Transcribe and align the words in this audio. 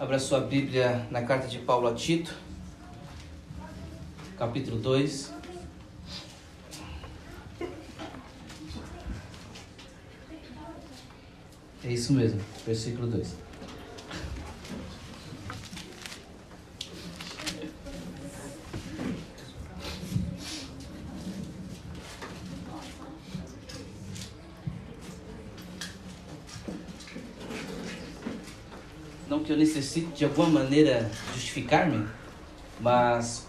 Abra 0.00 0.18
sua 0.18 0.40
Bíblia 0.40 1.06
na 1.10 1.20
carta 1.20 1.46
de 1.46 1.58
Paulo 1.58 1.86
a 1.86 1.94
Tito, 1.94 2.34
capítulo 4.38 4.78
2. 4.78 5.30
É 11.84 11.92
isso 11.92 12.14
mesmo, 12.14 12.40
versículo 12.64 13.08
2. 13.08 13.49
De 29.92 30.24
alguma 30.24 30.48
maneira 30.48 31.10
justificar-me, 31.34 32.06
mas 32.80 33.46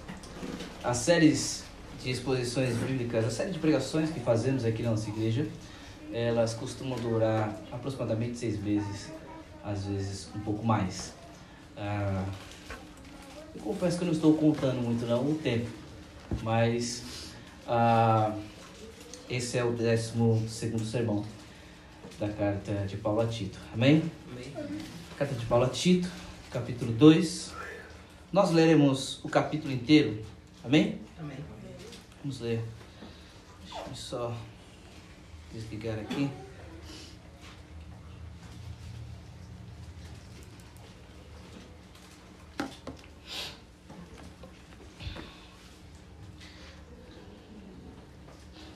as 0.83 0.97
séries 0.97 1.63
de 2.03 2.09
exposições 2.09 2.75
bíblicas, 2.77 3.25
a 3.25 3.29
série 3.29 3.51
de 3.51 3.59
pregações 3.59 4.09
que 4.09 4.19
fazemos 4.19 4.65
aqui 4.65 4.81
na 4.81 4.89
nossa 4.89 5.07
igreja, 5.09 5.45
elas 6.11 6.55
costumam 6.55 6.97
durar 6.97 7.55
aproximadamente 7.71 8.37
seis 8.39 8.59
meses, 8.59 9.11
às 9.63 9.85
vezes 9.85 10.29
um 10.35 10.39
pouco 10.39 10.65
mais. 10.65 11.13
Ah, 11.77 12.25
eu 13.55 13.61
confesso 13.61 13.97
que 13.97 14.03
eu 14.03 14.07
não 14.07 14.13
estou 14.13 14.33
contando 14.33 14.81
muito 14.81 15.05
não 15.05 15.21
o 15.21 15.35
tempo, 15.35 15.69
mas 16.41 17.03
ah, 17.67 18.35
esse 19.29 19.57
é 19.59 19.63
o 19.63 19.73
décimo 19.73 20.43
segundo 20.49 20.83
sermão 20.83 21.23
da 22.19 22.29
carta 22.29 22.73
de 22.87 22.97
Paulo 22.97 23.21
a 23.21 23.27
Tito. 23.27 23.59
Amém? 23.73 24.03
Amém. 24.31 24.79
Carta 25.17 25.35
de 25.35 25.45
Paulo 25.45 25.65
a 25.65 25.69
Tito, 25.69 26.09
capítulo 26.51 26.91
2. 26.91 27.53
Nós 28.31 28.51
leremos 28.51 29.23
o 29.23 29.29
capítulo 29.29 29.71
inteiro. 29.71 30.23
Amém? 30.63 30.99
Amém. 31.17 31.37
Vamos 32.21 32.41
ler. 32.41 32.61
Deixa 33.63 33.89
eu 33.89 33.95
só 33.95 34.37
desligar 35.53 35.97
aqui. 35.97 36.29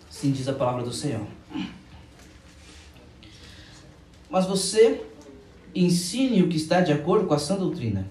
Sim 0.09 0.31
diz 0.31 0.47
a 0.47 0.53
palavra 0.53 0.81
do 0.81 0.93
Senhor. 0.93 1.27
Mas 4.29 4.45
você 4.45 5.05
ensine 5.75 6.41
o 6.41 6.47
que 6.47 6.55
está 6.55 6.79
de 6.79 6.93
acordo 6.93 7.27
com 7.27 7.33
a 7.33 7.39
sã 7.39 7.55
doutrina. 7.55 8.07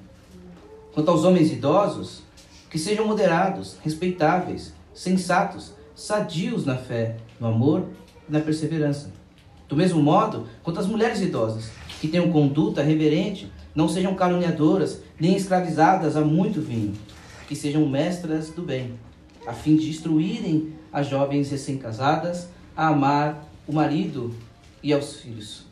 Quanto 0.92 1.10
aos 1.10 1.24
homens 1.24 1.50
idosos, 1.50 2.22
que 2.70 2.78
sejam 2.78 3.06
moderados, 3.06 3.76
respeitáveis, 3.82 4.74
sensatos, 4.92 5.72
sadios 5.94 6.66
na 6.66 6.76
fé, 6.76 7.16
no 7.40 7.46
amor 7.46 7.86
e 8.28 8.32
na 8.32 8.40
perseverança. 8.40 9.12
Do 9.68 9.76
mesmo 9.76 10.02
modo, 10.02 10.46
quanto 10.62 10.80
às 10.80 10.86
mulheres 10.86 11.20
idosas, 11.20 11.70
que 12.00 12.08
tenham 12.08 12.30
conduta 12.30 12.82
reverente, 12.82 13.50
não 13.74 13.88
sejam 13.88 14.14
caluniadoras, 14.14 15.00
nem 15.18 15.34
escravizadas 15.34 16.16
a 16.16 16.20
muito 16.20 16.60
vinho, 16.60 16.94
que 17.48 17.56
sejam 17.56 17.88
mestras 17.88 18.50
do 18.50 18.62
bem, 18.62 18.94
a 19.46 19.52
fim 19.52 19.76
de 19.76 19.88
instruírem 19.88 20.72
as 20.92 21.08
jovens 21.08 21.50
recém-casadas 21.50 22.48
a 22.76 22.88
amar 22.88 23.48
o 23.66 23.72
marido 23.72 24.34
e 24.82 24.92
aos 24.92 25.16
filhos, 25.16 25.64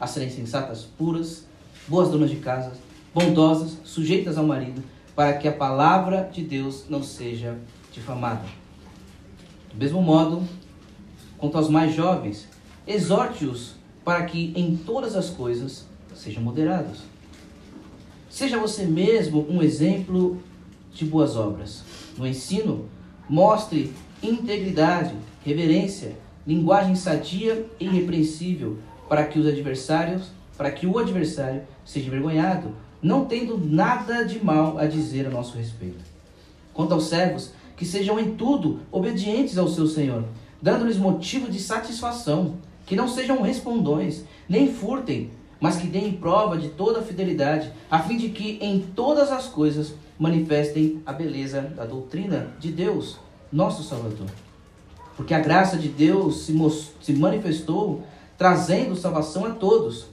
a 0.00 0.06
serem 0.06 0.30
sensatas, 0.30 0.84
puras, 0.84 1.44
boas 1.86 2.08
donas 2.08 2.30
de 2.30 2.36
casa, 2.36 2.72
bondosas, 3.14 3.76
sujeitas 3.84 4.38
ao 4.38 4.46
marido, 4.46 4.82
para 5.14 5.34
que 5.34 5.46
a 5.46 5.52
palavra 5.52 6.30
de 6.32 6.42
Deus 6.42 6.84
não 6.88 7.02
seja 7.02 7.58
difamada. 7.92 8.44
Do 9.70 9.78
mesmo 9.78 10.00
modo, 10.00 10.42
quanto 11.36 11.58
aos 11.58 11.68
mais 11.68 11.94
jovens, 11.94 12.48
exorte-os 12.86 13.74
para 14.04 14.24
que 14.24 14.52
em 14.56 14.76
todas 14.76 15.14
as 15.14 15.28
coisas 15.28 15.86
sejam 16.14 16.42
moderados. 16.42 17.02
Seja 18.28 18.58
você 18.58 18.84
mesmo 18.84 19.46
um 19.48 19.62
exemplo 19.62 20.40
de 20.92 21.04
boas 21.04 21.36
obras. 21.36 21.84
No 22.16 22.26
ensino, 22.26 22.88
mostre 23.28 23.92
integridade, 24.22 25.14
reverência, 25.44 26.16
linguagem 26.46 26.94
sadia 26.94 27.66
e 27.78 27.84
irrepreensível, 27.84 28.78
para 29.10 29.24
que 29.24 29.40
os 29.40 29.46
adversários, 29.48 30.28
para 30.56 30.70
que 30.70 30.86
o 30.86 30.96
adversário 30.96 31.62
seja 31.84 32.06
envergonhado, 32.06 32.76
não 33.02 33.24
tendo 33.24 33.58
nada 33.58 34.24
de 34.24 34.42
mal 34.42 34.78
a 34.78 34.86
dizer 34.86 35.26
a 35.26 35.30
nosso 35.30 35.58
respeito. 35.58 35.98
Quanto 36.72 36.94
aos 36.94 37.08
servos, 37.08 37.50
que 37.76 37.84
sejam 37.84 38.20
em 38.20 38.36
tudo 38.36 38.78
obedientes 38.92 39.58
ao 39.58 39.66
seu 39.66 39.88
Senhor, 39.88 40.22
dando-lhes 40.62 40.96
motivo 40.96 41.50
de 41.50 41.58
satisfação, 41.58 42.54
que 42.86 42.94
não 42.94 43.08
sejam 43.08 43.42
respondões, 43.42 44.22
nem 44.48 44.72
furtem, 44.72 45.32
mas 45.58 45.76
que 45.76 45.88
deem 45.88 46.12
prova 46.12 46.56
de 46.56 46.68
toda 46.68 47.00
a 47.00 47.02
fidelidade, 47.02 47.72
a 47.90 47.98
fim 47.98 48.16
de 48.16 48.28
que 48.28 48.60
em 48.62 48.78
todas 48.94 49.32
as 49.32 49.48
coisas 49.48 49.92
manifestem 50.16 51.02
a 51.04 51.12
beleza 51.12 51.62
da 51.62 51.84
doutrina 51.84 52.46
de 52.60 52.70
Deus, 52.70 53.18
nosso 53.50 53.82
Salvador. 53.82 54.28
Porque 55.16 55.34
a 55.34 55.40
graça 55.40 55.76
de 55.76 55.88
Deus 55.88 56.42
se, 56.42 56.54
se 57.02 57.12
manifestou 57.12 58.04
trazendo 58.40 58.96
salvação 58.96 59.44
a 59.44 59.50
todos. 59.50 60.06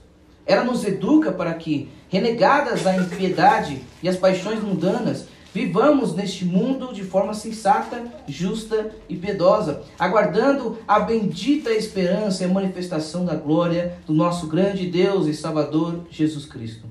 Ela 0.44 0.62
nos 0.62 0.84
educa 0.84 1.32
para 1.32 1.54
que, 1.54 1.88
renegadas 2.10 2.86
a 2.86 2.94
impiedade 2.94 3.82
e 4.02 4.08
as 4.08 4.16
paixões 4.16 4.62
mundanas, 4.62 5.26
Vivamos 5.50 6.14
neste 6.14 6.44
mundo 6.44 6.92
de 6.92 7.02
forma 7.02 7.32
sensata, 7.32 8.04
justa 8.28 8.90
e 9.08 9.16
piedosa, 9.16 9.82
aguardando 9.98 10.76
a 10.86 11.00
bendita 11.00 11.70
esperança 11.70 12.42
e 12.42 12.46
a 12.46 12.52
manifestação 12.52 13.24
da 13.24 13.34
glória 13.34 13.96
do 14.06 14.12
nosso 14.12 14.46
grande 14.46 14.86
Deus 14.86 15.26
e 15.26 15.32
Salvador 15.32 16.02
Jesus 16.10 16.44
Cristo. 16.44 16.86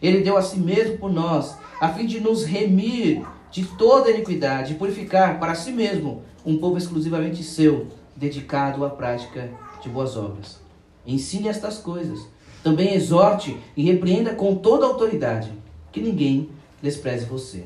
Ele 0.00 0.22
deu 0.22 0.36
a 0.36 0.42
si 0.42 0.58
mesmo 0.60 0.98
por 0.98 1.12
nós, 1.12 1.58
a 1.80 1.88
fim 1.88 2.06
de 2.06 2.20
nos 2.20 2.44
remir 2.44 3.26
de 3.50 3.64
toda 3.64 4.10
iniquidade 4.10 4.74
e 4.74 4.76
purificar 4.76 5.40
para 5.40 5.56
si 5.56 5.72
mesmo 5.72 6.22
um 6.44 6.56
povo 6.56 6.78
exclusivamente 6.78 7.42
seu, 7.42 7.88
dedicado 8.14 8.84
à 8.84 8.88
prática 8.88 9.50
de 9.82 9.88
boas 9.88 10.16
obras. 10.16 10.65
Ensine 11.06 11.48
estas 11.48 11.78
coisas. 11.78 12.26
Também 12.62 12.94
exorte 12.94 13.56
e 13.76 13.84
repreenda 13.84 14.34
com 14.34 14.56
toda 14.56 14.86
autoridade, 14.86 15.52
que 15.92 16.00
ninguém 16.00 16.50
despreze 16.82 17.24
você. 17.24 17.64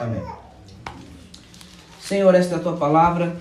Amém. 0.00 0.22
Senhor, 2.00 2.34
esta 2.34 2.56
é 2.56 2.58
a 2.58 2.60
tua 2.60 2.76
palavra, 2.76 3.36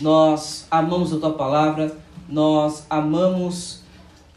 nós 0.00 0.66
amamos 0.70 1.12
a 1.12 1.18
tua 1.18 1.34
palavra, 1.34 1.96
nós 2.28 2.84
amamos 2.88 3.82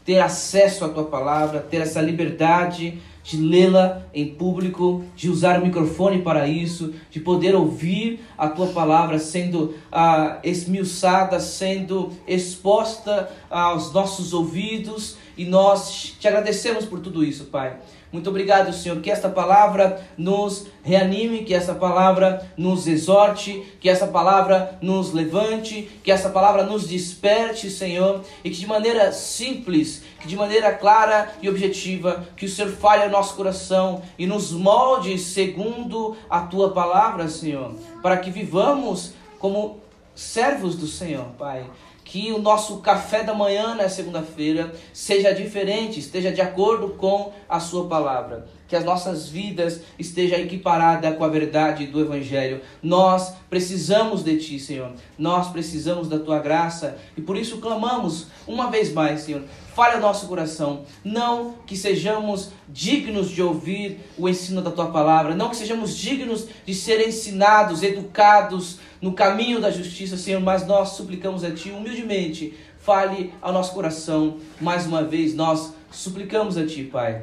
ter 0.04 0.20
acesso 0.20 0.84
à 0.84 0.88
tua 0.88 1.04
palavra, 1.04 1.60
ter 1.60 1.78
essa 1.78 2.00
liberdade 2.00 3.00
de 3.22 3.36
lê-la 3.36 4.02
em 4.12 4.34
público, 4.34 5.04
de 5.14 5.30
usar 5.30 5.60
o 5.60 5.64
microfone 5.64 6.22
para 6.22 6.46
isso, 6.46 6.92
de 7.10 7.20
poder 7.20 7.54
ouvir 7.54 8.20
a 8.36 8.48
tua 8.48 8.68
palavra 8.68 9.18
sendo 9.18 9.74
ah, 9.90 10.38
esmiuçada, 10.42 11.38
sendo 11.38 12.10
exposta 12.26 13.30
aos 13.48 13.92
nossos 13.92 14.32
ouvidos, 14.32 15.16
e 15.36 15.44
nós 15.44 16.14
te 16.18 16.28
agradecemos 16.28 16.84
por 16.84 17.00
tudo 17.00 17.24
isso, 17.24 17.44
Pai. 17.44 17.76
Muito 18.12 18.28
obrigado, 18.28 18.74
Senhor, 18.74 19.00
que 19.00 19.10
esta 19.10 19.30
palavra 19.30 20.06
nos 20.18 20.66
reanime, 20.82 21.44
que 21.44 21.54
essa 21.54 21.74
palavra 21.74 22.46
nos 22.58 22.86
exorte, 22.86 23.64
que 23.80 23.88
essa 23.88 24.06
palavra 24.06 24.78
nos 24.82 25.14
levante, 25.14 25.90
que 26.04 26.12
essa 26.12 26.28
palavra 26.28 26.64
nos 26.64 26.86
desperte, 26.86 27.70
Senhor, 27.70 28.22
e 28.44 28.50
que 28.50 28.60
de 28.60 28.66
maneira 28.66 29.10
simples, 29.12 30.02
que 30.20 30.28
de 30.28 30.36
maneira 30.36 30.74
clara 30.74 31.32
e 31.40 31.48
objetiva, 31.48 32.28
que 32.36 32.44
o 32.44 32.48
Senhor 32.50 32.70
fale 32.72 33.04
ao 33.04 33.10
nosso 33.10 33.34
coração 33.34 34.02
e 34.18 34.26
nos 34.26 34.52
molde 34.52 35.18
segundo 35.18 36.14
a 36.28 36.40
tua 36.40 36.70
palavra, 36.70 37.28
Senhor, 37.28 37.74
para 38.02 38.18
que 38.18 38.30
vivamos 38.30 39.14
como 39.38 39.80
servos 40.14 40.76
do 40.76 40.86
Senhor, 40.86 41.24
Pai 41.38 41.64
que 42.12 42.30
o 42.30 42.38
nosso 42.38 42.76
café 42.80 43.24
da 43.24 43.32
manhã 43.32 43.74
na 43.74 43.88
segunda-feira 43.88 44.70
seja 44.92 45.32
diferente, 45.32 45.98
esteja 45.98 46.30
de 46.30 46.42
acordo 46.42 46.90
com 46.90 47.32
a 47.48 47.58
sua 47.58 47.88
palavra. 47.88 48.46
Que 48.72 48.76
as 48.76 48.86
nossas 48.86 49.28
vidas 49.28 49.82
estejam 49.98 50.38
equiparadas 50.38 51.14
com 51.18 51.24
a 51.24 51.28
verdade 51.28 51.88
do 51.88 52.00
Evangelho. 52.00 52.62
Nós 52.82 53.34
precisamos 53.50 54.24
de 54.24 54.38
Ti, 54.38 54.58
Senhor. 54.58 54.92
Nós 55.18 55.48
precisamos 55.48 56.08
da 56.08 56.18
Tua 56.18 56.38
graça 56.38 56.96
e 57.14 57.20
por 57.20 57.36
isso 57.36 57.58
clamamos 57.58 58.28
uma 58.46 58.70
vez 58.70 58.90
mais, 58.90 59.20
Senhor. 59.20 59.42
Fale 59.74 59.96
ao 59.96 60.00
nosso 60.00 60.26
coração. 60.26 60.86
Não 61.04 61.56
que 61.66 61.76
sejamos 61.76 62.48
dignos 62.66 63.28
de 63.28 63.42
ouvir 63.42 64.00
o 64.16 64.26
ensino 64.26 64.62
da 64.62 64.70
Tua 64.70 64.86
palavra. 64.86 65.34
Não 65.34 65.50
que 65.50 65.56
sejamos 65.56 65.94
dignos 65.94 66.48
de 66.64 66.74
ser 66.74 67.06
ensinados, 67.06 67.82
educados, 67.82 68.78
no 69.02 69.12
caminho 69.12 69.60
da 69.60 69.70
justiça, 69.70 70.16
Senhor, 70.16 70.40
mas 70.40 70.66
nós 70.66 70.92
suplicamos 70.92 71.44
a 71.44 71.50
Ti 71.50 71.72
humildemente, 71.72 72.54
fale 72.78 73.34
ao 73.42 73.52
nosso 73.52 73.74
coração. 73.74 74.38
Mais 74.58 74.86
uma 74.86 75.02
vez, 75.02 75.34
nós 75.34 75.74
suplicamos 75.90 76.56
a 76.56 76.66
Ti, 76.66 76.84
Pai, 76.84 77.22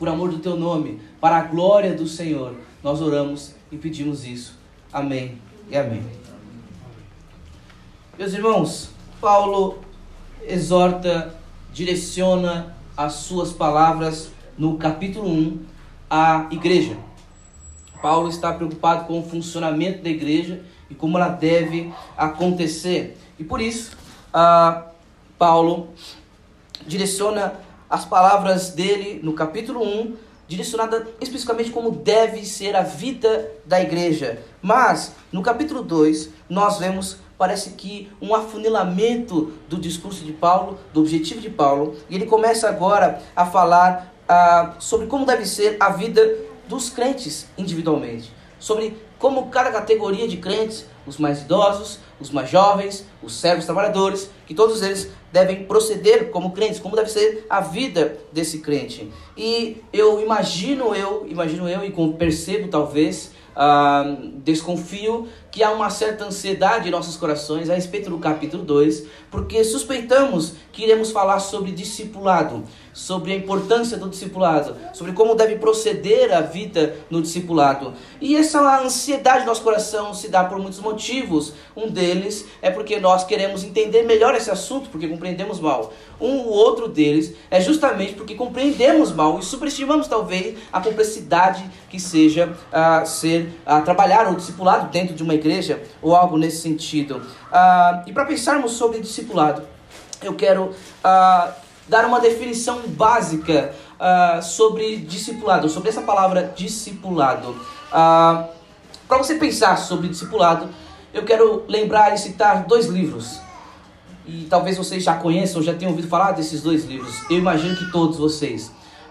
por 0.00 0.08
amor 0.08 0.30
do 0.30 0.38
teu 0.38 0.56
nome, 0.56 0.98
para 1.20 1.36
a 1.36 1.42
glória 1.42 1.92
do 1.92 2.08
Senhor. 2.08 2.56
Nós 2.82 3.02
oramos 3.02 3.54
e 3.70 3.76
pedimos 3.76 4.24
isso. 4.24 4.58
Amém 4.90 5.36
e 5.70 5.76
amém. 5.76 6.02
Meus 8.18 8.32
irmãos, 8.32 8.88
Paulo 9.20 9.78
exorta, 10.42 11.34
direciona 11.70 12.74
as 12.96 13.12
suas 13.12 13.52
palavras 13.52 14.32
no 14.56 14.78
capítulo 14.78 15.28
1 15.28 15.58
à 16.08 16.48
igreja. 16.50 16.96
Paulo 18.00 18.30
está 18.30 18.54
preocupado 18.54 19.04
com 19.04 19.20
o 19.20 19.22
funcionamento 19.22 20.02
da 20.02 20.08
igreja 20.08 20.62
e 20.88 20.94
como 20.94 21.18
ela 21.18 21.28
deve 21.28 21.92
acontecer. 22.16 23.18
E 23.38 23.44
por 23.44 23.60
isso, 23.60 23.94
uh, 24.34 24.82
Paulo 25.38 25.90
direciona 26.86 27.52
as 27.90 28.04
palavras 28.04 28.70
dele 28.70 29.18
no 29.20 29.32
capítulo 29.32 29.82
1, 29.82 30.16
direcionada 30.46 31.08
especificamente 31.20 31.70
como 31.70 31.90
deve 31.90 32.44
ser 32.46 32.76
a 32.76 32.82
vida 32.82 33.50
da 33.66 33.80
igreja. 33.80 34.40
Mas 34.62 35.12
no 35.32 35.42
capítulo 35.42 35.82
2, 35.82 36.30
nós 36.48 36.78
vemos 36.78 37.18
parece 37.36 37.70
que 37.70 38.08
um 38.20 38.34
afunilamento 38.34 39.54
do 39.68 39.78
discurso 39.78 40.24
de 40.24 40.32
Paulo, 40.32 40.78
do 40.92 41.00
objetivo 41.00 41.40
de 41.40 41.48
Paulo, 41.48 41.96
e 42.08 42.14
ele 42.14 42.26
começa 42.26 42.68
agora 42.68 43.22
a 43.34 43.46
falar 43.46 44.14
ah, 44.28 44.74
sobre 44.78 45.06
como 45.06 45.24
deve 45.24 45.46
ser 45.46 45.76
a 45.80 45.88
vida 45.88 46.36
dos 46.68 46.90
crentes 46.90 47.48
individualmente, 47.56 48.30
sobre 48.58 48.96
como 49.18 49.48
cada 49.48 49.70
categoria 49.70 50.28
de 50.28 50.36
crentes, 50.36 50.86
os 51.06 51.16
mais 51.16 51.40
idosos, 51.40 51.98
os 52.20 52.30
mais 52.30 52.50
jovens, 52.50 53.06
os 53.22 53.34
servos 53.34 53.64
trabalhadores, 53.64 54.30
que 54.46 54.54
todos 54.54 54.82
eles 54.82 55.10
devem 55.32 55.64
proceder 55.64 56.30
como 56.30 56.52
crentes, 56.52 56.80
como 56.80 56.96
deve 56.96 57.10
ser 57.10 57.46
a 57.48 57.60
vida 57.60 58.18
desse 58.32 58.58
crente. 58.60 59.10
E 59.36 59.82
eu 59.92 60.20
imagino, 60.20 60.94
eu 60.94 61.26
imagino 61.28 61.68
eu 61.68 61.84
e 61.84 61.92
percebo 62.18 62.68
talvez 62.68 63.32
ah, 63.54 64.16
desconfio 64.36 65.28
que 65.50 65.62
há 65.62 65.70
uma 65.72 65.90
certa 65.90 66.24
ansiedade 66.24 66.88
em 66.88 66.90
nossos 66.90 67.16
corações 67.16 67.68
a 67.68 67.74
respeito 67.74 68.08
do 68.08 68.18
capítulo 68.18 68.62
2, 68.62 69.06
porque 69.30 69.64
suspeitamos 69.64 70.54
que 70.72 70.84
iremos 70.84 71.10
falar 71.10 71.40
sobre 71.40 71.72
discipulado, 71.72 72.64
sobre 73.00 73.32
a 73.32 73.34
importância 73.34 73.96
do 73.96 74.10
discipulado, 74.10 74.76
sobre 74.92 75.12
como 75.12 75.34
deve 75.34 75.56
proceder 75.56 76.32
a 76.36 76.42
vida 76.42 76.96
no 77.08 77.22
discipulado. 77.22 77.94
E 78.20 78.36
essa 78.36 78.82
ansiedade 78.82 79.40
do 79.40 79.46
nosso 79.46 79.62
coração 79.62 80.12
se 80.12 80.28
dá 80.28 80.44
por 80.44 80.58
muitos 80.58 80.80
motivos. 80.80 81.54
Um 81.74 81.88
deles 81.88 82.44
é 82.60 82.70
porque 82.70 83.00
nós 83.00 83.24
queremos 83.24 83.64
entender 83.64 84.02
melhor 84.02 84.34
esse 84.34 84.50
assunto, 84.50 84.90
porque 84.90 85.08
compreendemos 85.08 85.58
mal. 85.58 85.94
Um 86.20 86.40
outro 86.46 86.88
deles 86.88 87.34
é 87.50 87.58
justamente 87.58 88.12
porque 88.12 88.34
compreendemos 88.34 89.12
mal 89.12 89.38
e 89.38 89.42
superestimamos 89.42 90.06
talvez 90.06 90.58
a 90.70 90.78
complexidade 90.78 91.64
que 91.88 91.98
seja 91.98 92.52
uh, 92.70 93.06
ser 93.06 93.48
uh, 93.66 93.82
trabalhar 93.82 94.30
o 94.30 94.36
discipulado 94.36 94.90
dentro 94.90 95.14
de 95.14 95.22
uma 95.22 95.34
igreja 95.34 95.82
ou 96.02 96.14
algo 96.14 96.36
nesse 96.36 96.58
sentido. 96.58 97.16
Uh, 97.16 98.02
e 98.06 98.12
para 98.12 98.26
pensarmos 98.26 98.72
sobre 98.72 99.00
discipulado, 99.00 99.62
eu 100.22 100.34
quero 100.34 100.74
dar 101.88 102.04
uma 102.04 102.20
definição 102.20 102.80
básica 102.88 103.74
sobre 104.42 104.96
discipulado, 104.96 105.68
sobre 105.68 105.88
essa 105.88 106.02
palavra 106.02 106.52
discipulado. 106.56 107.54
para 107.90 109.18
você 109.18 109.34
pensar 109.34 109.76
sobre 109.76 110.08
discipulado, 110.08 110.68
eu 111.12 111.24
quero 111.24 111.64
lembrar 111.68 112.14
e 112.14 112.18
citar 112.18 112.64
dois 112.64 112.86
livros 112.86 113.40
e 114.26 114.46
talvez 114.48 114.76
vocês 114.76 115.02
já 115.02 115.16
conheçam, 115.16 115.62
já 115.62 115.74
tenham 115.74 115.90
ouvido 115.90 116.08
falar 116.08 116.32
desses 116.32 116.62
dois 116.62 116.84
livros. 116.84 117.22
Eu 117.28 117.38
imagino 117.38 117.76
que 117.76 117.90
todos 117.90 118.16
vocês. 118.16 118.68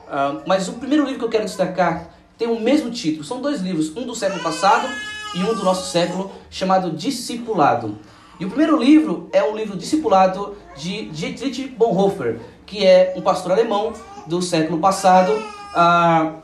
Uh, 0.07 0.41
mas 0.47 0.69
o 0.69 0.73
primeiro 0.73 1.03
livro 1.03 1.19
que 1.19 1.25
eu 1.25 1.29
quero 1.29 1.45
destacar 1.45 2.13
tem 2.37 2.47
o 2.47 2.59
mesmo 2.59 2.89
título. 2.89 3.23
São 3.23 3.41
dois 3.41 3.61
livros, 3.61 3.95
um 3.97 4.05
do 4.05 4.15
século 4.15 4.41
passado 4.41 4.87
e 5.35 5.39
um 5.39 5.53
do 5.53 5.63
nosso 5.63 5.91
século, 5.91 6.31
chamado 6.49 6.91
Discipulado. 6.91 7.97
E 8.39 8.45
o 8.45 8.47
primeiro 8.47 8.77
livro 8.77 9.29
é 9.33 9.43
um 9.43 9.55
livro 9.55 9.75
discipulado 9.75 10.55
de 10.77 11.09
Dietrich 11.09 11.67
Bonhoeffer, 11.67 12.39
que 12.69 12.85
é 12.85 13.13
um 13.17 13.21
pastor 13.21 13.51
alemão 13.51 13.93
do 14.27 14.41
século 14.41 14.77
passado. 14.77 15.33
Uh, 15.33 16.35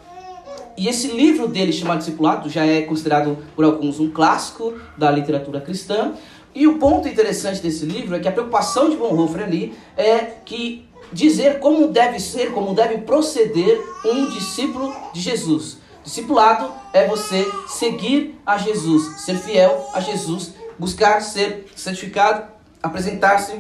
e 0.76 0.88
esse 0.90 1.08
livro 1.08 1.48
dele, 1.48 1.72
chamado 1.72 2.00
Discipulado, 2.00 2.50
já 2.50 2.66
é 2.66 2.82
considerado 2.82 3.38
por 3.56 3.64
alguns 3.64 4.00
um 4.00 4.10
clássico 4.10 4.74
da 4.98 5.12
literatura 5.12 5.62
cristã. 5.62 6.14
E 6.54 6.68
o 6.68 6.80
ponto 6.80 7.08
interessante 7.08 7.62
desse 7.62 7.86
livro 7.86 8.16
é 8.16 8.20
que 8.20 8.28
a 8.28 8.32
preocupação 8.32 8.90
de 8.90 8.98
Bonhoeffer 8.98 9.44
ali 9.44 9.78
é 9.96 10.18
que 10.44 10.88
dizer 11.14 11.60
como 11.60 11.90
deve 11.90 12.20
ser, 12.20 12.52
como 12.52 12.74
deve 12.74 12.98
proceder 13.00 13.80
um 14.04 14.28
discípulo 14.30 14.94
de 15.14 15.22
Jesus. 15.22 15.78
Discipulado 16.04 16.72
é 16.92 17.08
você 17.08 17.46
seguir 17.68 18.40
a 18.46 18.58
Jesus, 18.58 19.22
ser 19.22 19.38
fiel 19.38 19.90
a 19.94 20.00
Jesus, 20.00 20.54
buscar 20.78 21.22
ser 21.22 21.68
certificado, 21.76 22.48
apresentar-se 22.82 23.60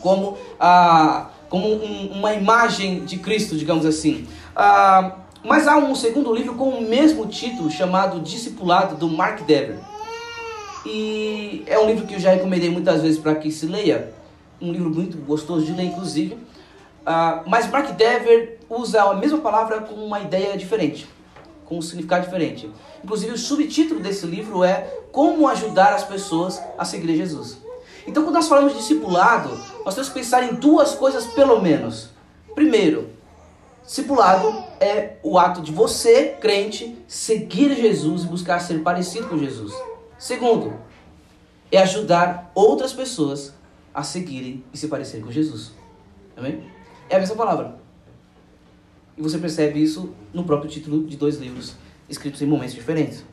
como, 0.00 0.36
ah, 0.58 1.30
como 1.48 1.68
um, 1.68 2.12
uma 2.12 2.34
imagem 2.34 3.04
de 3.04 3.18
Cristo, 3.18 3.56
digamos 3.56 3.86
assim. 3.86 4.26
Ah, 4.54 5.16
mas 5.44 5.68
há 5.68 5.76
um 5.76 5.94
segundo 5.94 6.34
livro 6.34 6.54
com 6.54 6.70
o 6.70 6.82
mesmo 6.82 7.26
título, 7.26 7.70
chamado 7.70 8.20
Discipulado, 8.20 8.96
do 8.96 9.08
Mark 9.08 9.42
Dever. 9.42 9.78
E 10.84 11.62
é 11.66 11.78
um 11.78 11.86
livro 11.86 12.06
que 12.06 12.14
eu 12.14 12.20
já 12.20 12.30
recomendei 12.30 12.70
muitas 12.70 13.02
vezes 13.02 13.18
para 13.18 13.34
que 13.34 13.50
se 13.50 13.66
leia. 13.66 14.12
Um 14.60 14.72
livro 14.72 14.90
muito 14.90 15.16
gostoso 15.18 15.64
de 15.64 15.72
ler, 15.72 15.84
inclusive. 15.84 16.34
Uh, 16.34 17.48
mas 17.48 17.70
Mark 17.70 17.92
Dever 17.92 18.58
usa 18.68 19.02
a 19.02 19.14
mesma 19.14 19.38
palavra 19.38 19.80
com 19.80 19.94
uma 19.94 20.20
ideia 20.20 20.56
diferente, 20.56 21.06
com 21.64 21.78
um 21.78 21.82
significado 21.82 22.24
diferente. 22.24 22.68
Inclusive, 23.04 23.32
o 23.32 23.38
subtítulo 23.38 24.00
desse 24.00 24.26
livro 24.26 24.64
é 24.64 24.82
Como 25.12 25.46
Ajudar 25.46 25.92
as 25.94 26.02
Pessoas 26.02 26.60
a 26.76 26.84
Seguir 26.84 27.16
Jesus. 27.16 27.58
Então, 28.06 28.22
quando 28.22 28.36
nós 28.36 28.48
falamos 28.48 28.72
de 28.72 28.78
discipulado, 28.78 29.50
nós 29.84 29.94
temos 29.94 30.08
que 30.08 30.14
pensar 30.14 30.44
em 30.44 30.54
duas 30.54 30.94
coisas, 30.94 31.26
pelo 31.26 31.60
menos. 31.60 32.10
Primeiro, 32.54 33.10
discipulado 33.84 34.64
é 34.80 35.16
o 35.22 35.38
ato 35.38 35.60
de 35.60 35.72
você, 35.72 36.36
crente, 36.40 36.96
seguir 37.08 37.74
Jesus 37.74 38.22
e 38.24 38.26
buscar 38.26 38.60
ser 38.60 38.82
parecido 38.82 39.28
com 39.28 39.38
Jesus. 39.38 39.72
Segundo, 40.18 40.74
é 41.70 41.78
ajudar 41.78 42.50
outras 42.54 42.92
pessoas 42.92 43.52
a 43.92 44.02
seguirem 44.02 44.62
e 44.72 44.78
se 44.78 44.88
parecerem 44.88 45.24
com 45.24 45.32
Jesus. 45.32 45.72
Amém? 46.36 46.70
É 47.08 47.16
a 47.16 47.18
mesma 47.18 47.34
palavra. 47.34 47.76
E 49.16 49.22
você 49.22 49.38
percebe 49.38 49.82
isso 49.82 50.14
no 50.32 50.44
próprio 50.44 50.70
título 50.70 51.04
de 51.06 51.16
dois 51.16 51.38
livros 51.38 51.74
escritos 52.08 52.40
em 52.42 52.46
momentos 52.46 52.74
diferentes. 52.74 53.24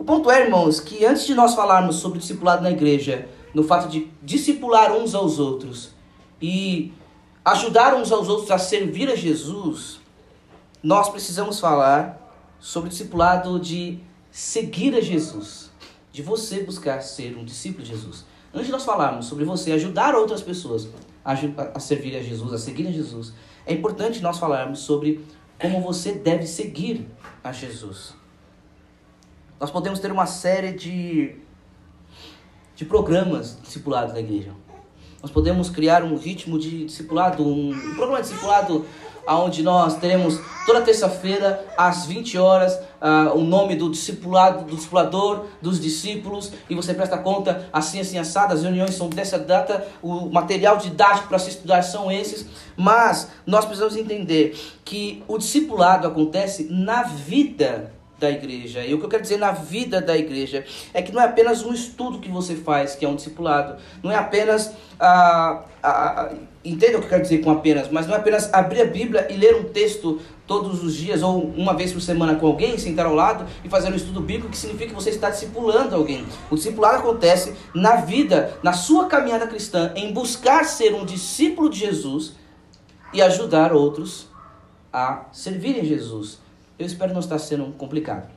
O 0.00 0.04
ponto 0.04 0.30
é, 0.30 0.46
irmãos, 0.46 0.80
que 0.80 1.04
antes 1.04 1.26
de 1.26 1.34
nós 1.34 1.54
falarmos 1.54 1.96
sobre 1.96 2.18
discipulado 2.18 2.62
na 2.62 2.70
igreja, 2.70 3.28
no 3.52 3.62
fato 3.62 3.86
de 3.86 4.10
discipular 4.22 4.96
uns 4.96 5.14
aos 5.14 5.38
outros 5.38 5.90
e 6.40 6.90
ajudar 7.44 7.94
uns 7.94 8.10
aos 8.10 8.26
outros 8.26 8.50
a 8.50 8.56
servir 8.56 9.10
a 9.10 9.14
Jesus, 9.14 10.00
nós 10.82 11.10
precisamos 11.10 11.60
falar 11.60 12.34
sobre 12.58 12.88
o 12.88 12.90
discipulado 12.90 13.60
de 13.60 13.98
seguir 14.30 14.94
a 14.94 15.02
Jesus, 15.02 15.70
de 16.10 16.22
você 16.22 16.62
buscar 16.62 17.02
ser 17.02 17.36
um 17.36 17.44
discípulo 17.44 17.84
de 17.84 17.90
Jesus. 17.90 18.24
Antes 18.54 18.68
de 18.68 18.72
nós 18.72 18.84
falarmos 18.86 19.26
sobre 19.26 19.44
você 19.44 19.72
ajudar 19.72 20.14
outras 20.14 20.40
pessoas 20.40 20.88
a, 21.22 21.34
a 21.74 21.78
servir 21.78 22.16
a 22.16 22.22
Jesus, 22.22 22.54
a 22.54 22.58
seguir 22.58 22.86
a 22.86 22.90
Jesus, 22.90 23.34
é 23.66 23.74
importante 23.74 24.22
nós 24.22 24.38
falarmos 24.38 24.78
sobre 24.78 25.22
como 25.60 25.82
você 25.82 26.12
deve 26.12 26.46
seguir 26.46 27.06
a 27.44 27.52
Jesus. 27.52 28.18
Nós 29.60 29.70
podemos 29.70 30.00
ter 30.00 30.10
uma 30.10 30.24
série 30.24 30.72
de, 30.72 31.36
de 32.74 32.86
programas 32.86 33.58
discipulados 33.62 34.14
da 34.14 34.18
igreja. 34.18 34.52
Nós 35.22 35.30
podemos 35.30 35.68
criar 35.68 36.02
um 36.02 36.16
ritmo 36.16 36.58
de 36.58 36.86
discipulado, 36.86 37.46
um, 37.46 37.68
um 37.68 37.94
programa 37.94 38.22
de 38.22 38.28
discipulado 38.28 38.86
onde 39.28 39.62
nós 39.62 39.98
teremos 39.98 40.40
toda 40.64 40.80
terça-feira, 40.80 41.62
às 41.76 42.06
20 42.06 42.38
horas, 42.38 42.74
uh, 42.74 43.36
o 43.36 43.44
nome 43.44 43.76
do 43.76 43.90
discipulado, 43.90 44.64
do 44.64 44.76
discipulador, 44.76 45.44
dos 45.60 45.78
discípulos, 45.78 46.52
e 46.70 46.74
você 46.74 46.94
presta 46.94 47.18
conta 47.18 47.68
assim, 47.70 48.00
assim, 48.00 48.16
assado, 48.16 48.54
as 48.54 48.62
reuniões 48.62 48.94
são 48.94 49.10
dessa 49.10 49.38
data, 49.38 49.86
o 50.02 50.30
material 50.30 50.78
didático 50.78 51.28
para 51.28 51.38
se 51.38 51.50
estudar 51.50 51.82
são 51.82 52.10
esses, 52.10 52.46
mas 52.78 53.30
nós 53.46 53.66
precisamos 53.66 53.94
entender 53.94 54.58
que 54.86 55.22
o 55.28 55.36
discipulado 55.36 56.06
acontece 56.08 56.64
na 56.70 57.02
vida 57.02 57.99
da 58.20 58.30
igreja. 58.30 58.84
E 58.84 58.92
o 58.94 58.98
que 58.98 59.04
eu 59.06 59.08
quero 59.08 59.22
dizer 59.22 59.38
na 59.38 59.50
vida 59.50 60.00
da 60.00 60.16
igreja 60.16 60.64
é 60.92 61.00
que 61.02 61.10
não 61.10 61.20
é 61.20 61.24
apenas 61.24 61.64
um 61.64 61.72
estudo 61.72 62.20
que 62.20 62.28
você 62.28 62.54
faz, 62.54 62.94
que 62.94 63.04
é 63.04 63.08
um 63.08 63.16
discipulado. 63.16 63.80
Não 64.02 64.12
é 64.12 64.16
apenas. 64.16 64.72
Ah, 65.00 65.64
ah, 65.82 66.32
entenda 66.62 66.98
o 66.98 67.00
que 67.00 67.06
eu 67.06 67.10
quero 67.10 67.22
dizer 67.22 67.38
com 67.38 67.50
apenas, 67.50 67.88
mas 67.90 68.06
não 68.06 68.14
é 68.14 68.18
apenas 68.18 68.52
abrir 68.52 68.82
a 68.82 68.84
Bíblia 68.84 69.26
e 69.30 69.36
ler 69.36 69.56
um 69.56 69.64
texto 69.64 70.20
todos 70.46 70.84
os 70.84 70.94
dias 70.94 71.22
ou 71.22 71.42
uma 71.42 71.74
vez 71.74 71.90
por 71.92 72.02
semana 72.02 72.34
com 72.34 72.46
alguém, 72.46 72.76
sentar 72.76 73.06
ao 73.06 73.14
lado 73.14 73.46
e 73.64 73.68
fazer 73.68 73.90
um 73.90 73.94
estudo 73.94 74.20
bíblico, 74.20 74.50
que 74.50 74.58
significa 74.58 74.90
que 74.90 74.94
você 74.94 75.08
está 75.08 75.30
discipulando 75.30 75.96
alguém. 75.96 76.26
O 76.50 76.56
discipulado 76.56 76.98
acontece 76.98 77.54
na 77.74 77.96
vida, 77.96 78.58
na 78.62 78.74
sua 78.74 79.06
caminhada 79.06 79.46
cristã, 79.46 79.92
em 79.96 80.12
buscar 80.12 80.64
ser 80.64 80.92
um 80.92 81.06
discípulo 81.06 81.70
de 81.70 81.78
Jesus 81.78 82.34
e 83.14 83.22
ajudar 83.22 83.72
outros 83.72 84.28
a 84.92 85.26
servirem 85.32 85.84
Jesus. 85.84 86.40
Eu 86.80 86.86
espero 86.86 87.12
não 87.12 87.20
estar 87.20 87.38
sendo 87.38 87.70
complicado. 87.76 88.30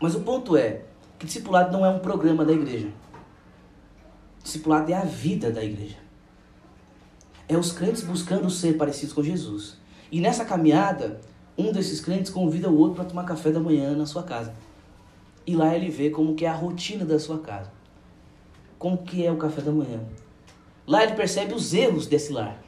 Mas 0.00 0.14
o 0.14 0.20
ponto 0.20 0.56
é 0.56 0.84
que 1.18 1.26
discipulado 1.26 1.70
não 1.70 1.84
é 1.84 1.90
um 1.90 1.98
programa 1.98 2.42
da 2.42 2.54
igreja. 2.54 2.88
Discipulado 4.42 4.90
é 4.90 4.94
a 4.94 5.04
vida 5.04 5.50
da 5.50 5.62
igreja. 5.62 5.98
É 7.46 7.54
os 7.54 7.70
crentes 7.70 8.02
buscando 8.02 8.48
ser 8.48 8.78
parecidos 8.78 9.12
com 9.12 9.22
Jesus. 9.22 9.76
E 10.10 10.22
nessa 10.22 10.46
caminhada, 10.46 11.20
um 11.56 11.70
desses 11.70 12.00
crentes 12.00 12.32
convida 12.32 12.70
o 12.70 12.78
outro 12.78 12.94
para 12.94 13.04
tomar 13.04 13.24
café 13.24 13.50
da 13.50 13.60
manhã 13.60 13.94
na 13.94 14.06
sua 14.06 14.22
casa. 14.22 14.54
E 15.46 15.54
lá 15.54 15.76
ele 15.76 15.90
vê 15.90 16.08
como 16.08 16.34
que 16.34 16.46
é 16.46 16.48
a 16.48 16.54
rotina 16.54 17.04
da 17.04 17.18
sua 17.18 17.40
casa. 17.40 17.70
Como 18.78 18.96
que 18.96 19.26
é 19.26 19.30
o 19.30 19.36
café 19.36 19.60
da 19.60 19.70
manhã. 19.70 20.00
Lá 20.86 21.04
ele 21.04 21.12
percebe 21.12 21.52
os 21.52 21.74
erros 21.74 22.06
desse 22.06 22.32
lar. 22.32 22.61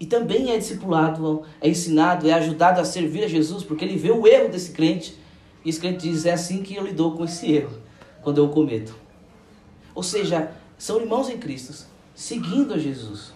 E 0.00 0.06
também 0.06 0.50
é 0.50 0.56
discipulado, 0.56 1.42
é 1.60 1.68
ensinado, 1.68 2.26
é 2.26 2.32
ajudado 2.32 2.80
a 2.80 2.84
servir 2.86 3.22
a 3.22 3.28
Jesus, 3.28 3.62
porque 3.62 3.84
ele 3.84 3.98
vê 3.98 4.10
o 4.10 4.26
erro 4.26 4.48
desse 4.48 4.72
crente. 4.72 5.14
E 5.62 5.68
esse 5.68 5.78
crente 5.78 6.08
diz: 6.08 6.24
é 6.24 6.32
assim 6.32 6.62
que 6.62 6.74
eu 6.74 6.86
lido 6.86 7.10
com 7.10 7.22
esse 7.22 7.52
erro, 7.52 7.78
quando 8.22 8.38
eu 8.38 8.46
o 8.46 8.48
cometo. 8.48 8.94
Ou 9.94 10.02
seja, 10.02 10.52
são 10.78 10.98
irmãos 10.98 11.28
em 11.28 11.36
Cristo, 11.36 11.86
seguindo 12.14 12.72
a 12.72 12.78
Jesus. 12.78 13.34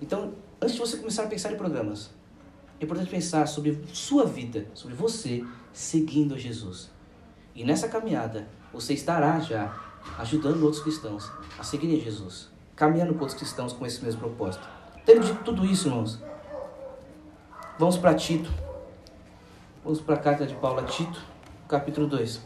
Então, 0.00 0.34
antes 0.60 0.74
de 0.74 0.80
você 0.80 0.98
começar 0.98 1.22
a 1.22 1.26
pensar 1.26 1.50
em 1.50 1.56
programas, 1.56 2.10
é 2.78 2.84
importante 2.84 3.08
pensar 3.08 3.48
sobre 3.48 3.80
sua 3.94 4.26
vida, 4.26 4.66
sobre 4.74 4.94
você 4.94 5.42
seguindo 5.72 6.34
a 6.34 6.38
Jesus. 6.38 6.90
E 7.54 7.64
nessa 7.64 7.88
caminhada, 7.88 8.46
você 8.74 8.92
estará 8.92 9.40
já 9.40 9.74
ajudando 10.18 10.64
outros 10.64 10.82
cristãos 10.82 11.30
a 11.58 11.62
seguirem 11.62 11.98
Jesus, 11.98 12.50
caminhando 12.76 13.14
com 13.14 13.20
outros 13.20 13.38
cristãos 13.38 13.72
com 13.72 13.86
esse 13.86 14.04
mesmo 14.04 14.20
propósito. 14.20 14.81
Tendo 15.04 15.26
dito 15.26 15.42
tudo 15.44 15.66
isso, 15.66 15.88
irmãos, 15.88 16.20
vamos 17.76 17.96
para 17.96 18.14
Tito. 18.14 18.50
Vamos 19.82 20.00
para 20.00 20.14
a 20.14 20.18
carta 20.18 20.46
de 20.46 20.54
Paulo 20.54 20.78
a 20.78 20.84
Tito, 20.84 21.20
capítulo 21.66 22.06
2. 22.06 22.40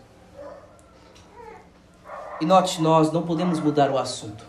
E 2.41 2.47
note, 2.47 2.81
nós 2.81 3.13
não 3.13 3.23
podemos 3.23 3.61
mudar 3.61 3.91
o 3.91 3.99
assunto. 3.99 4.43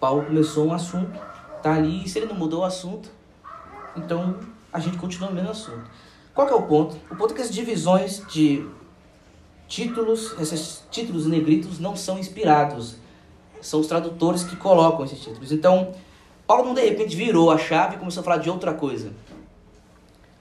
Paulo 0.00 0.24
começou 0.24 0.66
um 0.66 0.72
assunto, 0.72 1.18
tá 1.62 1.74
ali, 1.74 2.04
e 2.04 2.08
se 2.08 2.18
ele 2.18 2.26
não 2.26 2.36
mudou 2.36 2.60
o 2.60 2.64
assunto, 2.64 3.10
então 3.94 4.38
a 4.72 4.80
gente 4.80 4.96
continua 4.96 5.28
no 5.28 5.34
mesmo 5.34 5.50
assunto. 5.50 5.84
Qual 6.34 6.48
é 6.48 6.54
o 6.54 6.62
ponto? 6.62 6.96
O 7.10 7.16
ponto 7.16 7.32
é 7.32 7.36
que 7.36 7.42
as 7.42 7.50
divisões 7.50 8.26
de 8.28 8.66
títulos, 9.68 10.34
esses 10.40 10.82
títulos 10.90 11.26
negritos 11.26 11.78
não 11.78 11.94
são 11.96 12.18
inspirados. 12.18 12.96
São 13.60 13.80
os 13.80 13.86
tradutores 13.86 14.42
que 14.42 14.56
colocam 14.56 15.04
esses 15.04 15.20
títulos. 15.20 15.52
Então, 15.52 15.94
Paulo 16.46 16.66
não 16.66 16.74
de 16.74 16.82
repente 16.82 17.16
virou 17.16 17.50
a 17.50 17.58
chave 17.58 17.96
e 17.96 17.98
começou 17.98 18.20
a 18.20 18.24
falar 18.24 18.36
de 18.38 18.50
outra 18.50 18.74
coisa. 18.74 19.12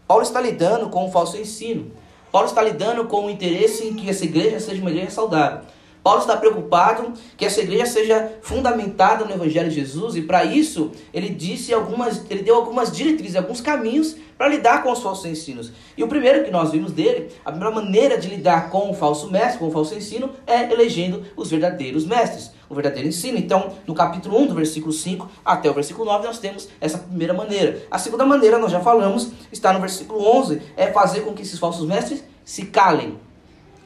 Paulo 0.06 0.24
está 0.24 0.42
lidando 0.42 0.90
com 0.90 1.08
o 1.08 1.12
falso 1.12 1.38
ensino. 1.38 1.92
Paulo 2.32 2.48
está 2.48 2.62
lidando 2.62 3.06
com 3.06 3.26
o 3.26 3.30
interesse 3.30 3.88
em 3.88 3.94
que 3.94 4.10
essa 4.10 4.26
igreja 4.26 4.60
seja 4.60 4.82
uma 4.82 4.90
igreja 4.90 5.12
saudável. 5.12 5.62
Paulo 6.04 6.20
está 6.20 6.36
preocupado 6.36 7.14
que 7.38 7.46
essa 7.46 7.62
igreja 7.62 7.86
seja 7.86 8.34
fundamentada 8.42 9.24
no 9.24 9.32
Evangelho 9.32 9.70
de 9.70 9.76
Jesus 9.76 10.18
e 10.18 10.22
para 10.22 10.44
isso 10.44 10.92
ele 11.14 11.30
disse 11.30 11.74
algumas, 11.74 12.30
ele 12.30 12.44
deu 12.44 12.56
algumas 12.56 12.92
diretrizes, 12.92 13.38
alguns 13.38 13.62
caminhos 13.62 14.18
para 14.38 14.50
lidar 14.50 14.84
com 14.84 14.92
os 14.92 15.02
falsos 15.02 15.26
ensinos. 15.26 15.72
E 15.96 16.04
o 16.04 16.08
primeiro 16.10 16.44
que 16.44 16.52
nós 16.52 16.72
vimos 16.72 16.92
dele, 16.92 17.30
a 17.46 17.52
primeira 17.52 17.74
maneira 17.74 18.18
de 18.18 18.28
lidar 18.28 18.70
com 18.70 18.92
o 18.92 18.94
falso 18.94 19.32
mestre, 19.32 19.60
com 19.60 19.68
o 19.68 19.72
falso 19.72 19.96
ensino, 19.96 20.32
é 20.46 20.70
elegendo 20.70 21.24
os 21.38 21.50
verdadeiros 21.50 22.06
mestres, 22.06 22.52
o 22.74 22.76
verdadeiro 22.76 23.08
ensino. 23.08 23.38
Então, 23.38 23.74
no 23.88 23.94
capítulo 23.94 24.40
1, 24.40 24.48
do 24.48 24.56
versículo 24.56 24.92
5 24.92 25.30
até 25.46 25.70
o 25.70 25.74
versículo 25.74 26.06
9, 26.06 26.28
nós 26.28 26.40
temos 26.40 26.68
essa 26.82 26.98
primeira 26.98 27.34
maneira. 27.34 27.84
A 27.90 27.98
segunda 27.98 28.26
maneira, 28.26 28.58
nós 28.58 28.72
já 28.72 28.80
falamos, 28.80 29.32
está 29.52 29.72
no 29.72 29.80
versículo 29.80 30.20
11, 30.38 30.62
é 30.76 30.88
fazer 30.88 31.22
com 31.22 31.34
que 31.34 31.42
esses 31.42 31.60
falsos 31.60 31.88
mestres 31.88 32.24
se 32.44 32.66
calem. 32.66 33.18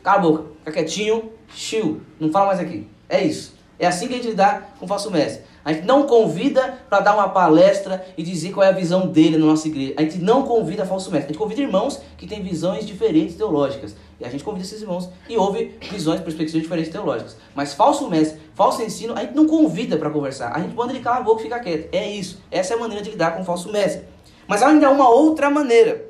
Cala 0.01 0.17
a 0.17 0.22
boca, 0.22 0.44
fica 0.60 0.72
quietinho, 0.72 1.32
chill, 1.53 2.01
não 2.20 2.32
fala 2.32 2.48
mais 2.48 2.60
aqui. 2.60 2.88
É 3.10 3.24
isso. 3.24 3.57
É 3.80 3.86
assim 3.86 4.08
que 4.08 4.14
a 4.14 4.18
gente 4.18 4.30
lidar 4.30 4.76
com 4.80 4.86
o 4.86 4.88
falso 4.88 5.12
mestre. 5.12 5.44
A 5.64 5.74
gente 5.74 5.86
não 5.86 6.08
convida 6.08 6.80
para 6.90 7.02
dar 7.02 7.14
uma 7.14 7.30
palestra 7.30 8.06
e 8.18 8.24
dizer 8.24 8.52
qual 8.52 8.66
é 8.66 8.70
a 8.70 8.72
visão 8.72 9.08
dele 9.08 9.38
na 9.38 9.46
nossa 9.46 9.68
igreja. 9.68 9.94
A 9.98 10.02
gente 10.02 10.18
não 10.18 10.44
convida 10.44 10.86
falso 10.86 11.12
mestre. 11.12 11.30
A 11.30 11.34
gente 11.34 11.38
convida 11.38 11.62
irmãos 11.62 12.02
que 12.18 12.26
têm 12.26 12.42
visões 12.42 12.88
diferentes 12.88 13.36
teológicas. 13.36 13.96
E 14.20 14.26
a 14.26 14.30
gente 14.30 14.44
convida 14.44 14.66
esses 14.66 14.82
irmãos 14.82 15.10
e 15.30 15.38
ouve 15.38 15.78
visões, 15.92 16.22
perspectivas 16.22 16.64
diferentes 16.64 16.92
teológicas. 16.92 17.36
Mas 17.54 17.74
falso 17.74 18.10
mestre, 18.10 18.40
falso 18.56 18.82
ensino, 18.82 19.14
a 19.14 19.22
gente 19.22 19.36
não 19.36 19.46
convida 19.46 19.98
para 19.98 20.10
conversar. 20.10 20.56
A 20.56 20.60
gente 20.60 20.74
manda 20.74 20.92
ele 20.92 21.02
calar 21.02 21.20
a 21.20 21.24
boca 21.24 21.42
e 21.42 21.44
ficar 21.44 21.60
quieto. 21.60 21.94
É 21.94 22.10
isso. 22.10 22.42
Essa 22.50 22.74
é 22.74 22.78
a 22.78 22.80
maneira 22.80 23.04
de 23.04 23.12
lidar 23.12 23.36
com 23.36 23.42
o 23.42 23.46
falso 23.46 23.72
mestre. 23.72 24.06
Mas 24.48 24.64
ainda 24.64 24.88
há 24.88 24.90
uma 24.90 25.10
outra 25.10 25.50
maneira. 25.50 26.06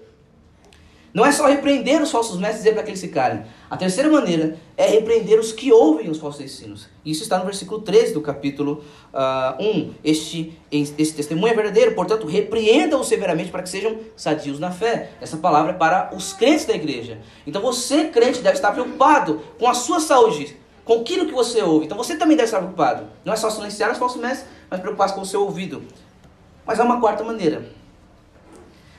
Não 1.13 1.25
é 1.25 1.31
só 1.31 1.47
repreender 1.47 1.99
os 1.99 2.11
falsos 2.11 2.37
mestres 2.37 2.59
e 2.59 2.63
dizer 2.63 2.73
para 2.75 2.83
que 2.83 2.91
eles 2.91 2.99
se 2.99 3.07
calem. 3.07 3.43
A 3.69 3.75
terceira 3.75 4.09
maneira 4.09 4.57
é 4.77 4.87
repreender 4.87 5.37
os 5.37 5.51
que 5.51 5.73
ouvem 5.73 6.09
os 6.09 6.19
falsos 6.19 6.41
ensinos. 6.41 6.87
Isso 7.05 7.23
está 7.23 7.37
no 7.37 7.43
versículo 7.43 7.81
13 7.81 8.13
do 8.13 8.21
capítulo 8.21 8.81
uh, 9.13 9.61
1. 9.61 9.93
Este, 10.05 10.57
este 10.71 11.13
testemunho 11.13 11.51
é 11.51 11.55
verdadeiro, 11.55 11.93
portanto, 11.93 12.25
repreenda-os 12.25 13.07
severamente 13.07 13.51
para 13.51 13.61
que 13.61 13.69
sejam 13.69 13.97
sadios 14.15 14.57
na 14.57 14.71
fé. 14.71 15.11
Essa 15.19 15.35
palavra 15.35 15.71
é 15.73 15.75
para 15.75 16.15
os 16.15 16.31
crentes 16.31 16.65
da 16.65 16.75
igreja. 16.75 17.19
Então 17.45 17.61
você, 17.61 18.05
crente, 18.05 18.39
deve 18.39 18.55
estar 18.55 18.71
preocupado 18.71 19.41
com 19.59 19.67
a 19.67 19.73
sua 19.73 19.99
saúde, 19.99 20.55
com 20.85 21.01
aquilo 21.01 21.25
que 21.25 21.33
você 21.33 21.61
ouve. 21.61 21.87
Então 21.87 21.97
você 21.97 22.15
também 22.15 22.37
deve 22.37 22.47
estar 22.47 22.59
preocupado. 22.59 23.07
Não 23.25 23.33
é 23.33 23.35
só 23.35 23.49
silenciar 23.49 23.91
os 23.91 23.97
falsos 23.97 24.21
mestres, 24.21 24.49
mas 24.69 24.79
preocupar-se 24.79 25.13
com 25.13 25.21
o 25.21 25.25
seu 25.25 25.41
ouvido. 25.41 25.83
Mas 26.65 26.79
há 26.79 26.85
uma 26.85 27.01
quarta 27.01 27.21
maneira. 27.21 27.69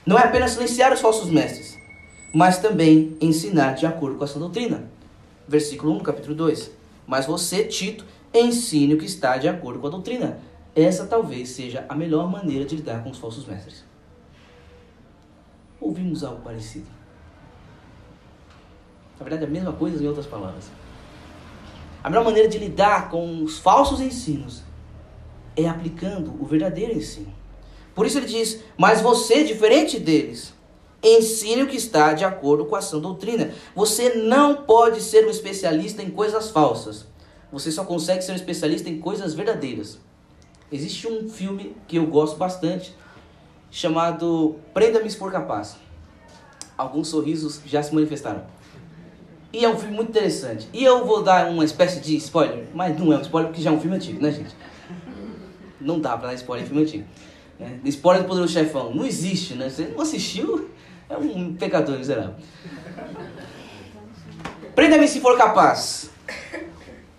Não 0.05 0.19
é 0.19 0.25
apenas 0.25 0.51
silenciar 0.51 0.93
os 0.93 1.01
falsos 1.01 1.31
mestres 1.31 1.77
mas 2.32 2.58
também 2.58 3.16
ensinar 3.20 3.73
de 3.73 3.87
acordo 3.87 4.18
com 4.18 4.25
essa 4.25 4.38
doutrina. 4.38 4.90
Versículo 5.47 5.92
1, 5.94 6.00
capítulo 6.00 6.35
2. 6.35 6.70
Mas 7.06 7.26
você, 7.26 7.64
Tito, 7.64 8.04
ensine 8.32 8.94
o 8.94 8.99
que 8.99 9.06
está 9.06 9.38
de 9.38 9.49
acordo 9.49 9.80
com 9.80 9.87
a 9.87 9.90
doutrina. 9.90 10.40
Essa 10.76 11.06
talvez 11.06 11.49
seja 11.50 11.87
a 11.88 11.94
melhor 11.94 12.30
maneira 12.30 12.64
de 12.64 12.76
lidar 12.76 13.02
com 13.02 13.11
os 13.11 13.18
falsos 13.18 13.47
mestres. 13.47 13.85
Ouvimos 15.80 16.23
algo 16.23 16.42
parecido. 16.42 16.87
Na 19.18 19.25
verdade, 19.25 19.44
a 19.44 19.49
mesma 19.49 19.73
coisa 19.73 20.02
em 20.02 20.06
outras 20.06 20.26
palavras. 20.26 20.70
A 22.02 22.11
melhor 22.11 22.25
maneira 22.25 22.49
de 22.49 22.58
lidar 22.58 23.11
com 23.11 23.42
os 23.42 23.58
falsos 23.58 24.00
ensinos 24.00 24.62
é 25.56 25.68
aplicando 25.68 26.40
o 26.40 26.47
verdadeiro 26.47 26.92
ensino. 26.92 27.32
Por 27.94 28.06
isso 28.06 28.18
ele 28.18 28.26
diz: 28.26 28.62
Mas 28.76 29.00
você, 29.00 29.42
diferente 29.42 29.99
deles, 29.99 30.54
Ensine 31.02 31.62
o 31.62 31.69
que 31.69 31.76
está 31.76 32.12
de 32.12 32.25
acordo 32.25 32.64
com 32.64 32.75
a 32.75 32.81
sã 32.81 32.99
doutrina. 32.99 33.52
Você 33.75 34.14
não 34.14 34.57
pode 34.57 35.00
ser 35.00 35.26
um 35.26 35.31
especialista 35.31 36.02
em 36.02 36.11
coisas 36.11 36.50
falsas. 36.50 37.07
Você 37.52 37.71
só 37.71 37.85
consegue 37.85 38.23
ser 38.23 38.33
um 38.33 38.37
especialista 38.37 38.90
em 38.90 38.99
coisas 38.99 39.33
verdadeiras. 39.33 39.99
Existe 40.71 41.07
um 41.07 41.28
filme 41.28 41.75
que 41.87 41.97
eu 41.97 42.07
gosto 42.07 42.37
bastante, 42.37 42.95
chamado 43.71 44.57
Prenda-me 44.75 45.11
se 45.11 45.17
for 45.17 45.33
capaz. 45.33 45.76
Alguns 46.76 47.09
sorrisos 47.09 47.61
já 47.64 47.83
se 47.83 47.95
manifestaram. 47.95 48.45
E 49.52 49.64
é 49.64 49.69
um 49.69 49.78
filme 49.78 49.97
muito 49.97 50.11
interessante. 50.11 50.69
E 50.73 50.85
eu 50.85 51.07
vou 51.07 51.23
dar 51.23 51.50
uma 51.50 51.64
espécie 51.64 52.00
de 52.00 52.17
spoiler, 52.17 52.67
mas 52.75 52.99
não 52.99 53.12
é 53.12 53.17
um 53.17 53.23
spoiler 53.23 53.50
porque 53.50 53.62
já 53.62 53.71
é 53.71 53.73
um 53.73 53.81
filme 53.81 53.97
antigo, 53.97 54.23
né, 54.23 54.31
gente? 54.31 54.55
Não 55.81 55.99
dá 56.00 56.19
pra 56.19 56.28
dar 56.28 56.35
spoiler 56.35 56.67
em 56.67 56.69
filme 56.69 56.83
antigo. 56.83 57.05
É, 57.59 57.78
spoiler 57.85 58.23
do 58.23 58.28
Poderoso 58.28 58.52
Chefão. 58.52 58.95
Não 58.95 59.07
existe, 59.07 59.55
né? 59.55 59.71
Você 59.71 59.87
não 59.87 60.02
assistiu, 60.02 60.69
é 61.09 61.17
um 61.17 61.55
pecador 61.55 61.97
miserável. 61.97 62.35
Prenda-me 64.75 65.09
se 65.09 65.21
for 65.21 65.37
capaz. 65.37 66.11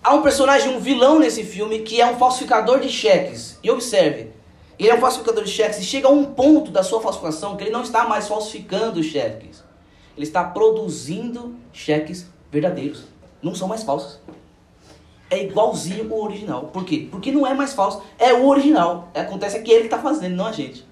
Há 0.01 0.13
um 0.13 0.21
personagem, 0.21 0.75
um 0.75 0.79
vilão 0.79 1.19
nesse 1.19 1.43
filme 1.43 1.79
que 1.79 1.99
é 1.99 2.05
um 2.05 2.17
falsificador 2.17 2.79
de 2.79 2.89
cheques. 2.89 3.57
E 3.61 3.69
observe, 3.69 4.31
ele 4.77 4.89
é 4.89 4.95
um 4.95 4.99
falsificador 5.01 5.43
de 5.43 5.51
cheques 5.51 5.79
e 5.79 5.83
chega 5.83 6.07
a 6.07 6.11
um 6.11 6.23
ponto 6.23 6.71
da 6.71 6.83
sua 6.83 7.01
falsificação 7.01 7.57
que 7.57 7.63
ele 7.63 7.71
não 7.71 7.83
está 7.83 8.07
mais 8.07 8.27
falsificando 8.27 9.03
cheques. 9.03 9.63
Ele 10.15 10.25
está 10.25 10.43
produzindo 10.43 11.55
cheques 11.73 12.27
verdadeiros. 12.51 13.03
Não 13.41 13.53
são 13.53 13.67
mais 13.67 13.83
falsos. 13.83 14.19
É 15.29 15.43
igualzinho 15.43 16.11
o 16.11 16.23
original. 16.23 16.65
Por 16.73 16.85
quê? 16.85 17.07
Porque 17.11 17.31
não 17.31 17.45
é 17.45 17.53
mais 17.53 17.73
falso. 17.73 18.01
É 18.17 18.33
o 18.33 18.47
original. 18.47 19.09
Acontece 19.13 19.61
que 19.61 19.71
ele 19.71 19.85
está 19.85 19.99
fazendo, 19.99 20.35
não 20.35 20.47
a 20.47 20.51
gente. 20.51 20.88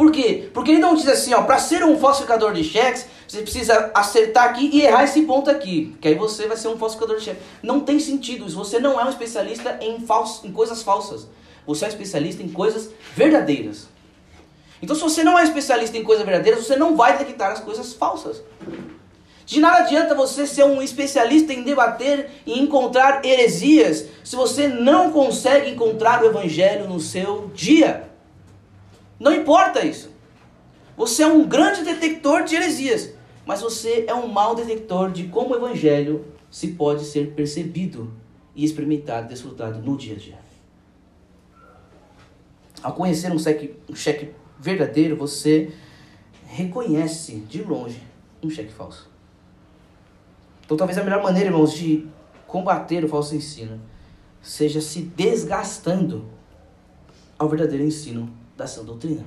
Por 0.00 0.10
quê? 0.10 0.48
Porque 0.54 0.70
ele 0.70 0.80
não 0.80 0.94
diz 0.94 1.06
assim, 1.06 1.34
ó, 1.34 1.42
para 1.42 1.58
ser 1.58 1.84
um 1.84 1.98
falsificador 1.98 2.54
de 2.54 2.64
cheques, 2.64 3.04
você 3.28 3.42
precisa 3.42 3.90
acertar 3.92 4.46
aqui 4.46 4.70
e 4.72 4.80
errar 4.80 5.04
esse 5.04 5.20
ponto 5.24 5.50
aqui, 5.50 5.94
que 6.00 6.08
aí 6.08 6.14
você 6.14 6.48
vai 6.48 6.56
ser 6.56 6.68
um 6.68 6.78
falsificador 6.78 7.18
de 7.18 7.24
cheques. 7.24 7.42
Não 7.62 7.80
tem 7.80 8.00
sentido. 8.00 8.48
Você 8.48 8.78
não 8.78 8.98
é 8.98 9.04
um 9.04 9.10
especialista 9.10 9.78
em, 9.78 10.00
fals 10.00 10.42
em 10.42 10.52
coisas 10.52 10.82
falsas. 10.82 11.28
Você 11.66 11.84
é 11.84 11.88
um 11.88 11.90
especialista 11.90 12.42
em 12.42 12.48
coisas 12.48 12.88
verdadeiras. 13.14 13.88
Então, 14.80 14.96
se 14.96 15.02
você 15.02 15.22
não 15.22 15.38
é 15.38 15.44
especialista 15.44 15.98
em 15.98 16.02
coisas 16.02 16.24
verdadeiras, 16.24 16.64
você 16.64 16.76
não 16.76 16.96
vai 16.96 17.18
detectar 17.18 17.52
as 17.52 17.60
coisas 17.60 17.92
falsas. 17.92 18.42
De 19.44 19.60
nada 19.60 19.80
adianta 19.80 20.14
você 20.14 20.46
ser 20.46 20.64
um 20.64 20.80
especialista 20.80 21.52
em 21.52 21.62
debater 21.62 22.30
e 22.46 22.58
encontrar 22.58 23.22
heresias 23.22 24.06
se 24.24 24.34
você 24.34 24.66
não 24.66 25.12
consegue 25.12 25.70
encontrar 25.70 26.22
o 26.22 26.26
evangelho 26.26 26.88
no 26.88 26.98
seu 26.98 27.50
dia. 27.52 28.09
Não 29.20 29.34
importa 29.34 29.84
isso. 29.84 30.10
Você 30.96 31.22
é 31.22 31.26
um 31.26 31.46
grande 31.46 31.84
detector 31.84 32.44
de 32.44 32.56
heresias, 32.56 33.12
mas 33.44 33.60
você 33.60 34.06
é 34.08 34.14
um 34.14 34.26
mau 34.26 34.54
detector 34.54 35.12
de 35.12 35.24
como 35.24 35.50
o 35.50 35.56
evangelho 35.56 36.24
se 36.50 36.68
pode 36.68 37.04
ser 37.04 37.32
percebido 37.32 38.12
e 38.56 38.64
experimentado, 38.64 39.28
desfrutado 39.28 39.78
no 39.80 39.96
dia 39.96 40.14
a 40.14 40.18
dia. 40.18 40.38
Ao 42.82 42.94
conhecer 42.94 43.30
um 43.30 43.38
cheque, 43.38 43.76
um 43.88 43.94
cheque 43.94 44.30
verdadeiro, 44.58 45.16
você 45.16 45.70
reconhece 46.46 47.36
de 47.40 47.62
longe 47.62 48.02
um 48.42 48.48
cheque 48.48 48.72
falso. 48.72 49.08
Então, 50.64 50.76
talvez 50.76 50.98
a 50.98 51.04
melhor 51.04 51.22
maneira, 51.22 51.50
irmãos, 51.50 51.74
de 51.74 52.06
combater 52.46 53.04
o 53.04 53.08
falso 53.08 53.34
ensino 53.34 53.80
seja 54.40 54.80
se 54.80 55.02
desgastando 55.02 56.24
ao 57.38 57.48
verdadeiro 57.48 57.84
ensino 57.84 58.39
sã 58.66 58.84
doutrina. 58.84 59.24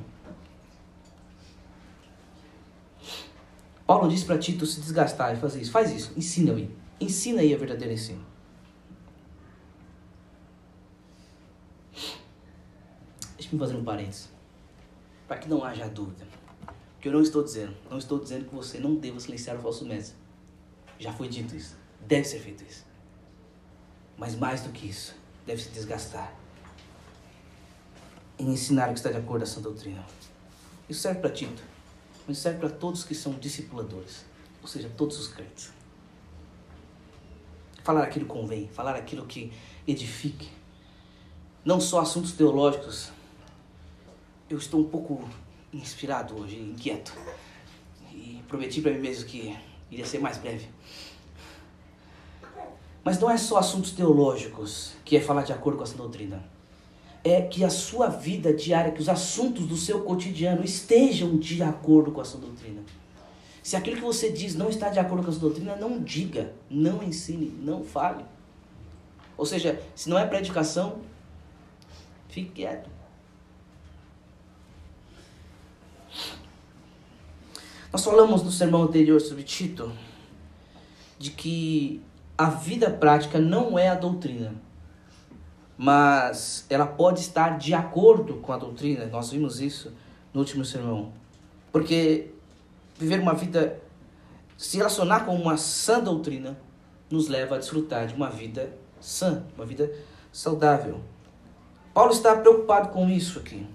Paulo 3.86 4.08
diz 4.08 4.24
para 4.24 4.38
Tito 4.38 4.66
se 4.66 4.80
desgastar 4.80 5.36
e 5.36 5.40
fazer 5.40 5.62
isso. 5.62 5.72
Faz 5.72 5.92
isso, 5.92 6.14
ensina 6.16 6.54
aí. 6.54 6.76
Ensina 7.00 7.42
aí 7.42 7.54
a 7.54 7.58
verdadeira 7.58 7.94
ensino. 7.94 8.26
Deixa-me 13.36 13.60
fazer 13.60 13.76
um 13.76 13.84
parênteses. 13.84 14.30
Para 15.28 15.38
que 15.38 15.50
não 15.50 15.64
haja 15.64 15.88
dúvida. 15.88 16.26
Que 17.02 17.10
eu 17.10 17.14
não 17.14 17.22
estou 17.22 17.44
dizendo. 17.44 17.76
Não 17.90 17.98
estou 17.98 18.20
dizendo 18.20 18.46
que 18.46 18.56
você 18.56 18.80
não 18.80 18.96
deva 18.96 19.20
silenciar 19.20 19.58
o 19.58 19.62
falso 19.62 19.86
mestre. 19.86 20.16
Já 20.98 21.12
foi 21.12 21.28
dito 21.28 21.56
isso. 21.56 21.76
Deve 22.08 22.24
ser 22.24 22.40
feito 22.40 22.64
isso. 22.64 22.86
Mas 24.18 24.36
mais 24.36 24.62
do 24.62 24.70
que 24.70 24.88
isso, 24.88 25.16
deve 25.46 25.62
se 25.62 25.70
desgastar 25.70 26.34
em 28.38 28.50
ensinar 28.50 28.90
o 28.90 28.94
que 28.94 29.00
está 29.00 29.12
de 29.12 29.18
acordo 29.18 29.44
com 29.46 29.52
a 29.52 29.54
sã 29.54 29.62
doutrina. 29.62 30.04
Isso 30.90 31.02
serve 31.02 31.20
para 31.20 31.30
Tito, 31.30 31.64
mas 32.28 32.38
serve 32.38 32.60
para 32.60 32.70
todos 32.70 33.04
que 33.04 33.16
são 33.16 33.34
discipuladores, 33.34 34.26
ou 34.62 34.68
seja, 34.68 34.90
todos 34.98 35.20
os 35.20 35.28
crentes. 35.28 35.72
Falar 37.84 38.04
aquilo 38.04 38.26
que 38.26 38.32
convém, 38.32 38.68
falar 38.70 38.96
aquilo 38.96 39.26
que 39.26 39.52
edifique. 39.88 40.50
Não 41.66 41.80
só 41.80 42.00
assuntos 42.00 42.32
teológicos. 42.32 43.12
Eu 44.50 44.58
estou 44.58 44.82
um 44.82 44.90
pouco 44.90 45.28
inspirado 45.74 46.40
hoje, 46.40 46.58
inquieto. 46.58 47.14
E 48.12 48.42
prometi 48.48 48.82
para 48.82 48.92
mim 48.92 49.00
mesmo 49.00 49.26
que 49.26 49.58
iria 49.92 50.06
ser 50.06 50.20
mais 50.20 50.38
breve. 50.38 50.70
Mas 53.04 53.20
não 53.20 53.30
é 53.30 53.38
só 53.38 53.58
assuntos 53.58 53.92
teológicos 53.92 54.94
que 55.04 55.18
é 55.18 55.22
falar 55.22 55.44
de 55.44 55.52
acordo 55.52 55.78
com 55.78 55.84
essa 55.84 55.98
doutrina. 55.98 56.53
É 57.24 57.42
que 57.42 57.64
a 57.64 57.70
sua 57.70 58.08
vida 58.08 58.54
diária, 58.54 58.92
que 58.92 59.02
os 59.02 59.08
assuntos 59.08 59.66
do 59.66 59.78
seu 59.78 60.02
cotidiano 60.02 60.64
estejam 60.64 61.38
de 61.38 61.64
acordo 61.64 62.12
com 62.12 62.22
essa 62.22 62.38
doutrina. 62.38 62.82
Se 63.62 63.78
aquilo 63.78 63.96
que 63.96 64.02
você 64.02 64.30
diz 64.30 64.56
não 64.56 64.70
está 64.70 64.90
de 64.90 65.00
acordo 65.00 65.24
com 65.24 65.32
essa 65.32 65.40
doutrina, 65.40 65.76
não 65.78 66.02
diga, 66.02 66.54
não 66.70 67.02
ensine, 67.02 67.46
não 67.62 67.82
fale. 67.82 68.26
Ou 69.38 69.46
seja, 69.46 69.82
se 69.96 70.10
não 70.10 70.20
é 70.20 70.26
para 70.26 70.40
educação, 70.40 71.00
fique 72.28 72.52
quieto. 72.52 72.90
Nós 77.92 78.04
falamos 78.04 78.44
no 78.44 78.52
sermão 78.52 78.84
anterior 78.84 79.22
sobre 79.22 79.44
Tito 79.44 79.92
de 81.18 81.32
que 81.32 82.02
a 82.38 82.50
vida 82.50 82.90
prática 82.90 83.40
não 83.40 83.78
é 83.78 83.88
a 83.88 83.96
doutrina, 83.96 84.56
mas 85.84 86.66
ela 86.70 86.88
pode 86.88 87.20
estar 87.20 87.58
de 87.58 87.74
acordo 87.74 88.36
com 88.36 88.54
a 88.54 88.58
doutrina. 88.58 89.06
Nós 89.08 89.32
vimos 89.32 89.60
isso 89.60 89.92
no 90.34 90.40
último 90.40 90.64
sermão. 90.64 91.12
Porque 91.74 92.30
viver 92.98 93.20
uma 93.20 93.34
vida, 93.34 93.82
se 94.58 94.78
relacionar 94.78 95.26
com 95.26 95.36
uma 95.36 95.58
sã 95.58 96.00
doutrina, 96.00 96.58
nos 97.12 97.28
leva 97.28 97.56
a 97.56 97.58
desfrutar 97.58 98.08
de 98.08 98.14
uma 98.14 98.30
vida 98.30 98.74
sã, 99.02 99.44
uma 99.58 99.66
vida 99.66 99.92
saudável. 100.32 101.02
Paulo 101.94 102.14
está 102.14 102.34
preocupado 102.38 102.88
com 102.88 103.10
isso 103.10 103.40
aqui. 103.40 103.68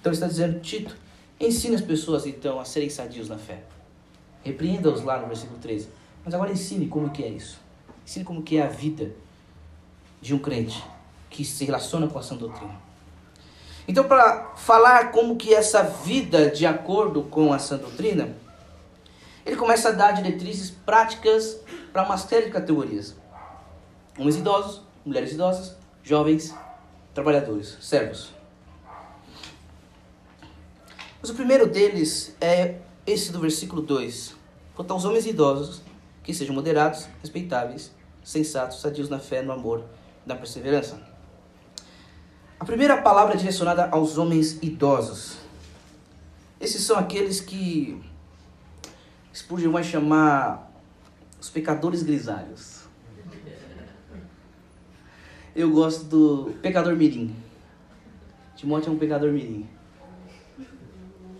Então 0.00 0.12
ele 0.12 0.14
está 0.14 0.28
dizendo, 0.28 0.60
Tito, 0.60 0.96
ensine 1.38 1.74
as 1.74 1.82
pessoas 1.82 2.24
então 2.24 2.58
a 2.58 2.64
serem 2.64 2.88
sadios 2.88 3.28
na 3.28 3.36
fé. 3.36 3.64
Repreenda-os 4.42 5.02
lá 5.02 5.20
no 5.20 5.26
versículo 5.26 5.58
13. 5.58 5.90
Mas 6.24 6.32
agora 6.32 6.50
ensine 6.50 6.88
como 6.88 7.10
que 7.10 7.22
é 7.22 7.28
isso. 7.28 7.60
Ensine 8.02 8.24
como 8.24 8.42
que 8.42 8.56
é 8.56 8.62
a 8.62 8.68
vida 8.68 9.12
de 10.22 10.34
um 10.34 10.38
crente 10.38 10.82
que 11.30 11.44
se 11.44 11.64
relaciona 11.64 12.08
com 12.08 12.18
a 12.18 12.22
sã 12.22 12.36
doutrina. 12.36 12.74
Então, 13.88 14.04
para 14.04 14.52
falar 14.56 15.10
como 15.10 15.36
que 15.36 15.54
essa 15.54 15.82
vida 15.82 16.50
de 16.50 16.66
acordo 16.66 17.22
com 17.22 17.52
a 17.52 17.58
sã 17.58 17.76
doutrina, 17.76 18.36
ele 19.46 19.56
começa 19.56 19.88
a 19.88 19.92
dar 19.92 20.12
diretrizes 20.12 20.70
práticas 20.70 21.58
para 21.92 22.04
uma 22.04 22.18
série 22.18 22.46
de 22.46 22.52
categorias. 22.52 23.16
Homens 24.18 24.36
idosos, 24.36 24.82
mulheres 25.04 25.32
idosas, 25.32 25.76
jovens, 26.02 26.54
trabalhadores, 27.14 27.78
servos. 27.80 28.32
Mas 31.20 31.30
o 31.30 31.34
primeiro 31.34 31.66
deles 31.66 32.36
é 32.40 32.76
esse 33.06 33.32
do 33.32 33.40
versículo 33.40 33.82
2. 33.82 34.34
Quanto 34.74 34.92
aos 34.92 35.04
homens 35.04 35.26
idosos, 35.26 35.82
que 36.22 36.32
sejam 36.32 36.54
moderados, 36.54 37.08
respeitáveis, 37.20 37.92
sensatos, 38.22 38.80
sadios 38.80 39.08
na 39.08 39.18
fé, 39.18 39.42
no 39.42 39.52
amor, 39.52 39.84
na 40.24 40.36
perseverança. 40.36 41.09
A 42.60 42.64
primeira 42.66 43.00
palavra 43.00 43.32
é 43.32 43.36
direcionada 43.38 43.88
aos 43.90 44.18
homens 44.18 44.62
idosos. 44.62 45.38
Esses 46.60 46.82
são 46.82 46.98
aqueles 46.98 47.40
que 47.40 47.98
Spurgeon 49.34 49.72
vai 49.72 49.82
chamar 49.82 50.70
os 51.40 51.48
pecadores 51.48 52.02
grisalhos. 52.02 52.82
Eu 55.56 55.70
gosto 55.70 56.04
do 56.04 56.52
pecador 56.60 56.94
mirim. 56.94 57.34
Timóteo 58.54 58.90
é 58.90 58.92
um 58.92 58.98
pecador 58.98 59.32
mirim. 59.32 59.66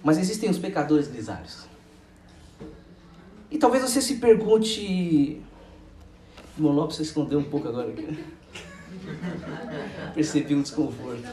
Mas 0.02 0.16
existem 0.16 0.48
os 0.48 0.58
pecadores 0.58 1.06
grisalhos. 1.06 1.68
E 3.50 3.58
talvez 3.58 3.82
você 3.82 4.00
se 4.00 4.16
pergunte. 4.16 5.42
Irmão 6.56 6.72
Lopes 6.72 6.96
se 6.96 7.02
escondeu 7.02 7.40
um 7.40 7.44
pouco 7.44 7.68
agora. 7.68 7.92
Percebi 10.14 10.54
um 10.54 10.62
desconforto. 10.62 11.28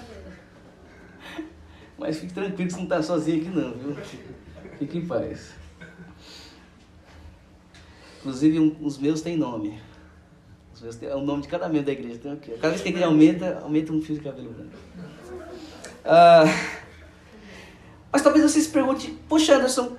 Mas 1.97 2.19
fique 2.19 2.33
tranquilo 2.33 2.67
que 2.67 2.73
você 2.73 2.77
não 2.77 2.83
está 2.83 3.01
sozinho 3.01 3.41
aqui 3.41 3.49
não, 3.49 3.73
viu? 3.73 3.95
Fique 4.77 4.97
em 4.99 5.05
paz. 5.05 5.53
Inclusive, 8.19 8.59
um, 8.59 8.75
os 8.81 8.97
meus 8.97 9.21
têm 9.21 9.37
nome. 9.37 9.79
Os 10.73 10.81
meus 10.81 10.95
têm, 10.95 11.09
é 11.09 11.15
o 11.15 11.21
nome 11.21 11.41
de 11.41 11.47
cada 11.47 11.67
membro 11.67 11.85
da 11.85 11.91
igreja. 11.91 12.19
Tem 12.19 12.31
aqui. 12.31 12.51
Cada 12.51 12.69
vez 12.69 12.81
que 12.81 12.87
a 12.87 12.91
igreja 12.91 13.07
aumenta, 13.07 13.59
aumenta 13.63 13.91
um 13.91 14.01
fio 14.01 14.15
de 14.15 14.21
cabelo 14.21 14.51
branco. 14.51 14.71
Ah, 16.05 16.43
mas 18.11 18.21
talvez 18.21 18.49
você 18.49 18.61
se 18.61 18.69
pergunte, 18.69 19.11
poxa 19.27 19.55
Anderson, 19.55 19.95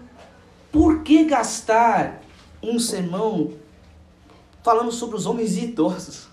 por 0.73 1.03
que 1.03 1.25
gastar 1.25 2.23
um 2.63 2.79
sermão 2.79 3.53
falando 4.63 4.91
sobre 4.93 5.17
os 5.17 5.27
homens 5.27 5.57
idosos? 5.57 6.29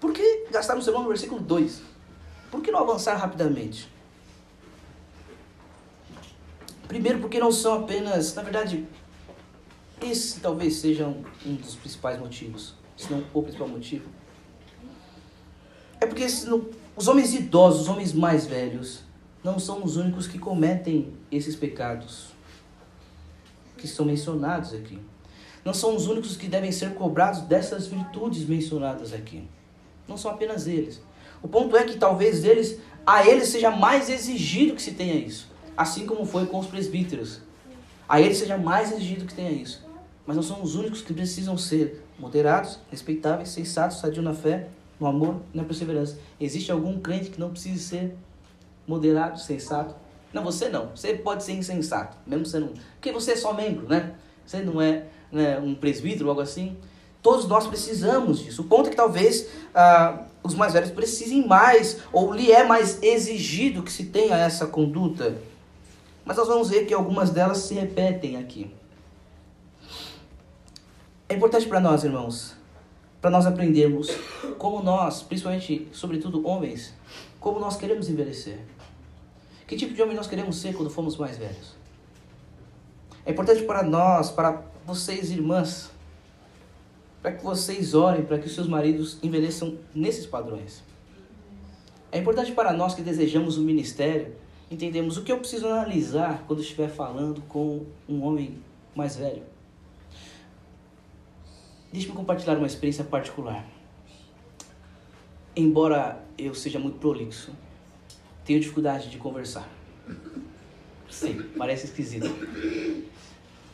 Por 0.00 0.12
que 0.14 0.46
gastar 0.50 0.76
um 0.76 0.80
sermão 0.80 1.02
no 1.02 1.08
versículo 1.08 1.40
2? 1.40 1.82
Por 2.50 2.62
que 2.62 2.70
não 2.70 2.80
avançar 2.80 3.16
rapidamente? 3.16 3.88
Primeiro, 6.88 7.20
porque 7.20 7.38
não 7.38 7.52
são 7.52 7.74
apenas, 7.74 8.34
na 8.34 8.42
verdade, 8.42 8.88
esse 10.02 10.40
talvez 10.40 10.76
seja 10.76 11.06
um, 11.06 11.22
um 11.46 11.54
dos 11.54 11.76
principais 11.76 12.18
motivos, 12.18 12.74
se 12.96 13.12
não 13.12 13.22
o 13.32 13.42
principal 13.42 13.68
motivo. 13.68 14.08
É 16.00 16.06
porque 16.06 16.24
os 16.96 17.06
homens 17.06 17.34
idosos, 17.34 17.82
os 17.82 17.88
homens 17.88 18.12
mais 18.12 18.46
velhos, 18.46 19.04
não 19.44 19.58
são 19.58 19.84
os 19.84 19.96
únicos 19.96 20.26
que 20.26 20.38
cometem 20.38 21.12
esses 21.30 21.54
pecados 21.54 22.28
que 23.76 23.86
são 23.86 24.04
mencionados 24.04 24.72
aqui. 24.72 24.98
Não 25.64 25.74
são 25.74 25.94
os 25.94 26.06
únicos 26.06 26.36
que 26.36 26.48
devem 26.48 26.72
ser 26.72 26.94
cobrados 26.94 27.42
dessas 27.42 27.86
virtudes 27.86 28.46
mencionadas 28.46 29.12
aqui. 29.12 29.46
Não 30.10 30.16
são 30.16 30.32
apenas 30.32 30.66
eles. 30.66 31.00
O 31.40 31.46
ponto 31.46 31.76
é 31.76 31.84
que 31.84 31.96
talvez 31.96 32.44
eles, 32.44 32.80
a 33.06 33.24
eles 33.24 33.48
seja 33.48 33.70
mais 33.70 34.10
exigido 34.10 34.74
que 34.74 34.82
se 34.82 34.92
tenha 34.92 35.14
isso. 35.14 35.48
Assim 35.76 36.04
como 36.04 36.26
foi 36.26 36.46
com 36.46 36.58
os 36.58 36.66
presbíteros. 36.66 37.40
A 38.08 38.20
eles 38.20 38.38
seja 38.38 38.58
mais 38.58 38.90
exigido 38.90 39.24
que 39.24 39.32
tenha 39.32 39.52
isso. 39.52 39.86
Mas 40.26 40.34
não 40.34 40.42
são 40.42 40.60
os 40.62 40.74
únicos 40.74 41.00
que 41.00 41.14
precisam 41.14 41.56
ser 41.56 42.04
moderados, 42.18 42.80
respeitáveis, 42.90 43.50
sensatos, 43.50 44.00
sadios 44.00 44.24
na 44.24 44.34
fé, 44.34 44.68
no 44.98 45.06
amor 45.06 45.40
e 45.54 45.56
na 45.56 45.62
perseverança. 45.62 46.18
Existe 46.40 46.72
algum 46.72 46.98
crente 47.00 47.30
que 47.30 47.38
não 47.38 47.50
precise 47.50 47.78
ser 47.78 48.16
moderado, 48.86 49.38
sensato? 49.38 49.94
Não, 50.32 50.42
você 50.42 50.68
não. 50.68 50.90
Você 50.94 51.14
pode 51.14 51.44
ser 51.44 51.52
insensato, 51.52 52.16
mesmo 52.26 52.44
sendo. 52.46 52.72
Porque 52.94 53.12
você 53.12 53.32
é 53.32 53.36
só 53.36 53.52
membro, 53.52 53.88
né? 53.88 54.12
Você 54.44 54.60
não 54.60 54.82
é 54.82 55.04
né, 55.30 55.60
um 55.60 55.74
presbítero 55.74 56.24
ou 56.24 56.30
algo 56.30 56.42
assim. 56.42 56.76
Todos 57.22 57.46
nós 57.46 57.66
precisamos 57.66 58.40
disso. 58.40 58.62
O 58.62 58.64
ponto 58.64 58.86
é 58.86 58.90
que 58.90 58.96
talvez 58.96 59.48
ah, 59.74 60.24
os 60.42 60.54
mais 60.54 60.72
velhos 60.72 60.90
precisem 60.90 61.46
mais, 61.46 61.98
ou 62.12 62.32
lhe 62.32 62.50
é 62.50 62.64
mais 62.64 63.02
exigido 63.02 63.82
que 63.82 63.92
se 63.92 64.06
tenha 64.06 64.36
essa 64.36 64.66
conduta. 64.66 65.36
Mas 66.24 66.36
nós 66.36 66.48
vamos 66.48 66.70
ver 66.70 66.86
que 66.86 66.94
algumas 66.94 67.30
delas 67.30 67.58
se 67.58 67.74
repetem 67.74 68.36
aqui. 68.36 68.72
É 71.28 71.34
importante 71.34 71.66
para 71.66 71.78
nós, 71.78 72.04
irmãos, 72.04 72.54
para 73.20 73.30
nós 73.30 73.46
aprendermos 73.46 74.10
como 74.58 74.82
nós, 74.82 75.22
principalmente, 75.22 75.88
sobretudo 75.92 76.46
homens, 76.46 76.94
como 77.38 77.60
nós 77.60 77.76
queremos 77.76 78.08
envelhecer. 78.08 78.58
Que 79.66 79.76
tipo 79.76 79.94
de 79.94 80.02
homem 80.02 80.16
nós 80.16 80.26
queremos 80.26 80.56
ser 80.56 80.74
quando 80.74 80.90
formos 80.90 81.16
mais 81.16 81.38
velhos? 81.38 81.76
É 83.24 83.30
importante 83.30 83.62
para 83.62 83.82
nós, 83.82 84.30
para 84.30 84.62
vocês, 84.84 85.30
irmãs, 85.30 85.90
para 87.22 87.32
que 87.32 87.44
vocês 87.44 87.94
orem 87.94 88.24
para 88.24 88.38
que 88.38 88.46
os 88.46 88.54
seus 88.54 88.66
maridos 88.66 89.18
envelheçam 89.22 89.78
nesses 89.94 90.26
padrões. 90.26 90.82
É 92.12 92.18
importante 92.18 92.52
para 92.52 92.72
nós 92.72 92.94
que 92.94 93.02
desejamos 93.02 93.56
o 93.56 93.60
um 93.60 93.64
ministério, 93.64 94.34
entendemos 94.70 95.16
o 95.16 95.22
que 95.22 95.30
eu 95.30 95.38
preciso 95.38 95.66
analisar 95.68 96.44
quando 96.46 96.60
estiver 96.60 96.88
falando 96.88 97.40
com 97.42 97.84
um 98.08 98.22
homem 98.22 98.58
mais 98.94 99.16
velho. 99.16 99.42
Deixe-me 101.92 102.14
compartilhar 102.14 102.56
uma 102.56 102.66
experiência 102.66 103.04
particular. 103.04 103.66
Embora 105.54 106.24
eu 106.38 106.54
seja 106.54 106.78
muito 106.78 106.98
prolixo, 106.98 107.52
tenho 108.44 108.60
dificuldade 108.60 109.10
de 109.10 109.18
conversar. 109.18 109.68
Sim, 111.10 111.42
parece 111.58 111.86
esquisito. 111.86 112.28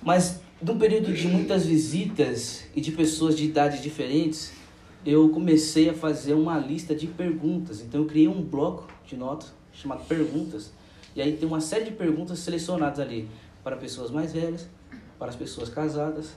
Mas, 0.03 0.41
num 0.61 0.79
período 0.79 1.13
de 1.13 1.29
muitas 1.29 1.67
visitas 1.67 2.65
e 2.75 2.81
de 2.81 2.93
pessoas 2.93 3.37
de 3.37 3.45
idades 3.45 3.83
diferentes, 3.83 4.53
eu 5.05 5.29
comecei 5.29 5.91
a 5.91 5.95
fazer 5.95 6.35
uma 6.35 6.59
lista 6.59 6.95
de 6.95 7.07
perguntas. 7.07 7.81
Então, 7.81 8.01
eu 8.01 8.07
criei 8.07 8.27
um 8.27 8.43
bloco 8.43 8.89
de 9.07 9.17
notas 9.17 9.53
chamado 9.73 10.05
Perguntas. 10.07 10.73
E 11.15 11.21
aí 11.21 11.37
tem 11.37 11.47
uma 11.47 11.61
série 11.61 11.85
de 11.85 11.93
perguntas 11.93 12.39
selecionadas 12.39 12.99
ali 12.99 13.29
para 13.63 13.77
pessoas 13.77 14.11
mais 14.11 14.33
velhas, 14.33 14.67
para 15.19 15.29
as 15.29 15.37
pessoas 15.37 15.69
casadas, 15.69 16.31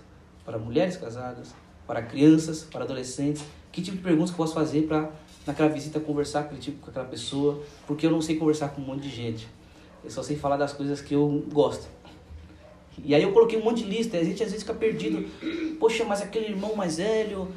para 0.45 0.57
mulheres 0.57 0.97
casadas, 0.97 1.53
para 1.87 2.01
crianças, 2.01 2.63
para 2.63 2.83
adolescentes. 2.83 3.43
Que 3.71 3.81
tipo 3.81 3.97
de 3.97 4.03
perguntas 4.03 4.31
que 4.31 4.35
eu 4.35 4.45
posso 4.45 4.53
fazer 4.53 4.83
para 4.83 5.11
naquela 5.45 5.69
visita 5.69 5.99
conversar 5.99 6.43
com, 6.43 6.55
tipo, 6.57 6.79
com 6.81 6.89
aquela 6.89 7.05
pessoa? 7.05 7.63
Porque 7.87 8.05
eu 8.05 8.11
não 8.11 8.21
sei 8.21 8.35
conversar 8.35 8.69
com 8.69 8.81
um 8.81 8.85
monte 8.85 9.03
de 9.03 9.09
gente. 9.09 9.47
Eu 10.03 10.09
só 10.09 10.23
sei 10.23 10.37
falar 10.37 10.57
das 10.57 10.73
coisas 10.73 11.01
que 11.01 11.13
eu 11.13 11.45
gosto. 11.51 11.87
E 13.03 13.15
aí 13.15 13.23
eu 13.23 13.31
coloquei 13.31 13.59
um 13.59 13.63
monte 13.63 13.83
de 13.83 13.89
lista, 13.89 14.17
a 14.17 14.23
gente 14.23 14.43
às 14.43 14.51
vezes 14.51 14.63
fica 14.63 14.73
perdido. 14.73 15.27
Poxa, 15.79 16.03
mas 16.05 16.21
aquele 16.21 16.47
irmão 16.47 16.75
mais 16.75 16.97
velho, 16.97 17.47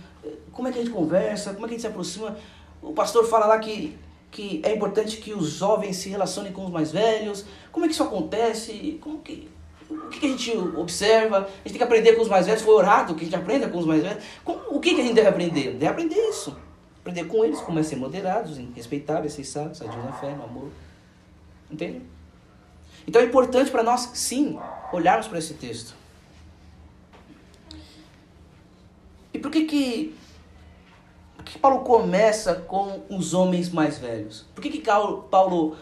como 0.53 0.69
é 0.69 0.73
que 0.73 0.79
a 0.79 0.83
gente 0.83 0.93
conversa? 0.93 1.53
Como 1.55 1.67
é 1.67 1.69
que 1.69 1.75
a 1.75 1.77
gente 1.77 1.83
se 1.83 1.87
aproxima? 1.87 2.37
O 2.81 2.93
pastor 2.93 3.25
fala 3.27 3.47
lá 3.47 3.59
que, 3.59 3.97
que 4.31 4.61
é 4.65 4.75
importante 4.75 5.19
que 5.19 5.33
os 5.33 5.51
jovens 5.51 5.97
se 5.97 6.09
relacionem 6.09 6.53
com 6.53 6.65
os 6.65 6.71
mais 6.71 6.93
velhos. 6.93 7.45
Como 7.71 7.85
é 7.85 7.89
que 7.89 7.95
isso 7.95 8.03
acontece? 8.03 8.99
Como 9.01 9.19
que, 9.21 9.49
o 9.89 10.09
que 10.09 10.27
a 10.27 10.29
gente 10.29 10.57
observa? 10.57 11.39
A 11.39 11.41
gente 11.41 11.65
tem 11.65 11.77
que 11.79 11.85
aprender 11.85 12.15
com 12.15 12.23
os 12.23 12.29
mais 12.29 12.47
velhos. 12.47 12.63
Foi 12.63 12.75
orado 12.75 13.15
que 13.15 13.23
a 13.23 13.25
gente 13.25 13.37
aprenda 13.37 13.69
com 13.69 13.79
os 13.79 13.87
mais 13.87 14.03
velhos. 14.03 14.23
Como, 14.45 14.61
o 14.69 14.81
que, 14.81 14.95
que 14.95 15.01
a 15.01 15.05
gente 15.05 15.15
deve 15.15 15.29
aprender? 15.29 15.73
Deve 15.73 15.87
aprender 15.87 16.29
isso. 16.29 16.57
Aprender 17.01 17.25
com 17.25 17.45
eles, 17.45 17.61
como 17.61 17.79
é 17.79 17.83
ser 17.83 17.97
moderados, 17.97 18.59
respeitáveis, 18.77 19.33
sensatos, 19.33 19.79
sadios 19.79 20.05
na 20.05 20.13
fé, 20.13 20.35
no 20.35 20.45
amor. 20.45 20.69
Entende? 21.71 22.03
Então 23.07 23.21
é 23.21 23.25
importante 23.25 23.71
para 23.71 23.83
nós, 23.83 24.11
sim, 24.15 24.59
olharmos 24.93 25.27
para 25.27 25.39
esse 25.39 25.55
texto. 25.55 25.95
E 29.35 29.39
por 29.39 29.51
que 29.51 29.65
que, 29.65 30.15
por 31.37 31.45
que 31.45 31.59
Paulo 31.59 31.81
começa 31.81 32.55
com 32.55 33.03
os 33.09 33.35
homens 33.35 33.71
mais 33.71 33.99
velhos? 33.99 34.45
Por 34.55 34.63
que 34.63 34.71
que 34.71 34.83
Paulo 35.31 35.77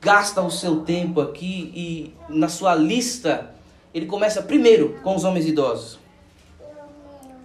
gasta 0.00 0.42
o 0.42 0.50
seu 0.50 0.80
tempo 0.80 1.20
aqui 1.20 1.72
e 1.74 2.14
na 2.28 2.48
sua 2.48 2.74
lista 2.74 3.54
ele 3.92 4.06
começa 4.06 4.42
primeiro 4.42 4.98
com 5.02 5.14
os 5.14 5.24
homens 5.24 5.46
idosos? 5.46 5.98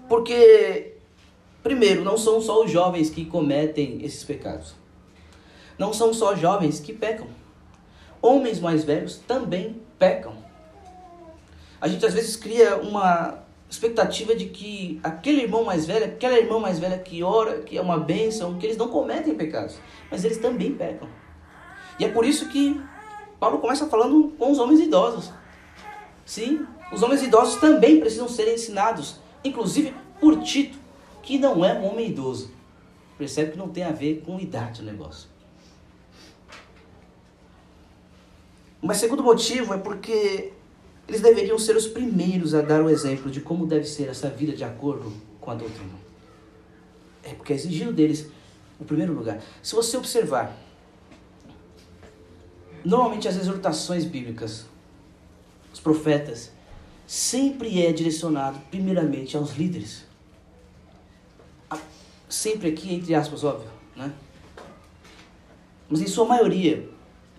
Porque, 0.07 0.95
primeiro, 1.61 2.03
não 2.03 2.17
são 2.17 2.41
só 2.41 2.63
os 2.63 2.71
jovens 2.71 3.11
que 3.11 3.25
cometem 3.25 4.03
esses 4.03 4.23
pecados. 4.23 4.73
Não 5.77 5.93
são 5.93 6.11
só 6.13 6.35
jovens 6.35 6.79
que 6.79 6.91
pecam 6.91 7.27
homens 8.21 8.59
mais 8.59 8.83
velhos 8.83 9.17
também 9.17 9.81
pecam. 9.97 10.33
A 11.81 11.87
gente 11.87 12.05
às 12.05 12.13
vezes 12.13 12.35
cria 12.35 12.77
uma 12.77 13.39
expectativa 13.69 14.35
de 14.35 14.45
que 14.45 14.99
aquele 15.03 15.43
irmão 15.43 15.63
mais 15.63 15.85
velho, 15.85 16.05
aquela 16.05 16.37
irmã 16.37 16.59
mais 16.59 16.79
velha 16.79 16.97
que 16.97 17.23
ora, 17.23 17.59
que 17.61 17.77
é 17.77 17.81
uma 17.81 17.99
bênção, 17.99 18.57
que 18.57 18.65
eles 18.65 18.77
não 18.77 18.87
cometem 18.87 19.35
pecados, 19.35 19.79
mas 20.09 20.25
eles 20.25 20.39
também 20.39 20.73
pecam. 20.73 21.07
E 21.99 22.05
é 22.05 22.09
por 22.09 22.25
isso 22.25 22.49
que 22.49 22.81
Paulo 23.39 23.59
começa 23.59 23.87
falando 23.87 24.33
com 24.37 24.51
os 24.51 24.59
homens 24.59 24.79
idosos. 24.79 25.31
Sim, 26.25 26.65
os 26.91 27.03
homens 27.03 27.21
idosos 27.21 27.59
também 27.59 27.99
precisam 27.99 28.27
ser 28.27 28.51
ensinados, 28.53 29.19
inclusive 29.43 29.93
por 30.19 30.41
Tito, 30.41 30.77
que 31.21 31.37
não 31.37 31.63
é 31.63 31.73
um 31.73 31.85
homem 31.85 32.07
idoso. 32.07 32.51
Percebe 33.17 33.51
que 33.51 33.57
não 33.57 33.69
tem 33.69 33.83
a 33.83 33.91
ver 33.91 34.23
com 34.25 34.39
idade 34.39 34.81
o 34.81 34.85
negócio. 34.85 35.29
Mas 38.81 38.97
segundo 38.97 39.23
motivo 39.23 39.73
é 39.73 39.77
porque 39.77 40.53
eles 41.07 41.21
deveriam 41.21 41.57
ser 41.57 41.75
os 41.75 41.87
primeiros 41.87 42.53
a 42.53 42.61
dar 42.61 42.81
o 42.81 42.89
exemplo 42.89 43.29
de 43.31 43.41
como 43.41 43.65
deve 43.65 43.85
ser 43.85 44.07
essa 44.09 44.29
vida 44.29 44.55
de 44.55 44.63
acordo 44.63 45.11
com 45.41 45.51
a 45.51 45.55
doutrina. 45.55 45.97
É 47.23 47.33
porque 47.33 47.51
é 47.51 47.55
exigido 47.55 47.91
deles 47.91 48.27
o 48.79 48.85
primeiro 48.85 49.13
lugar. 49.13 49.41
Se 49.61 49.75
você 49.75 49.97
observar, 49.97 50.55
normalmente 52.85 53.27
as 53.27 53.35
exortações 53.35 54.05
bíblicas, 54.05 54.65
os 55.73 55.79
profetas, 55.79 56.51
sempre 57.05 57.83
é 57.83 57.91
direcionado 57.91 58.59
primeiramente 58.69 59.35
aos 59.35 59.55
líderes. 59.55 60.05
Sempre 62.29 62.69
aqui, 62.69 62.93
entre 62.93 63.15
aspas, 63.15 63.43
óbvio, 63.43 63.69
né? 63.95 64.13
Mas 65.89 66.01
em 66.01 66.07
sua 66.07 66.25
maioria, 66.25 66.87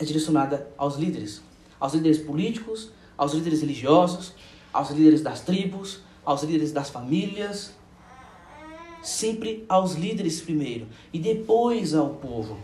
é 0.00 0.04
direcionada 0.04 0.66
aos 0.78 0.96
líderes, 0.96 1.42
aos 1.78 1.92
líderes 1.92 2.18
políticos, 2.18 2.90
aos 3.16 3.34
líderes 3.34 3.60
religiosos, 3.60 4.32
aos 4.72 4.90
líderes 4.90 5.20
das 5.20 5.42
tribos, 5.42 6.00
aos 6.24 6.42
líderes 6.42 6.72
das 6.72 6.88
famílias, 6.88 7.74
sempre 9.02 9.64
aos 9.68 9.92
líderes 9.92 10.40
primeiro 10.40 10.88
e 11.12 11.18
depois 11.18 11.94
ao 11.94 12.10
povo. 12.14 12.58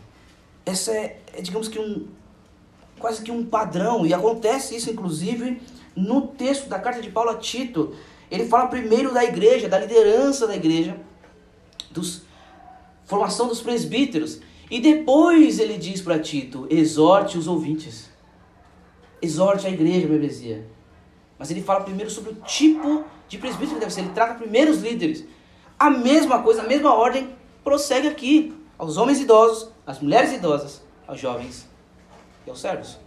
Essa 0.65 0.93
é, 0.93 1.21
é, 1.35 1.43
digamos 1.43 1.69
que 1.69 1.79
um 1.79 2.09
quase 2.99 3.23
que 3.23 3.31
um 3.31 3.45
padrão 3.45 4.07
e 4.07 4.15
acontece 4.15 4.75
isso 4.75 4.91
inclusive 4.91 5.61
no 5.95 6.29
texto 6.29 6.69
da 6.69 6.79
carta 6.79 7.03
de 7.03 7.11
Paulo 7.11 7.31
a 7.31 7.37
Tito. 7.37 7.95
Ele 8.31 8.47
fala 8.47 8.69
primeiro 8.69 9.13
da 9.13 9.23
igreja, 9.23 9.69
da 9.69 9.79
liderança 9.79 10.47
da 10.47 10.57
igreja, 10.57 10.99
dos 11.91 12.23
formação 13.05 13.47
dos 13.47 13.61
presbíteros. 13.61 14.41
E 14.71 14.81
depois 14.81 15.59
ele 15.59 15.79
diz 15.79 16.01
para 16.01 16.19
Tito: 16.19 16.67
exorte 16.69 17.39
os 17.39 17.47
ouvintes, 17.47 18.11
exorte 19.23 19.67
a 19.67 19.71
igreja, 19.71 20.09
bebezinha. 20.09 20.67
Mas 21.39 21.51
ele 21.51 21.63
fala 21.63 21.85
primeiro 21.85 22.11
sobre 22.11 22.33
o 22.33 22.35
tipo 22.37 23.05
de 23.29 23.39
presbítero 23.39 23.75
que 23.75 23.81
deve 23.81 23.93
ser. 23.93 24.01
Ele 24.01 24.11
trata 24.11 24.35
primeiro 24.35 24.71
os 24.71 24.81
líderes. 24.81 25.25
A 25.79 25.91
mesma 25.91 26.43
coisa, 26.43 26.63
a 26.63 26.67
mesma 26.67 26.95
ordem 26.95 27.29
prossegue 27.63 28.09
aqui 28.09 28.55
aos 28.79 28.97
homens 28.97 29.21
idosos, 29.21 29.71
às 29.87 30.01
mulheres 30.01 30.33
idosas, 30.33 30.83
aos 31.07 31.21
jovens 31.21 31.69
e 32.47 32.51
aos 32.51 32.61
servos. 32.61 32.99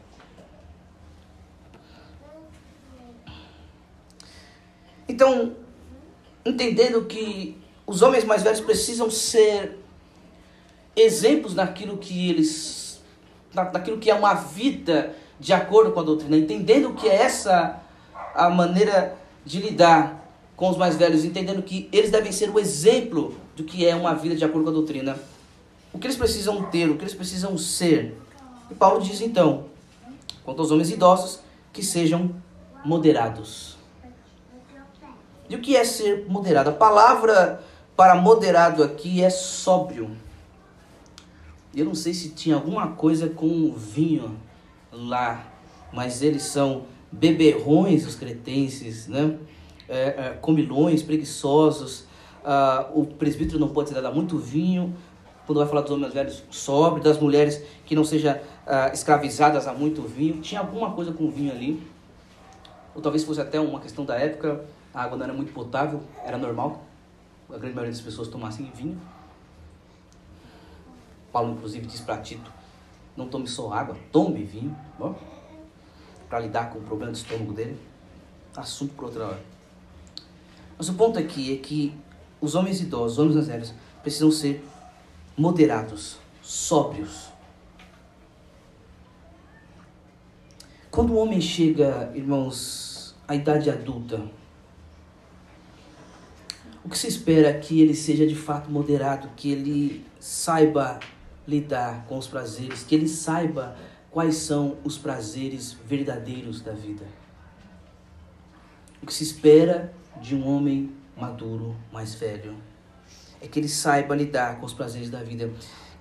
Então, 5.08 5.56
entendendo 6.46 7.06
que 7.06 7.58
os 7.86 8.04
homens 8.04 8.24
mais 8.24 8.44
velhos 8.44 8.62
precisam 8.62 9.10
ser 9.10 9.79
exemplos 11.02 11.54
daquilo 11.54 11.98
que 11.98 12.30
eles 12.30 13.02
daquilo 13.74 13.98
que 13.98 14.12
é 14.12 14.14
uma 14.14 14.34
vida 14.34 15.16
de 15.40 15.54
acordo 15.54 15.92
com 15.92 16.00
a 16.00 16.04
doutrina, 16.04 16.38
entendendo 16.38 16.94
que 16.94 17.08
é 17.08 17.16
essa 17.16 17.82
a 18.36 18.50
maneira 18.50 19.18
de 19.46 19.60
lidar 19.60 20.20
com 20.56 20.70
os 20.70 20.78
mais 20.78 20.98
velhos, 20.98 21.24
entendendo 21.24 21.64
que 21.64 21.90
eles 21.92 22.12
devem 22.12 22.32
ser 22.32 22.50
o 22.50 22.60
exemplo 22.60 23.34
do 23.56 23.64
que 23.64 23.86
é 23.86 23.96
uma 23.96 24.14
vida 24.14 24.36
de 24.36 24.44
acordo 24.44 24.66
com 24.66 24.70
a 24.72 24.74
doutrina. 24.74 25.18
O 25.94 25.98
que 25.98 26.06
eles 26.06 26.18
precisam 26.18 26.64
ter, 26.64 26.90
o 26.90 26.98
que 26.98 27.04
eles 27.04 27.16
precisam 27.16 27.58
ser. 27.58 28.18
E 28.70 28.76
Paulo 28.76 29.02
diz 29.02 29.22
então, 29.22 29.66
quanto 30.44 30.62
aos 30.62 30.70
homens 30.70 30.92
idosos, 30.92 31.40
que 31.72 31.82
sejam 31.82 32.36
moderados. 32.84 33.78
E 35.50 35.56
o 35.56 35.60
que 35.60 35.76
é 35.76 35.84
ser 35.84 36.26
moderado? 36.28 36.70
A 36.70 36.74
palavra 36.74 37.64
para 37.96 38.16
moderado 38.16 38.84
aqui 38.84 39.24
é 39.24 39.30
sóbrio. 39.30 40.12
Eu 41.76 41.86
não 41.86 41.96
sei 41.96 42.14
se 42.14 42.30
tinha 42.30 42.56
alguma 42.56 42.88
coisa 42.90 43.30
com 43.30 43.72
vinho 43.74 44.38
lá, 44.92 45.46
mas 45.94 46.22
eles 46.22 46.44
são 46.44 46.84
beberrões, 47.12 48.06
os 48.06 48.16
cretenses, 48.16 49.08
né? 49.08 49.38
É, 49.88 49.98
é, 49.98 50.38
comilões, 50.42 51.02
preguiçosos. 51.02 52.06
Ah, 52.44 52.90
o 52.94 53.06
presbítero 53.06 53.60
não 53.60 53.70
pode 53.70 53.90
ser 53.90 54.02
dado 54.02 54.16
muito 54.16 54.38
vinho. 54.38 54.96
Quando 55.46 55.60
vai 55.60 55.68
falar 55.68 55.82
dos 55.82 55.92
homens 55.92 56.14
velhos, 56.14 56.44
sobre, 56.52 57.02
das 57.02 57.20
mulheres 57.20 57.64
que 57.86 57.96
não 57.96 58.04
seja 58.04 58.40
uh, 58.68 58.94
escravizadas 58.94 59.68
a 59.68 59.74
muito 59.74 60.04
vinho. 60.04 60.40
Tinha 60.42 60.62
alguma 60.62 60.92
coisa 60.92 61.12
com 61.12 61.30
vinho 61.32 61.52
ali. 61.52 61.82
Ou 62.94 63.02
talvez 63.02 63.24
fosse 63.24 63.42
até 63.42 63.60
uma 63.60 63.80
questão 63.80 64.06
da 64.06 64.16
época. 64.16 64.64
A 64.94 65.04
água 65.04 65.18
não 65.18 65.26
era 65.26 65.34
muito 65.34 65.52
potável, 65.52 66.04
era 66.24 66.38
normal. 66.38 66.84
A 67.50 67.58
grande 67.58 67.74
maioria 67.74 67.92
das 67.92 68.02
pessoas 68.02 68.28
tomassem 68.28 68.72
vinho. 68.76 69.00
Paulo, 71.32 71.54
inclusive, 71.54 71.86
diz 71.86 72.02
para 72.02 72.18
Tito: 72.18 72.52
não 73.20 73.28
tome 73.28 73.48
só 73.48 73.74
água, 73.74 73.98
tome 74.12 74.44
vinho. 74.44 74.76
Para 76.30 76.40
lidar 76.40 76.70
com 76.70 76.80
o 76.80 76.82
problema 76.82 77.12
do 77.12 77.16
estômago 77.16 77.52
dele. 77.54 77.78
Assunto 78.56 78.94
por 78.94 79.06
outra 79.06 79.26
hora. 79.26 79.42
Mas 80.78 80.88
o 80.88 80.94
ponto 80.94 81.20
aqui 81.20 81.54
é 81.54 81.58
que 81.58 81.94
os 82.40 82.56
homens 82.56 82.80
idosos, 82.80 83.18
os 83.18 83.20
homens 83.20 83.48
velhos, 83.48 83.74
precisam 84.02 84.32
ser 84.32 84.64
moderados, 85.36 86.18
sóbrios. 86.42 87.28
Quando 90.90 91.14
o 91.14 91.18
homem 91.18 91.42
chega, 91.42 92.12
irmãos, 92.16 93.16
à 93.28 93.36
idade 93.36 93.70
adulta, 93.70 94.22
o 96.84 96.90
que 96.90 96.98
se 96.98 97.08
espera 97.08 97.50
é 97.50 97.60
que 97.60 97.82
ele 97.82 97.94
seja 97.94 98.26
de 98.26 98.36
fato 98.36 98.72
moderado, 98.72 99.30
que 99.36 99.52
ele 99.52 100.06
saiba 100.20 101.00
lidar 101.50 102.06
com 102.06 102.18
os 102.18 102.28
prazeres, 102.28 102.84
que 102.84 102.94
ele 102.94 103.08
saiba 103.08 103.76
quais 104.12 104.36
são 104.38 104.78
os 104.84 104.98
prazeres 104.98 105.74
verdadeiros 105.74 106.62
da 106.62 106.72
vida. 106.72 107.06
O 109.02 109.06
que 109.06 109.14
se 109.14 109.24
espera 109.24 109.92
de 110.22 110.36
um 110.36 110.48
homem 110.48 110.94
maduro, 111.18 111.76
mais 111.92 112.14
velho, 112.14 112.56
é 113.42 113.48
que 113.48 113.60
ele 113.60 113.68
saiba 113.68 114.16
lidar 114.16 114.60
com 114.60 114.66
os 114.66 114.74
prazeres 114.74 115.10
da 115.10 115.24
vida, 115.24 115.52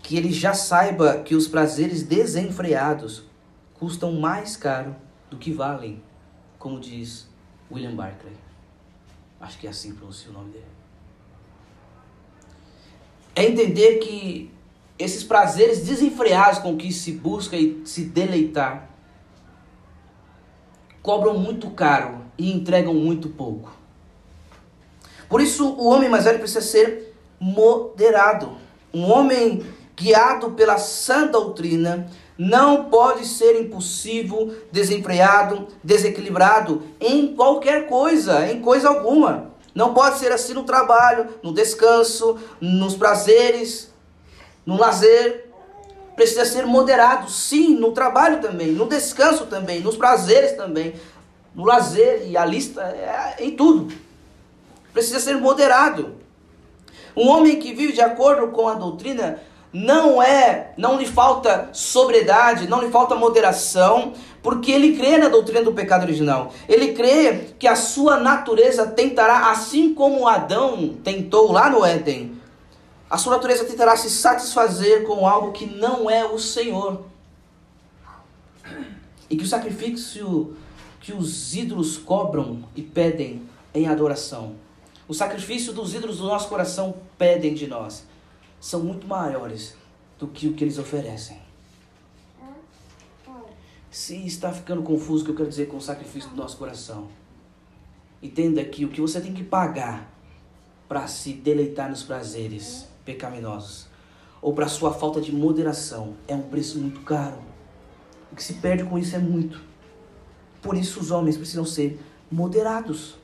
que 0.02 0.16
ele 0.16 0.32
já 0.32 0.52
saiba 0.52 1.22
que 1.22 1.34
os 1.34 1.48
prazeres 1.48 2.02
desenfreados 2.02 3.24
custam 3.74 4.12
mais 4.12 4.56
caro 4.56 4.94
do 5.30 5.38
que 5.38 5.52
valem, 5.52 6.02
como 6.58 6.80
diz 6.80 7.28
William 7.70 7.94
Barclay. 7.94 8.36
Acho 9.40 9.58
que 9.58 9.66
é 9.66 9.70
assim 9.70 9.94
pronuncia 9.94 10.30
o 10.30 10.32
nome 10.32 10.50
dele. 10.50 10.64
É 13.36 13.44
entender 13.44 13.98
que 13.98 14.50
esses 14.98 15.22
prazeres 15.22 15.80
desenfreados 15.80 16.58
com 16.58 16.76
que 16.76 16.92
se 16.92 17.12
busca 17.12 17.56
e 17.56 17.82
se 17.84 18.04
deleitar 18.04 18.88
cobram 21.02 21.38
muito 21.38 21.70
caro 21.70 22.22
e 22.36 22.52
entregam 22.52 22.92
muito 22.92 23.30
pouco. 23.30 23.72
Por 25.28 25.40
isso, 25.40 25.66
o 25.68 25.86
homem 25.86 26.08
mais 26.08 26.24
velho 26.24 26.38
precisa 26.38 26.60
ser 26.60 27.14
moderado. 27.40 28.56
Um 28.92 29.10
homem 29.10 29.64
guiado 29.96 30.50
pela 30.52 30.78
sã 30.78 31.26
doutrina 31.26 32.10
não 32.36 32.84
pode 32.84 33.26
ser 33.26 33.60
impulsivo, 33.60 34.52
desenfreado, 34.70 35.68
desequilibrado 35.82 36.82
em 37.00 37.34
qualquer 37.34 37.86
coisa, 37.86 38.50
em 38.50 38.60
coisa 38.60 38.88
alguma. 38.88 39.52
Não 39.74 39.92
pode 39.92 40.18
ser 40.18 40.32
assim 40.32 40.54
no 40.54 40.64
trabalho, 40.64 41.28
no 41.42 41.52
descanso, 41.52 42.38
nos 42.60 42.94
prazeres, 42.94 43.87
no 44.68 44.76
lazer. 44.76 45.46
Precisa 46.14 46.44
ser 46.44 46.66
moderado, 46.66 47.30
sim, 47.30 47.76
no 47.76 47.92
trabalho 47.92 48.40
também, 48.40 48.72
no 48.72 48.86
descanso 48.86 49.46
também, 49.46 49.80
nos 49.80 49.96
prazeres 49.96 50.56
também, 50.56 50.94
no 51.54 51.64
lazer 51.64 52.26
e 52.26 52.36
a 52.36 52.44
lista 52.44 52.82
é 52.82 53.36
em 53.38 53.52
tudo 53.52 53.88
precisa 54.98 55.20
ser 55.20 55.36
moderado. 55.36 56.16
Um 57.16 57.28
homem 57.28 57.56
que 57.56 57.72
vive 57.72 57.92
de 57.92 58.00
acordo 58.00 58.48
com 58.48 58.68
a 58.68 58.74
doutrina 58.74 59.40
não 59.72 60.20
é, 60.20 60.72
não 60.76 60.98
lhe 60.98 61.06
falta 61.06 61.68
sobriedade, 61.72 62.66
não 62.66 62.80
lhe 62.80 62.90
falta 62.90 63.14
moderação, 63.14 64.12
porque 64.42 64.72
ele 64.72 64.96
crê 64.96 65.18
na 65.18 65.28
doutrina 65.28 65.62
do 65.62 65.72
pecado 65.72 66.02
original. 66.02 66.52
Ele 66.68 66.94
crê 66.94 67.50
que 67.58 67.68
a 67.68 67.76
sua 67.76 68.16
natureza 68.16 68.86
tentará, 68.86 69.50
assim 69.50 69.94
como 69.94 70.26
Adão 70.26 70.96
tentou 71.04 71.52
lá 71.52 71.70
no 71.70 71.84
Éden, 71.84 72.37
a 73.10 73.16
sua 73.16 73.36
natureza 73.36 73.64
tentará 73.64 73.96
se 73.96 74.10
satisfazer 74.10 75.04
com 75.04 75.26
algo 75.26 75.52
que 75.52 75.66
não 75.66 76.10
é 76.10 76.24
o 76.24 76.38
Senhor. 76.38 77.04
E 79.30 79.36
que 79.36 79.44
o 79.44 79.48
sacrifício 79.48 80.56
que 81.00 81.12
os 81.12 81.54
ídolos 81.54 81.96
cobram 81.96 82.64
e 82.74 82.82
pedem 82.82 83.48
em 83.72 83.86
adoração 83.86 84.56
o 85.08 85.14
sacrifício 85.14 85.72
dos 85.72 85.94
ídolos 85.94 86.18
do 86.18 86.26
nosso 86.26 86.50
coração 86.50 86.94
pedem 87.16 87.54
de 87.54 87.66
nós 87.66 88.04
são 88.60 88.80
muito 88.80 89.06
maiores 89.06 89.74
do 90.18 90.28
que 90.28 90.46
o 90.46 90.52
que 90.52 90.62
eles 90.62 90.78
oferecem. 90.78 91.40
Se 93.90 94.14
está 94.26 94.52
ficando 94.52 94.82
confuso 94.82 95.22
o 95.22 95.24
que 95.24 95.30
eu 95.30 95.36
quero 95.36 95.48
dizer 95.48 95.68
com 95.68 95.78
o 95.78 95.80
sacrifício 95.80 96.28
do 96.28 96.36
nosso 96.36 96.58
coração, 96.58 97.08
entenda 98.22 98.62
que 98.62 98.84
o 98.84 98.90
que 98.90 99.00
você 99.00 99.18
tem 99.18 99.32
que 99.32 99.42
pagar 99.42 100.12
para 100.86 101.06
se 101.06 101.32
deleitar 101.32 101.88
nos 101.88 102.02
prazeres 102.02 102.86
pecaminosos 103.08 103.88
ou 104.42 104.52
para 104.52 104.68
sua 104.68 104.92
falta 104.92 105.18
de 105.18 105.34
moderação 105.34 106.14
é 106.28 106.34
um 106.34 106.42
preço 106.42 106.78
muito 106.78 107.00
caro. 107.00 107.38
O 108.30 108.36
que 108.36 108.44
se 108.44 108.54
perde 108.54 108.84
com 108.84 108.98
isso 108.98 109.16
é 109.16 109.18
muito. 109.18 109.62
Por 110.60 110.76
isso 110.76 111.00
os 111.00 111.10
homens 111.10 111.38
precisam 111.38 111.64
ser 111.64 111.98
moderados. 112.30 113.16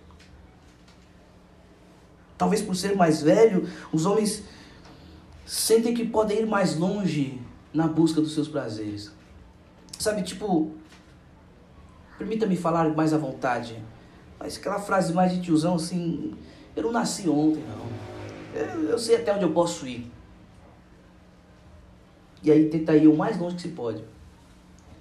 Talvez 2.38 2.62
por 2.62 2.74
ser 2.74 2.96
mais 2.96 3.22
velho, 3.22 3.68
os 3.92 4.06
homens 4.06 4.42
sentem 5.44 5.92
que 5.92 6.06
podem 6.06 6.40
ir 6.40 6.46
mais 6.46 6.76
longe 6.76 7.38
na 7.72 7.86
busca 7.86 8.22
dos 8.22 8.32
seus 8.32 8.48
prazeres. 8.48 9.12
Sabe, 9.98 10.22
tipo, 10.22 10.72
permita-me 12.16 12.56
falar 12.56 12.88
mais 12.94 13.12
à 13.12 13.18
vontade, 13.18 13.80
mas 14.38 14.56
aquela 14.56 14.80
frase 14.80 15.12
mais 15.12 15.32
de 15.32 15.42
tiozão 15.42 15.74
assim, 15.74 16.34
eu 16.74 16.84
não 16.84 16.92
nasci 16.92 17.28
ontem, 17.28 17.62
não. 17.68 18.03
Eu, 18.54 18.98
sei 18.98 19.16
até 19.16 19.34
onde 19.34 19.44
eu 19.44 19.52
posso 19.52 19.86
ir. 19.86 20.10
E 22.42 22.50
aí 22.50 22.68
tenta 22.68 22.96
ir 22.96 23.08
o 23.08 23.16
mais 23.16 23.38
longe 23.38 23.56
que 23.56 23.62
se 23.62 23.68
pode. 23.68 24.04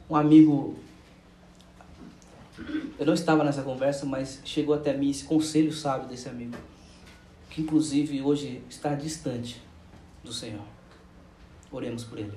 Um 0.09 0.15
amigo, 0.15 0.75
eu 2.97 3.05
não 3.05 3.13
estava 3.13 3.43
nessa 3.43 3.61
conversa, 3.61 4.05
mas 4.05 4.39
chegou 4.43 4.73
até 4.73 4.95
mim 4.95 5.09
esse 5.09 5.23
conselho 5.23 5.71
sábio 5.71 6.07
desse 6.07 6.29
amigo 6.29 6.55
que 7.53 7.61
inclusive 7.61 8.19
hoje 8.19 8.63
está 8.67 8.95
distante 8.95 9.61
do 10.23 10.33
Senhor. 10.33 10.65
Oremos 11.71 12.03
por 12.03 12.17
ele. 12.17 12.33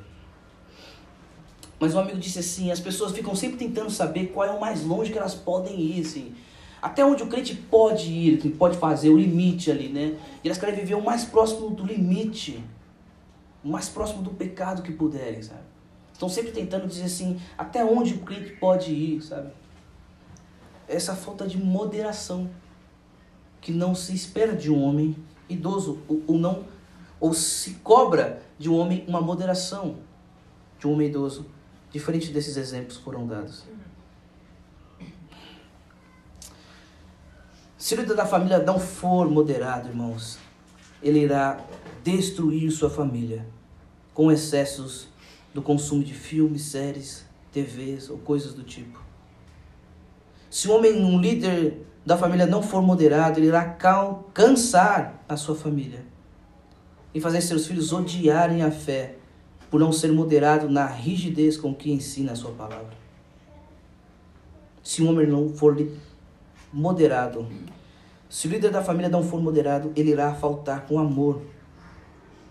Mas 1.80 1.94
um 1.94 1.98
amigo 2.00 2.18
disse 2.18 2.38
assim: 2.38 2.70
as 2.70 2.80
pessoas 2.80 3.12
ficam 3.12 3.34
sempre 3.34 3.56
tentando 3.56 3.90
saber 3.90 4.26
qual 4.26 4.46
é 4.46 4.50
o 4.50 4.60
mais 4.60 4.84
longe 4.84 5.10
que 5.10 5.16
elas 5.18 5.34
podem 5.34 5.80
ir, 5.80 6.02
assim. 6.02 6.34
Até 6.86 7.04
onde 7.04 7.20
o 7.24 7.26
crente 7.26 7.52
pode 7.52 8.12
ir, 8.12 8.38
que 8.38 8.48
pode 8.48 8.78
fazer, 8.78 9.10
o 9.10 9.16
limite 9.16 9.72
ali, 9.72 9.88
né? 9.88 10.16
E 10.44 10.46
elas 10.46 10.56
querem 10.56 10.72
viver 10.72 10.94
o 10.94 11.02
mais 11.02 11.24
próximo 11.24 11.70
do 11.70 11.84
limite, 11.84 12.62
o 13.64 13.68
mais 13.68 13.88
próximo 13.88 14.22
do 14.22 14.30
pecado 14.30 14.82
que 14.82 14.92
puderem, 14.92 15.42
sabe? 15.42 15.62
Estão 16.12 16.28
sempre 16.28 16.52
tentando 16.52 16.86
dizer 16.86 17.06
assim, 17.06 17.40
até 17.58 17.84
onde 17.84 18.14
o 18.14 18.18
crente 18.18 18.52
pode 18.52 18.92
ir, 18.92 19.20
sabe? 19.20 19.50
Essa 20.86 21.16
falta 21.16 21.44
de 21.44 21.58
moderação 21.58 22.48
que 23.60 23.72
não 23.72 23.92
se 23.92 24.14
espera 24.14 24.54
de 24.54 24.70
um 24.70 24.80
homem 24.80 25.16
idoso, 25.48 25.98
ou, 26.06 26.22
ou 26.28 26.38
não, 26.38 26.66
ou 27.18 27.34
se 27.34 27.72
cobra 27.82 28.40
de 28.56 28.70
um 28.70 28.78
homem 28.78 29.04
uma 29.08 29.20
moderação 29.20 29.96
de 30.78 30.86
um 30.86 30.92
homem 30.92 31.08
idoso, 31.08 31.46
diferente 31.90 32.30
desses 32.30 32.56
exemplos 32.56 32.96
que 32.96 33.02
foram 33.02 33.26
dados. 33.26 33.64
Se 37.86 37.94
o 37.94 37.98
líder 37.98 38.16
da 38.16 38.26
família 38.26 38.58
não 38.58 38.80
for 38.80 39.30
moderado, 39.30 39.88
irmãos, 39.90 40.40
ele 41.00 41.20
irá 41.20 41.60
destruir 42.02 42.68
sua 42.72 42.90
família 42.90 43.46
com 44.12 44.28
excessos 44.28 45.06
do 45.54 45.62
consumo 45.62 46.02
de 46.02 46.12
filmes, 46.12 46.62
séries, 46.62 47.24
TVs 47.52 48.10
ou 48.10 48.18
coisas 48.18 48.54
do 48.54 48.64
tipo. 48.64 49.00
Se 50.50 50.66
um 50.66 50.74
homem, 50.74 51.00
um 51.00 51.20
líder 51.20 51.86
da 52.04 52.18
família 52.18 52.44
não 52.44 52.60
for 52.60 52.82
moderado, 52.82 53.38
ele 53.38 53.46
irá 53.46 53.64
cansar 54.34 55.22
a 55.28 55.36
sua 55.36 55.54
família 55.54 56.04
e 57.14 57.20
fazer 57.20 57.40
seus 57.40 57.68
filhos 57.68 57.92
odiarem 57.92 58.64
a 58.64 58.70
fé 58.72 59.14
por 59.70 59.78
não 59.78 59.92
ser 59.92 60.10
moderado 60.10 60.68
na 60.68 60.86
rigidez 60.86 61.56
com 61.56 61.72
que 61.72 61.92
ensina 61.92 62.32
a 62.32 62.34
sua 62.34 62.50
palavra. 62.50 62.98
Se 64.82 65.04
um 65.04 65.08
homem 65.10 65.28
não 65.28 65.50
for 65.50 65.76
moderado, 66.72 67.46
se 68.28 68.48
o 68.48 68.50
líder 68.50 68.70
da 68.70 68.82
família 68.82 69.08
não 69.08 69.22
for 69.22 69.40
moderado, 69.40 69.92
ele 69.94 70.10
irá 70.10 70.34
faltar 70.34 70.86
com 70.86 70.98
amor, 70.98 71.42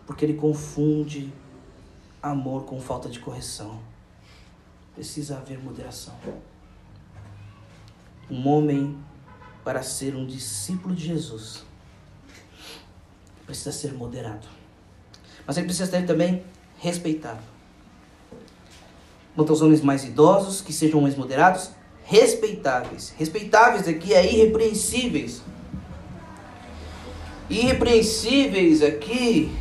porque 0.07 0.23
ele 0.23 0.35
confunde 0.35 1.33
amor 2.21 2.63
com 2.63 2.79
falta 2.79 3.09
de 3.09 3.19
correção. 3.19 3.79
Precisa 4.93 5.38
haver 5.38 5.59
moderação. 5.59 6.15
Um 8.29 8.47
homem 8.47 8.97
para 9.63 9.83
ser 9.83 10.15
um 10.15 10.25
discípulo 10.25 10.95
de 10.95 11.05
Jesus, 11.05 11.63
precisa 13.45 13.71
ser 13.71 13.93
moderado. 13.93 14.47
Mas 15.45 15.57
ele 15.57 15.65
precisa 15.65 15.89
ser 15.89 16.05
também 16.05 16.43
respeitado. 16.77 17.41
quanto 19.35 19.51
aos 19.51 19.61
homens 19.61 19.81
mais 19.81 20.05
idosos, 20.05 20.61
que 20.61 20.71
sejam 20.71 20.99
homens 20.99 21.15
moderados, 21.15 21.71
respeitáveis. 22.05 23.13
Respeitáveis 23.17 23.88
aqui 23.88 24.13
é 24.13 24.25
irrepreensíveis. 24.25 25.41
Irrepreensíveis 27.49 28.81
aqui. 28.81 29.51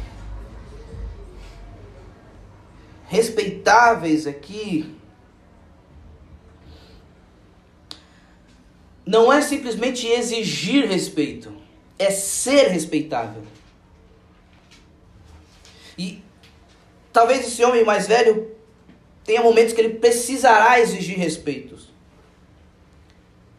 Respeitáveis 3.06 4.26
aqui. 4.26 4.94
Não 9.06 9.30
é 9.30 9.42
simplesmente 9.42 10.06
exigir 10.06 10.88
respeito, 10.88 11.52
é 11.98 12.10
ser 12.10 12.68
respeitável. 12.68 13.42
E 15.98 16.22
talvez 17.12 17.46
esse 17.46 17.62
homem 17.62 17.84
mais 17.84 18.06
velho 18.06 18.50
tenha 19.22 19.42
momentos 19.42 19.74
que 19.74 19.80
ele 19.80 19.98
precisará 19.98 20.80
exigir 20.80 21.18
respeitos. 21.18 21.92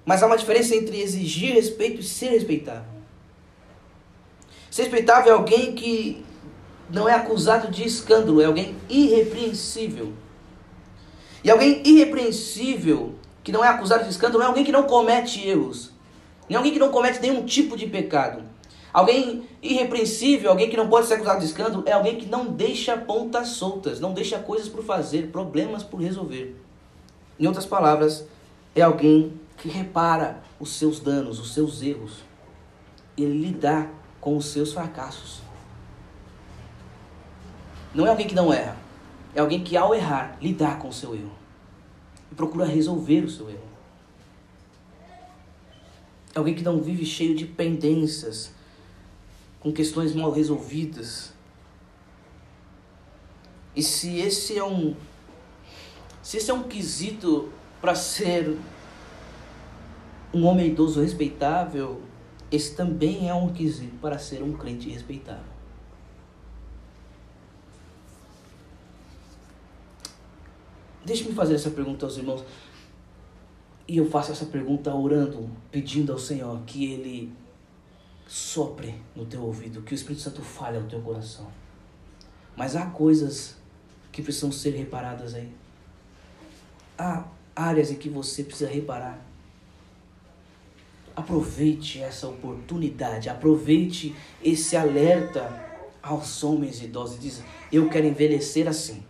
Mas 0.04 0.22
há 0.22 0.28
uma 0.28 0.38
diferença 0.38 0.76
entre 0.76 1.00
exigir 1.00 1.54
respeito 1.54 2.02
e 2.02 2.04
ser 2.04 2.30
respeitável. 2.30 2.95
Ser 4.76 4.82
respeitável 4.82 5.32
é 5.32 5.38
alguém 5.38 5.74
que 5.74 6.22
não 6.90 7.08
é 7.08 7.14
acusado 7.14 7.72
de 7.72 7.88
escândalo, 7.88 8.42
é 8.42 8.46
alguém 8.46 8.76
irrepreensível. 8.90 10.12
E 11.42 11.50
alguém 11.50 11.82
irrepreensível, 11.86 13.16
que 13.42 13.54
não 13.54 13.64
é 13.64 13.70
acusado 13.70 14.04
de 14.04 14.10
escândalo, 14.10 14.44
é 14.44 14.48
alguém 14.48 14.66
que 14.66 14.74
não 14.74 14.84
comete 14.84 15.48
erros. 15.48 15.92
É 16.50 16.56
alguém 16.56 16.74
que 16.74 16.80
não 16.80 16.92
comete 16.92 17.22
nenhum 17.22 17.46
tipo 17.46 17.78
de 17.78 17.88
pecado. 17.88 18.44
Alguém 18.92 19.48
irrepreensível, 19.64 20.50
alguém 20.50 20.70
que 20.70 20.76
não 20.76 20.90
pode 20.90 21.08
ser 21.08 21.14
acusado 21.14 21.40
de 21.40 21.46
escândalo, 21.46 21.84
é 21.86 21.94
alguém 21.94 22.18
que 22.18 22.26
não 22.26 22.46
deixa 22.48 22.98
pontas 22.98 23.48
soltas, 23.52 24.02
não 24.02 24.12
deixa 24.12 24.40
coisas 24.40 24.68
por 24.68 24.84
fazer, 24.84 25.32
problemas 25.32 25.84
por 25.84 26.02
resolver. 26.02 26.54
Em 27.40 27.48
outras 27.48 27.66
palavras, 27.66 28.28
é 28.76 28.82
alguém 28.82 29.40
que 29.56 29.70
repara 29.70 30.44
os 30.60 30.74
seus 30.74 31.00
danos, 31.00 31.40
os 31.40 31.54
seus 31.54 31.82
erros. 31.82 32.26
Ele 33.18 33.40
lidar 33.40 34.04
com 34.26 34.36
os 34.36 34.48
seus 34.48 34.74
fracassos. 34.74 35.44
Não 37.94 38.08
é 38.08 38.10
alguém 38.10 38.26
que 38.26 38.34
não 38.34 38.52
erra, 38.52 38.76
é 39.36 39.40
alguém 39.40 39.64
que 39.64 39.78
ao 39.78 39.94
errar, 39.94 40.36
lidar 40.42 40.80
com 40.80 40.90
o 40.90 40.94
seu 40.94 41.14
erro. 41.14 41.32
E 42.32 42.34
procura 42.34 42.66
resolver 42.66 43.24
o 43.24 43.30
seu 43.30 43.48
erro. 43.52 43.70
É 46.34 46.40
alguém 46.40 46.56
que 46.56 46.64
não 46.64 46.82
vive 46.82 47.06
cheio 47.06 47.36
de 47.36 47.46
pendências, 47.46 48.52
com 49.60 49.72
questões 49.72 50.16
mal 50.16 50.32
resolvidas. 50.32 51.32
E 53.76 53.84
se 53.84 54.18
esse 54.18 54.58
é 54.58 54.64
um 54.64 54.96
se 56.24 56.38
esse 56.38 56.50
é 56.50 56.54
um 56.56 56.64
quesito 56.64 57.54
para 57.80 57.94
ser 57.94 58.58
um 60.34 60.46
homem 60.48 60.70
idoso 60.70 61.00
respeitável, 61.00 62.02
esse 62.52 62.76
também 62.76 63.30
é 63.30 63.34
um 63.34 63.52
quesito 63.52 63.96
para 63.98 64.18
ser 64.18 64.44
um 64.44 64.54
crente 64.54 64.90
respeitável. 64.90 65.56
Deixe-me 71.06 71.34
fazer 71.34 71.56
essa 71.56 71.70
pergunta 71.70 72.06
aos 72.06 72.18
irmãos. 72.18 72.44
E 73.88 73.98
eu 73.98 74.10
faço 74.10 74.32
essa 74.32 74.46
pergunta 74.46 74.94
orando, 74.94 75.50
pedindo 75.72 76.12
ao 76.12 76.18
Senhor 76.18 76.60
que 76.66 76.92
Ele 76.92 77.32
sopre 78.28 78.96
no 79.16 79.26
teu 79.26 79.44
ouvido, 79.44 79.84
que 79.84 79.94
o 79.94 79.96
Espírito 79.96 80.22
Santo 80.22 80.42
fale 80.42 80.78
ao 80.78 80.84
teu 80.86 81.00
coração. 81.02 81.48
Mas 82.56 82.76
há 82.76 82.88
coisas 82.88 83.56
que 84.12 84.24
precisam 84.24 84.52
ser 84.52 84.72
reparadas 84.72 85.36
aí. 85.36 85.52
Há 86.98 87.28
áreas 87.56 87.92
em 87.92 87.96
que 87.96 88.10
você 88.10 88.44
precisa 88.44 88.70
reparar. 88.70 89.24
Aproveite 91.16 92.02
essa 92.02 92.28
oportunidade, 92.28 93.30
aproveite 93.30 94.16
esse 94.44 94.76
alerta 94.76 95.50
aos 96.02 96.44
homens 96.44 96.82
idosos. 96.82 97.20
Diz: 97.20 97.44
Eu 97.72 97.90
quero 97.90 98.06
envelhecer 98.06 98.68
assim, 98.68 99.04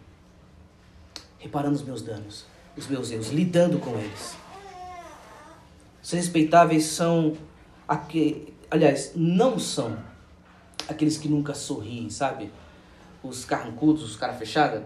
reparando 1.40 1.76
os 1.76 1.84
meus 1.84 2.02
danos, 2.02 2.46
os 2.78 2.88
meus 2.88 3.12
erros, 3.12 3.30
lidando 3.30 3.80
com 3.80 3.98
eles. 3.98 4.36
Os 6.04 6.12
respeitáveis 6.12 6.86
são 6.86 7.36
aqueles 7.88 8.56
aliás, 8.70 9.12
não 9.16 9.58
são 9.58 9.98
aqueles 10.88 11.18
que 11.18 11.28
nunca 11.28 11.54
sorriem, 11.54 12.10
sabe? 12.10 12.52
Os 13.24 13.46
carrancudos, 13.46 14.04
os 14.04 14.16
cara 14.16 14.34
fechada. 14.34 14.86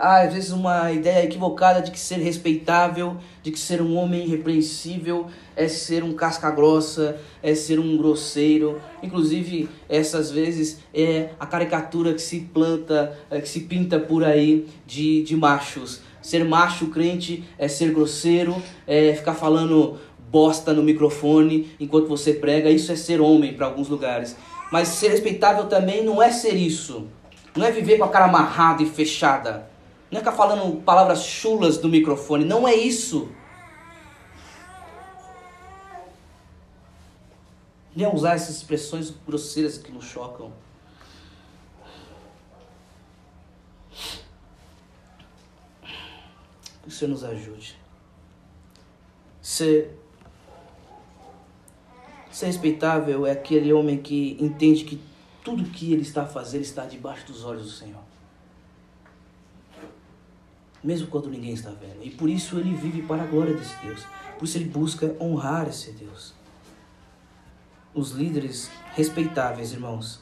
Há 0.00 0.22
às 0.22 0.32
vezes 0.32 0.50
uma 0.50 0.90
ideia 0.90 1.22
equivocada 1.22 1.82
de 1.82 1.90
que 1.90 2.00
ser 2.00 2.16
respeitável, 2.20 3.18
de 3.42 3.50
que 3.50 3.58
ser 3.58 3.82
um 3.82 3.98
homem 3.98 4.24
irrepreensível 4.24 5.26
é 5.54 5.68
ser 5.68 6.02
um 6.02 6.14
casca 6.14 6.50
grossa, 6.50 7.18
é 7.42 7.54
ser 7.54 7.78
um 7.78 7.98
grosseiro. 7.98 8.80
Inclusive, 9.02 9.68
essas 9.90 10.30
vezes 10.30 10.78
é 10.94 11.28
a 11.38 11.44
caricatura 11.44 12.14
que 12.14 12.22
se 12.22 12.40
planta, 12.40 13.14
é, 13.30 13.42
que 13.42 13.48
se 13.50 13.60
pinta 13.60 14.00
por 14.00 14.24
aí 14.24 14.66
de, 14.86 15.22
de 15.22 15.36
machos. 15.36 16.00
Ser 16.22 16.46
macho 16.46 16.86
crente 16.86 17.44
é 17.58 17.68
ser 17.68 17.92
grosseiro, 17.92 18.56
é 18.86 19.12
ficar 19.12 19.34
falando 19.34 19.98
bosta 20.30 20.72
no 20.72 20.82
microfone 20.82 21.72
enquanto 21.78 22.08
você 22.08 22.32
prega. 22.32 22.70
Isso 22.70 22.90
é 22.90 22.96
ser 22.96 23.20
homem 23.20 23.52
para 23.52 23.66
alguns 23.66 23.90
lugares. 23.90 24.34
Mas 24.72 24.88
ser 24.88 25.10
respeitável 25.10 25.66
também 25.66 26.02
não 26.02 26.22
é 26.22 26.30
ser 26.30 26.54
isso. 26.54 27.06
Não 27.54 27.66
é 27.66 27.70
viver 27.70 27.98
com 27.98 28.04
a 28.04 28.08
cara 28.08 28.24
amarrada 28.24 28.82
e 28.82 28.86
fechada. 28.86 29.68
Não 30.10 30.18
é 30.18 30.20
ficar 30.20 30.32
falando 30.32 30.82
palavras 30.82 31.22
chulas 31.22 31.80
no 31.80 31.88
microfone. 31.88 32.44
Não 32.44 32.66
é 32.66 32.74
isso. 32.74 33.30
É 37.96 38.08
usar 38.08 38.34
essas 38.34 38.56
expressões 38.56 39.10
grosseiras 39.10 39.76
que 39.76 39.92
nos 39.92 40.04
chocam. 40.04 40.52
Que 46.82 46.88
o 46.88 46.90
Senhor 46.90 47.10
nos 47.10 47.22
ajude. 47.22 47.78
Ser 49.42 50.00
Ser 52.30 52.46
respeitável 52.46 53.26
é 53.26 53.32
aquele 53.32 53.72
homem 53.72 53.98
que 53.98 54.36
entende 54.40 54.84
que 54.84 55.00
tudo 55.44 55.64
que 55.64 55.92
ele 55.92 56.02
está 56.02 56.24
fazendo 56.24 56.62
está 56.62 56.86
debaixo 56.86 57.26
dos 57.26 57.44
olhos 57.44 57.64
do 57.64 57.70
Senhor. 57.70 58.00
Mesmo 60.82 61.08
quando 61.08 61.28
ninguém 61.28 61.52
está 61.52 61.70
vendo. 61.70 62.02
E 62.02 62.10
por 62.10 62.28
isso 62.28 62.58
ele 62.58 62.74
vive 62.74 63.02
para 63.02 63.22
a 63.22 63.26
glória 63.26 63.54
desse 63.54 63.76
Deus. 63.82 64.06
Por 64.38 64.44
isso 64.44 64.56
ele 64.58 64.66
busca 64.66 65.14
honrar 65.20 65.68
esse 65.68 65.92
Deus. 65.92 66.32
Os 67.94 68.12
líderes 68.12 68.70
respeitáveis, 68.94 69.72
irmãos, 69.72 70.20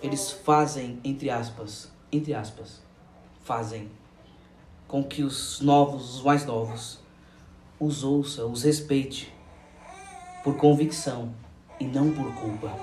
eles 0.00 0.30
fazem, 0.30 0.98
entre 1.04 1.30
aspas, 1.30 1.90
entre 2.10 2.34
aspas, 2.34 2.80
fazem 3.44 3.90
com 4.88 5.02
que 5.02 5.22
os 5.22 5.60
novos, 5.60 6.16
os 6.16 6.22
mais 6.22 6.44
novos, 6.44 7.00
os 7.78 8.04
ouça, 8.04 8.44
os 8.44 8.62
respeite 8.62 9.32
por 10.44 10.56
convicção 10.56 11.34
e 11.80 11.84
não 11.84 12.12
por 12.12 12.32
culpa. 12.34 12.76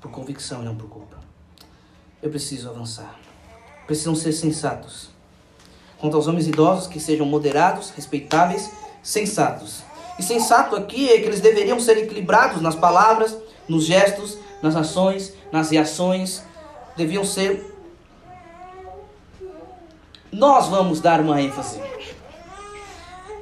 Por 0.00 0.10
convicção 0.10 0.62
e 0.62 0.64
não 0.64 0.76
por 0.76 0.88
culpa. 0.88 1.18
Eu 2.22 2.30
preciso 2.30 2.68
avançar. 2.68 3.18
Precisam 3.90 4.14
ser 4.14 4.30
sensatos. 4.30 5.10
Quanto 5.98 6.16
aos 6.16 6.28
homens 6.28 6.46
idosos, 6.46 6.86
que 6.86 7.00
sejam 7.00 7.26
moderados, 7.26 7.90
respeitáveis, 7.90 8.70
sensatos. 9.02 9.82
E 10.16 10.22
sensato 10.22 10.76
aqui 10.76 11.08
é 11.08 11.18
que 11.18 11.24
eles 11.24 11.40
deveriam 11.40 11.80
ser 11.80 11.98
equilibrados 11.98 12.62
nas 12.62 12.76
palavras, 12.76 13.36
nos 13.68 13.84
gestos, 13.84 14.38
nas 14.62 14.76
ações, 14.76 15.32
nas 15.50 15.72
reações. 15.72 16.40
Deviam 16.96 17.24
ser. 17.24 17.76
Nós 20.30 20.68
vamos 20.68 21.00
dar 21.00 21.20
uma 21.20 21.42
ênfase 21.42 21.80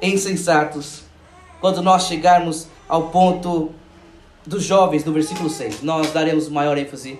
insensatos 0.01 1.03
quando 1.61 1.79
nós 1.83 2.07
chegarmos 2.07 2.65
ao 2.87 3.09
ponto 3.09 3.69
dos 4.47 4.63
jovens, 4.63 5.05
no 5.05 5.13
versículo 5.13 5.47
6. 5.47 5.83
Nós 5.83 6.11
daremos 6.11 6.49
maior 6.49 6.75
ênfase 6.75 7.19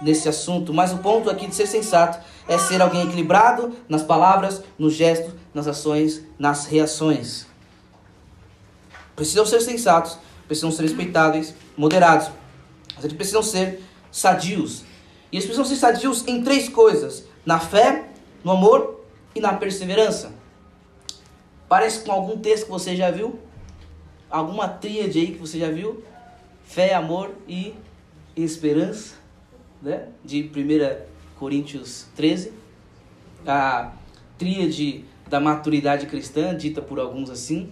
nesse 0.00 0.28
assunto, 0.28 0.72
mas 0.72 0.92
o 0.92 0.98
ponto 0.98 1.28
aqui 1.28 1.46
de 1.46 1.54
ser 1.54 1.66
sensato 1.66 2.18
é 2.48 2.58
ser 2.58 2.80
alguém 2.80 3.02
equilibrado 3.02 3.74
nas 3.88 4.02
palavras, 4.02 4.62
nos 4.78 4.94
gestos, 4.94 5.34
nas 5.52 5.66
ações, 5.66 6.22
nas 6.38 6.66
reações. 6.66 7.46
Precisam 9.14 9.44
ser 9.44 9.60
sensatos, 9.60 10.18
precisam 10.46 10.70
ser 10.70 10.82
respeitáveis, 10.82 11.54
moderados. 11.76 12.30
Mas 12.94 13.04
eles 13.04 13.16
precisam 13.16 13.42
ser 13.42 13.82
sadios. 14.10 14.82
E 15.30 15.36
eles 15.36 15.44
precisam 15.44 15.64
ser 15.64 15.76
sadios 15.76 16.26
em 16.26 16.42
três 16.42 16.68
coisas: 16.68 17.24
na 17.44 17.58
fé, 17.58 18.08
no 18.42 18.52
amor 18.52 19.04
e 19.34 19.40
na 19.40 19.54
perseverança. 19.54 20.32
Parece 21.68 22.00
com 22.00 22.10
algum 22.10 22.38
texto 22.38 22.64
que 22.64 22.70
você 22.70 22.96
já 22.96 23.10
viu? 23.10 23.38
Alguma 24.28 24.68
tríade 24.68 25.18
aí 25.18 25.32
que 25.32 25.38
você 25.38 25.58
já 25.58 25.70
viu? 25.70 26.02
Fé, 26.64 26.94
amor 26.94 27.30
e 27.46 27.74
esperança, 28.34 29.14
né? 29.82 30.08
De 30.24 30.42
1 30.42 31.38
Coríntios 31.38 32.06
13. 32.16 32.52
a 33.46 33.92
tríade 34.36 35.04
da 35.28 35.38
maturidade 35.38 36.06
cristã, 36.06 36.56
dita 36.56 36.82
por 36.82 36.98
alguns 36.98 37.30
assim. 37.30 37.70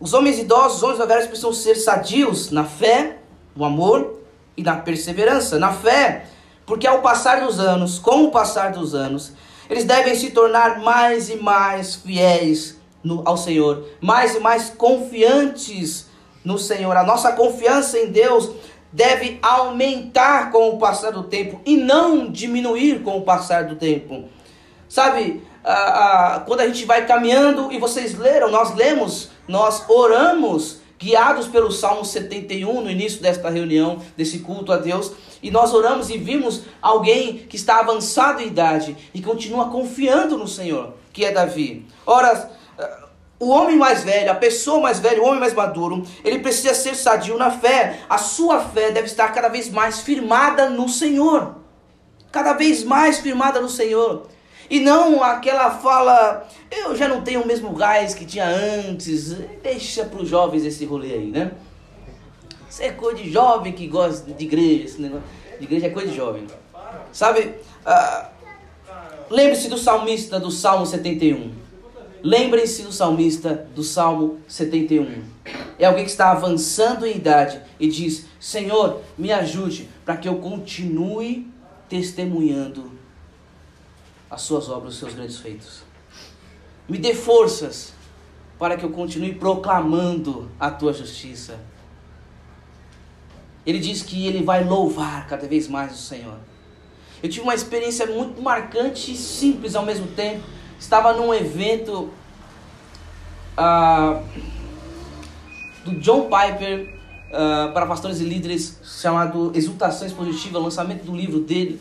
Os 0.00 0.14
homens 0.14 0.38
idosos, 0.38 0.78
os 0.78 0.82
homens 0.82 1.06
velhos 1.06 1.26
precisam 1.26 1.52
ser 1.52 1.76
sadios 1.76 2.50
na 2.50 2.64
fé, 2.64 3.18
no 3.54 3.64
amor 3.64 4.20
e 4.56 4.62
na 4.62 4.76
perseverança. 4.76 5.58
Na 5.58 5.72
fé, 5.72 6.26
porque 6.66 6.86
ao 6.86 7.02
passar 7.02 7.44
dos 7.44 7.60
anos, 7.60 7.98
com 7.98 8.24
o 8.24 8.30
passar 8.30 8.72
dos 8.72 8.94
anos, 8.94 9.32
eles 9.68 9.84
devem 9.84 10.14
se 10.14 10.30
tornar 10.30 10.80
mais 10.80 11.28
e 11.28 11.36
mais 11.36 11.94
fiéis 11.94 12.80
no, 13.02 13.22
ao 13.24 13.36
Senhor, 13.36 13.86
mais 14.00 14.34
e 14.34 14.40
mais 14.40 14.70
confiantes 14.70 16.06
no 16.44 16.58
Senhor. 16.58 16.96
A 16.96 17.04
nossa 17.04 17.32
confiança 17.32 17.98
em 17.98 18.10
Deus 18.10 18.50
deve 18.92 19.38
aumentar 19.40 20.50
com 20.50 20.68
o 20.70 20.78
passar 20.78 21.12
do 21.12 21.24
tempo 21.24 21.60
e 21.64 21.76
não 21.76 22.30
diminuir 22.30 23.02
com 23.02 23.16
o 23.16 23.22
passar 23.22 23.64
do 23.64 23.76
tempo. 23.76 24.24
Sabe, 24.88 25.42
a, 25.64 26.36
a, 26.36 26.40
quando 26.40 26.60
a 26.60 26.66
gente 26.66 26.84
vai 26.84 27.06
caminhando 27.06 27.72
e 27.72 27.78
vocês 27.78 28.18
leram, 28.18 28.50
nós 28.50 28.74
lemos, 28.74 29.30
nós 29.48 29.88
oramos, 29.88 30.80
guiados 30.98 31.48
pelo 31.48 31.72
Salmo 31.72 32.04
71 32.04 32.80
no 32.80 32.90
início 32.90 33.20
desta 33.20 33.50
reunião, 33.50 34.00
desse 34.16 34.40
culto 34.40 34.72
a 34.72 34.76
Deus, 34.76 35.12
e 35.42 35.50
nós 35.50 35.74
oramos 35.74 36.10
e 36.10 36.18
vimos 36.18 36.62
alguém 36.80 37.38
que 37.38 37.56
está 37.56 37.80
avançado 37.80 38.40
em 38.40 38.46
idade 38.46 38.96
e 39.12 39.20
continua 39.20 39.68
confiando 39.68 40.38
no 40.38 40.46
Senhor, 40.46 40.94
que 41.12 41.24
é 41.24 41.32
Davi. 41.32 41.86
Ora, 42.06 42.50
o 43.42 43.48
homem 43.48 43.76
mais 43.76 44.04
velho, 44.04 44.30
a 44.30 44.36
pessoa 44.36 44.78
mais 44.78 45.00
velha, 45.00 45.20
o 45.20 45.26
homem 45.26 45.40
mais 45.40 45.52
maduro, 45.52 46.06
ele 46.24 46.38
precisa 46.38 46.74
ser 46.74 46.94
sadio 46.94 47.36
na 47.36 47.50
fé. 47.50 47.98
A 48.08 48.16
sua 48.16 48.60
fé 48.60 48.92
deve 48.92 49.08
estar 49.08 49.32
cada 49.32 49.48
vez 49.48 49.68
mais 49.68 49.98
firmada 49.98 50.70
no 50.70 50.88
Senhor. 50.88 51.56
Cada 52.30 52.52
vez 52.52 52.84
mais 52.84 53.18
firmada 53.18 53.60
no 53.60 53.68
Senhor. 53.68 54.28
E 54.70 54.78
não 54.78 55.24
aquela 55.24 55.72
fala, 55.72 56.46
eu 56.70 56.94
já 56.94 57.08
não 57.08 57.22
tenho 57.22 57.42
o 57.42 57.46
mesmo 57.46 57.72
gás 57.72 58.14
que 58.14 58.24
tinha 58.24 58.46
antes. 58.46 59.32
Deixa 59.60 60.04
para 60.04 60.22
os 60.22 60.28
jovens 60.28 60.64
esse 60.64 60.84
rolê 60.84 61.12
aí, 61.12 61.26
né? 61.26 61.50
Isso 62.70 62.80
é 62.80 62.92
coisa 62.92 63.20
de 63.20 63.28
jovem 63.28 63.72
que 63.72 63.88
gosta 63.88 64.32
de 64.32 64.44
igreja. 64.44 64.84
Esse 64.84 65.02
negócio 65.02 65.24
de 65.58 65.64
igreja 65.64 65.88
é 65.88 65.90
coisa 65.90 66.10
de 66.10 66.16
jovem. 66.16 66.46
Sabe? 67.10 67.56
Ah, 67.84 68.28
Lembre-se 69.28 69.66
do 69.68 69.78
salmista 69.78 70.38
do 70.38 70.50
Salmo 70.50 70.86
71. 70.86 71.61
Lembrem-se 72.22 72.82
do 72.82 72.92
salmista 72.92 73.66
do 73.74 73.82
Salmo 73.82 74.38
71. 74.46 75.24
É 75.76 75.86
alguém 75.86 76.04
que 76.04 76.10
está 76.10 76.30
avançando 76.30 77.04
em 77.04 77.16
idade 77.16 77.60
e 77.80 77.88
diz: 77.88 78.26
Senhor, 78.38 79.00
me 79.18 79.32
ajude 79.32 79.88
para 80.04 80.16
que 80.16 80.28
eu 80.28 80.36
continue 80.36 81.50
testemunhando 81.88 82.92
as 84.30 84.42
suas 84.42 84.68
obras, 84.68 84.94
os 84.94 85.00
seus 85.00 85.14
grandes 85.14 85.38
feitos. 85.38 85.82
Me 86.88 86.96
dê 86.96 87.12
forças 87.12 87.92
para 88.56 88.76
que 88.76 88.84
eu 88.84 88.90
continue 88.90 89.34
proclamando 89.34 90.48
a 90.60 90.70
tua 90.70 90.92
justiça. 90.92 91.58
Ele 93.66 93.80
diz 93.80 94.02
que 94.02 94.26
ele 94.28 94.44
vai 94.44 94.62
louvar 94.62 95.26
cada 95.26 95.48
vez 95.48 95.66
mais 95.66 95.92
o 95.92 95.98
Senhor. 95.98 96.38
Eu 97.20 97.28
tive 97.28 97.42
uma 97.42 97.54
experiência 97.54 98.06
muito 98.06 98.40
marcante 98.40 99.12
e 99.12 99.16
simples 99.16 99.74
ao 99.74 99.84
mesmo 99.84 100.06
tempo 100.08 100.61
estava 100.82 101.12
num 101.12 101.32
evento 101.32 102.10
uh, 103.56 104.20
do 105.84 105.92
John 106.00 106.28
Piper 106.28 106.98
uh, 107.28 107.72
para 107.72 107.86
pastores 107.86 108.20
e 108.20 108.24
líderes 108.24 108.80
chamado 108.82 109.52
Exultação 109.54 110.08
Expositiva, 110.08 110.58
lançamento 110.58 111.04
do 111.04 111.14
livro 111.14 111.38
dele. 111.38 111.80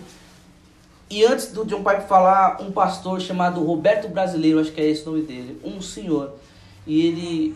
E 1.09 1.25
antes 1.25 1.51
do 1.51 1.65
John 1.65 1.83
Piper 1.83 2.03
falar, 2.03 2.61
um 2.61 2.71
pastor 2.71 3.19
chamado 3.19 3.63
Roberto 3.63 4.07
Brasileiro, 4.07 4.59
acho 4.59 4.71
que 4.71 4.79
é 4.79 4.87
esse 4.87 5.01
o 5.01 5.11
nome 5.11 5.23
dele, 5.23 5.59
um 5.63 5.81
senhor, 5.81 6.35
e 6.85 7.05
ele 7.05 7.55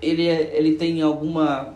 ele 0.00 0.26
é, 0.26 0.56
ele 0.56 0.76
tem 0.76 1.02
alguma 1.02 1.74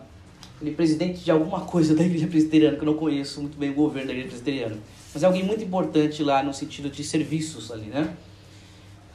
ele 0.59 0.71
é 0.71 0.73
presidente 0.73 1.23
de 1.23 1.29
alguma 1.29 1.61
coisa 1.61 1.93
da 1.95 2.03
igreja 2.03 2.25
presbiteriana 2.25 2.77
que 2.77 2.81
eu 2.81 2.87
não 2.87 2.95
conheço 2.95 3.41
muito 3.41 3.57
bem 3.59 3.69
o 3.69 3.75
governo 3.75 4.07
da 4.07 4.13
igreja 4.13 4.29
presbiteriana, 4.29 4.77
mas 5.13 5.21
é 5.21 5.27
alguém 5.27 5.43
muito 5.43 5.63
importante 5.63 6.23
lá 6.23 6.41
no 6.41 6.53
sentido 6.53 6.89
de 6.89 7.03
serviços 7.03 7.71
ali, 7.71 7.85
né? 7.85 8.11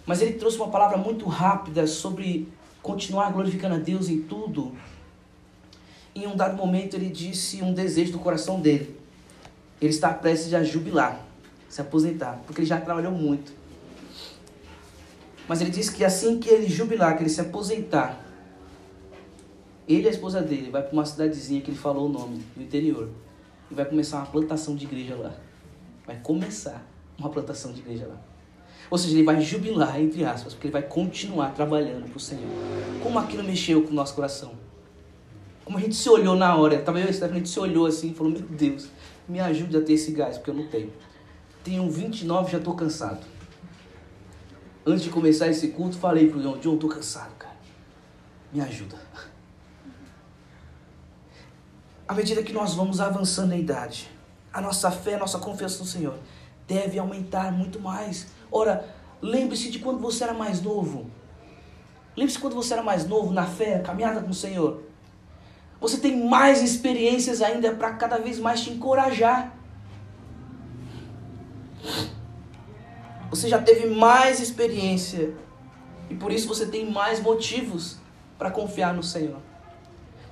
Mas 0.08 0.22
ele 0.22 0.32
trouxe 0.32 0.56
uma 0.56 0.70
palavra 0.70 0.96
muito 0.96 1.26
rápida 1.26 1.86
sobre 1.86 2.48
continuar 2.80 3.30
glorificando 3.30 3.74
a 3.74 3.78
Deus 3.78 4.08
em 4.08 4.22
tudo. 4.22 4.72
Em 6.14 6.26
um 6.26 6.34
dado 6.34 6.56
momento 6.56 6.94
ele 6.94 7.10
disse 7.10 7.62
um 7.62 7.74
desejo 7.74 8.12
do 8.12 8.18
coração 8.18 8.58
dele. 8.58 8.98
Ele 9.78 9.90
está 9.90 10.08
prestes 10.14 10.54
a 10.54 10.64
jubilar, 10.64 11.20
se 11.68 11.82
aposentar, 11.82 12.40
porque 12.46 12.62
ele 12.62 12.66
já 12.66 12.80
trabalhou 12.80 13.12
muito. 13.12 13.52
Mas 15.46 15.60
ele 15.60 15.70
disse 15.70 15.94
que 15.94 16.02
assim 16.02 16.40
que 16.40 16.48
ele 16.48 16.68
jubilar, 16.68 17.14
que 17.14 17.22
ele 17.22 17.28
se 17.28 17.42
aposentar, 17.42 18.18
ele 19.86 20.04
e 20.04 20.08
a 20.08 20.10
esposa 20.10 20.40
dele 20.40 20.70
vai 20.70 20.82
para 20.82 20.92
uma 20.94 21.04
cidadezinha 21.04 21.60
que 21.60 21.70
ele 21.70 21.78
falou 21.78 22.06
o 22.06 22.08
nome, 22.08 22.42
no 22.56 22.62
interior, 22.62 23.10
e 23.70 23.74
vai 23.74 23.84
começar 23.84 24.16
uma 24.16 24.26
plantação 24.26 24.74
de 24.74 24.86
igreja 24.86 25.14
lá. 25.14 25.34
Vai 26.06 26.18
começar 26.22 26.82
uma 27.18 27.28
plantação 27.28 27.74
de 27.74 27.80
igreja 27.80 28.06
lá. 28.06 28.27
Ou 28.90 28.96
seja, 28.96 29.14
ele 29.14 29.24
vai 29.24 29.40
jubilar, 29.40 30.00
entre 30.00 30.24
aspas, 30.24 30.54
porque 30.54 30.68
ele 30.68 30.72
vai 30.72 30.82
continuar 30.82 31.52
trabalhando 31.52 32.08
para 32.08 32.16
o 32.16 32.20
Senhor. 32.20 32.48
Como 33.02 33.18
aquilo 33.18 33.44
mexeu 33.44 33.82
com 33.82 33.90
o 33.90 33.94
nosso 33.94 34.14
coração. 34.14 34.52
Como 35.64 35.76
a 35.76 35.80
gente 35.80 35.94
se 35.94 36.08
olhou 36.08 36.34
na 36.34 36.56
hora. 36.56 36.80
Talvez 36.80 37.22
a 37.22 37.28
gente 37.28 37.48
se 37.48 37.60
olhou 37.60 37.86
assim 37.86 38.10
e 38.10 38.14
falou: 38.14 38.32
Meu 38.32 38.40
Deus, 38.42 38.88
me 39.28 39.40
ajude 39.40 39.76
a 39.76 39.82
ter 39.82 39.92
esse 39.92 40.12
gás, 40.12 40.38
porque 40.38 40.50
eu 40.50 40.54
não 40.54 40.66
tenho. 40.66 40.92
Tenho 41.62 41.90
29 41.90 42.50
já 42.50 42.58
estou 42.58 42.74
cansado. 42.74 43.20
Antes 44.86 45.02
de 45.02 45.10
começar 45.10 45.48
esse 45.48 45.68
culto, 45.68 45.98
falei 45.98 46.28
para 46.28 46.38
o 46.38 46.42
John: 46.42 46.58
John, 46.58 46.74
estou 46.74 46.88
cansado, 46.88 47.34
cara. 47.38 47.56
Me 48.50 48.62
ajuda. 48.62 48.96
À 52.08 52.14
medida 52.14 52.42
que 52.42 52.54
nós 52.54 52.74
vamos 52.74 53.00
avançando 53.00 53.50
na 53.50 53.58
idade, 53.58 54.10
a 54.50 54.62
nossa 54.62 54.90
fé, 54.90 55.16
a 55.16 55.18
nossa 55.18 55.38
confiança 55.38 55.80
no 55.80 55.84
Senhor 55.84 56.18
deve 56.66 56.98
aumentar 56.98 57.52
muito 57.52 57.78
mais. 57.78 58.28
Ora, 58.50 58.88
lembre-se 59.20 59.70
de 59.70 59.78
quando 59.78 59.98
você 59.98 60.24
era 60.24 60.34
mais 60.34 60.62
novo. 60.62 61.10
Lembre-se 62.16 62.38
quando 62.38 62.54
você 62.54 62.72
era 62.72 62.82
mais 62.82 63.06
novo 63.06 63.32
na 63.32 63.46
fé, 63.46 63.78
caminhada 63.80 64.20
com 64.20 64.30
o 64.30 64.34
Senhor. 64.34 64.82
Você 65.80 65.98
tem 65.98 66.26
mais 66.26 66.62
experiências 66.62 67.40
ainda 67.40 67.72
para 67.72 67.92
cada 67.92 68.18
vez 68.18 68.38
mais 68.38 68.60
te 68.60 68.70
encorajar. 68.70 69.54
Você 73.30 73.48
já 73.48 73.60
teve 73.60 73.86
mais 73.86 74.40
experiência 74.40 75.34
e 76.10 76.14
por 76.14 76.32
isso 76.32 76.48
você 76.48 76.66
tem 76.66 76.90
mais 76.90 77.20
motivos 77.20 77.98
para 78.38 78.50
confiar 78.50 78.94
no 78.94 79.02
Senhor. 79.02 79.38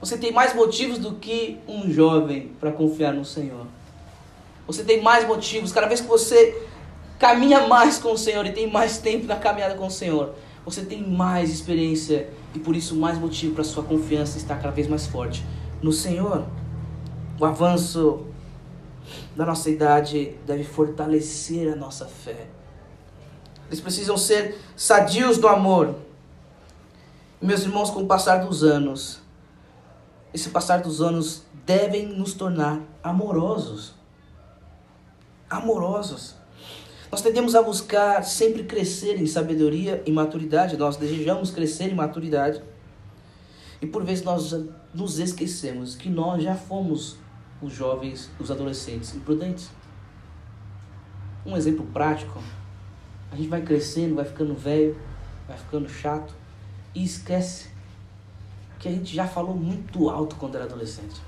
Você 0.01 0.17
tem 0.19 0.33
mais 0.33 0.55
motivos 0.55 0.99
do 0.99 1.15
que 1.15 1.59
um 1.69 1.91
jovem 1.91 2.53
para 2.59 2.73
confiar 2.73 3.13
no 3.13 3.25
Senhor. 3.25 3.67
Você 4.67 4.83
tem 4.83 5.01
mais 5.03 5.27
motivos. 5.27 5.73
Cada 5.73 5.87
vez 5.87 6.01
que 6.01 6.07
você 6.07 6.67
caminha 7.19 7.67
mais 7.67 7.99
com 7.99 8.13
o 8.13 8.19
Senhor 8.19 8.45
e 8.47 8.53
tem 8.53 8.71
mais 8.71 8.99
tempo 8.99 9.27
na 9.27 9.37
caminhada 9.37 9.75
com 9.75 9.87
o 9.87 9.91
Senhor, 9.91 10.35
você 10.65 10.85
tem 10.85 11.07
mais 11.07 11.51
experiência 11.51 12.29
e 12.55 12.59
por 12.59 12.75
isso 12.75 12.97
mais 12.97 13.19
motivo 13.19 13.55
para 13.55 13.65
sua 13.65 13.83
confiança 13.83 14.37
estar 14.39 14.57
cada 14.57 14.71
vez 14.71 14.89
mais 14.89 15.07
forte 15.07 15.45
no 15.81 15.93
Senhor. 15.93 16.45
O 17.39 17.45
avanço 17.45 18.27
da 19.37 19.45
nossa 19.45 19.71
idade 19.71 20.37
deve 20.47 20.65
fortalecer 20.65 21.73
a 21.73 21.77
nossa 21.77 22.07
fé. 22.07 22.49
Eles 23.69 23.81
precisam 23.81 24.17
ser 24.17 24.59
sadios 24.77 25.39
do 25.39 25.49
amor. 25.49 25.97
Meus 27.41 27.63
irmãos, 27.63 27.91
com 27.91 28.03
o 28.03 28.07
passar 28.07 28.39
dos 28.39 28.65
anos, 28.65 29.21
esse 30.33 30.51
passar 30.51 30.81
dos 30.81 31.01
anos 31.01 31.43
devem 31.65 32.07
nos 32.07 32.33
tornar 32.33 32.81
amorosos. 33.03 33.95
Amorosos. 35.51 36.36
Nós 37.17 37.23
tendemos 37.23 37.55
a 37.55 37.63
buscar 37.63 38.23
sempre 38.23 38.65
crescer 38.65 39.19
em 39.19 39.25
sabedoria 39.25 40.03
e 40.05 40.13
maturidade, 40.13 40.77
nós 40.77 40.99
desejamos 40.99 41.51
crescer 41.51 41.85
em 41.85 41.95
maturidade. 41.95 42.63
E 43.81 43.87
por 43.87 44.05
vezes 44.05 44.23
nós 44.23 44.55
nos 44.93 45.19
esquecemos 45.19 45.97
que 45.97 46.11
nós 46.11 46.43
já 46.43 46.55
fomos 46.55 47.17
os 47.63 47.73
jovens, 47.73 48.31
os 48.39 48.51
adolescentes 48.51 49.15
imprudentes. 49.15 49.71
Um 51.47 51.57
exemplo 51.57 51.87
prático: 51.87 52.39
a 53.33 53.37
gente 53.37 53.49
vai 53.49 53.63
crescendo, 53.63 54.17
vai 54.17 54.27
ficando 54.27 54.55
velho, 54.55 54.95
vai 55.49 55.57
ficando 55.57 55.89
chato 55.89 56.35
e 56.95 57.03
esquece 57.03 57.71
que 58.79 58.89
a 58.89 58.93
gente 58.93 59.15
já 59.17 59.27
falou 59.27 59.57
muito 59.57 60.11
alto 60.11 60.37
quando 60.37 60.57
era 60.57 60.65
adolescente. 60.65 61.19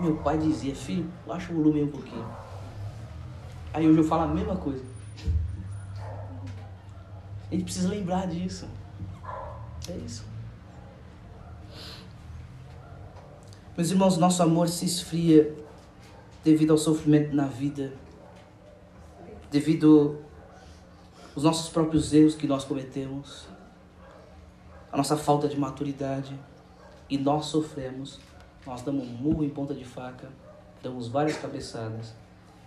Meu 0.00 0.16
pai 0.16 0.38
dizia, 0.38 0.74
filho, 0.74 1.06
baixa 1.26 1.52
o 1.52 1.56
volume 1.56 1.82
um 1.82 1.88
pouquinho. 1.88 2.43
Aí 3.74 3.88
hoje 3.88 3.98
eu 3.98 4.04
falo 4.04 4.22
a 4.22 4.28
mesma 4.28 4.56
coisa. 4.56 4.84
A 7.50 7.54
gente 7.54 7.64
precisa 7.64 7.88
lembrar 7.88 8.28
disso. 8.28 8.68
É 9.88 9.96
isso. 9.96 10.24
Meus 13.76 13.90
irmãos, 13.90 14.16
nosso 14.16 14.40
amor 14.44 14.68
se 14.68 14.84
esfria 14.84 15.52
devido 16.44 16.70
ao 16.70 16.78
sofrimento 16.78 17.34
na 17.34 17.46
vida. 17.46 17.92
devido 19.50 20.18
aos 21.34 21.44
nossos 21.44 21.68
próprios 21.68 22.12
erros 22.12 22.34
que 22.34 22.46
nós 22.46 22.64
cometemos, 22.64 23.46
a 24.90 24.96
nossa 24.96 25.16
falta 25.16 25.46
de 25.46 25.56
maturidade, 25.56 26.36
e 27.08 27.16
nós 27.16 27.46
sofremos, 27.46 28.18
nós 28.66 28.82
damos 28.82 29.06
um 29.06 29.12
murro 29.12 29.44
em 29.44 29.48
ponta 29.48 29.72
de 29.72 29.84
faca, 29.84 30.28
damos 30.82 31.06
várias 31.06 31.36
cabeçadas, 31.36 32.14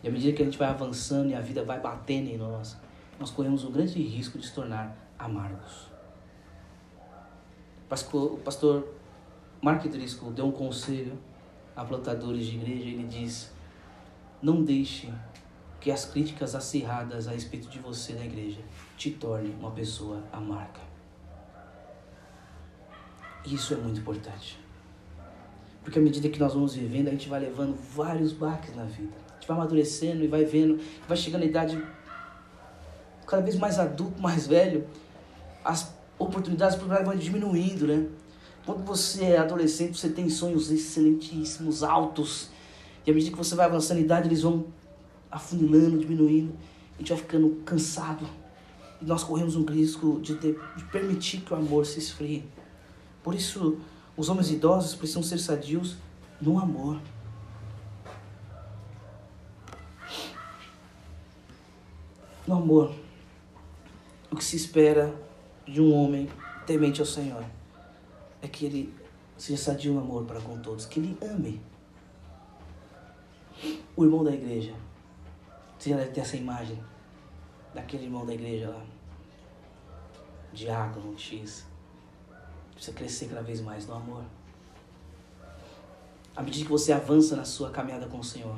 e 0.04 0.08
à 0.08 0.12
medida 0.12 0.36
que 0.36 0.42
a 0.42 0.46
gente 0.46 0.58
vai 0.58 0.70
avançando 0.70 1.30
e 1.30 1.36
a 1.36 1.42
vida 1.42 1.64
vai 1.64 1.80
batendo 1.80 2.30
em 2.30 2.38
nós, 2.38 2.78
nós 3.20 3.32
corremos 3.32 3.64
um 3.64 3.72
grande 3.72 4.02
risco 4.02 4.38
de 4.38 4.46
se 4.46 4.54
tornar 4.54 4.96
amargos. 5.18 5.88
O 8.14 8.38
pastor 8.38 8.88
Mark 9.62 9.84
Driscoll 9.88 10.32
deu 10.32 10.46
um 10.46 10.52
conselho 10.52 11.18
a 11.76 11.84
plantadores 11.86 12.46
de 12.46 12.58
igreja, 12.58 12.86
ele 12.86 13.08
diz: 13.08 13.52
não 14.42 14.64
deixe 14.64 15.12
que 15.80 15.92
as 15.92 16.06
críticas 16.06 16.56
acirradas 16.56 17.28
a 17.28 17.32
respeito 17.32 17.70
de 17.70 17.80
você 17.80 18.14
na 18.14 18.26
igreja 18.26 18.62
te 18.98 19.12
torne 19.12 19.56
uma 19.60 19.72
pessoa 19.72 20.24
amarga. 20.32 20.82
Isso 23.46 23.74
é 23.74 23.78
muito 23.78 24.00
importante. 24.00 24.60
Porque 25.84 26.00
à 26.00 26.02
medida 26.02 26.28
que 26.28 26.40
nós 26.40 26.54
vamos 26.54 26.76
vivendo, 26.76 27.08
a 27.08 27.12
gente 27.12 27.30
vai 27.30 27.40
levando 27.40 27.76
vários 27.76 28.34
baques 28.34 28.76
na 28.76 28.84
vida. 28.84 29.27
A 29.48 29.54
vai 29.54 29.58
amadurecendo 29.58 30.24
e 30.24 30.28
vai 30.28 30.44
vendo, 30.44 30.80
vai 31.08 31.16
chegando 31.16 31.44
à 31.44 31.46
idade 31.46 31.82
cada 33.26 33.42
vez 33.42 33.56
mais 33.58 33.80
adulto, 33.80 34.22
mais 34.22 34.48
velho, 34.48 34.86
as 35.64 35.94
oportunidades 36.18 36.78
vão 36.78 37.16
diminuindo, 37.16 37.88
né? 37.88 38.08
Quando 38.66 38.84
você 38.84 39.24
é 39.26 39.38
adolescente, 39.38 39.98
você 39.98 40.10
tem 40.10 40.30
sonhos 40.30 40.70
excelentíssimos, 40.72 41.84
altos. 41.84 42.50
E 43.06 43.12
à 43.12 43.14
medida 43.14 43.32
que 43.32 43.38
você 43.38 43.56
vai 43.56 43.66
avançando 43.66 44.00
em 44.00 44.02
idade, 44.02 44.28
eles 44.28 44.42
vão 44.42 44.66
afunilando, 45.32 45.98
diminuindo. 46.00 46.54
A 46.96 47.00
gente 47.00 47.10
vai 47.10 47.18
ficando 47.18 47.50
cansado. 47.66 48.28
E 49.02 49.06
nós 49.06 49.24
corremos 49.24 49.56
um 49.56 49.64
risco 49.64 50.20
de, 50.22 50.36
ter, 50.36 50.60
de 50.76 50.84
permitir 50.86 51.42
que 51.42 51.54
o 51.54 51.56
amor 51.56 51.86
se 51.86 52.00
esfrie. 52.00 52.44
Por 53.24 53.36
isso, 53.36 53.78
os 54.18 54.28
homens 54.28 54.52
idosos 54.52 54.96
precisam 54.96 55.24
ser 55.24 55.38
sadios 55.38 55.96
no 56.42 56.60
amor. 56.60 57.00
No 62.48 62.56
amor. 62.56 62.96
O 64.32 64.36
que 64.38 64.44
se 64.44 64.56
espera 64.56 65.14
de 65.66 65.82
um 65.82 65.94
homem 65.94 66.30
temente 66.66 67.02
ao 67.02 67.06
Senhor 67.06 67.44
é 68.42 68.48
que 68.48 68.66
ele 68.66 68.94
seja 69.38 69.62
sadio 69.62 69.94
no 69.94 70.00
amor 70.00 70.26
para 70.26 70.40
com 70.40 70.58
todos, 70.60 70.86
que 70.86 71.00
ele 71.00 71.18
ame 71.22 71.62
o 73.96 74.06
irmão 74.06 74.24
da 74.24 74.32
igreja. 74.32 74.74
Você 75.78 75.90
já 75.90 75.98
deve 75.98 76.12
ter 76.12 76.22
essa 76.22 76.38
imagem 76.38 76.82
daquele 77.74 78.06
irmão 78.06 78.26
da 78.26 78.34
igreja 78.34 78.70
lá, 78.70 78.86
diácono 80.54 81.18
X. 81.18 81.66
Precisa 82.74 82.96
crescer 82.96 83.28
cada 83.28 83.42
vez 83.42 83.60
mais 83.60 83.86
no 83.88 83.96
amor. 83.96 84.24
À 86.36 86.42
medida 86.42 86.66
que 86.66 86.72
você 86.72 86.94
avança 86.94 87.36
na 87.36 87.44
sua 87.44 87.72
caminhada 87.72 88.08
com 88.08 88.20
o 88.20 88.24
Senhor, 88.24 88.56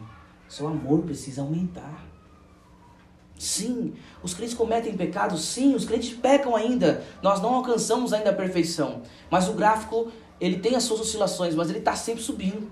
seu 0.47 0.67
amor 0.67 1.03
precisa 1.03 1.41
aumentar. 1.41 2.05
Sim, 3.39 3.93
os 4.21 4.33
crentes 4.33 4.53
cometem 4.53 4.97
pecados, 4.97 5.45
sim, 5.45 5.73
os 5.73 5.85
crentes 5.85 6.09
pecam 6.09 6.57
ainda. 6.57 7.05
Nós 7.23 7.41
não 7.41 7.55
alcançamos 7.55 8.11
ainda 8.11 8.31
a 8.31 8.33
perfeição. 8.33 9.01
Mas 9.31 9.47
o 9.47 9.53
gráfico, 9.53 10.11
ele 10.41 10.59
tem 10.59 10.75
as 10.75 10.83
suas 10.83 10.99
oscilações, 10.99 11.55
mas 11.55 11.69
ele 11.69 11.79
está 11.79 11.95
sempre 11.95 12.21
subindo. 12.21 12.69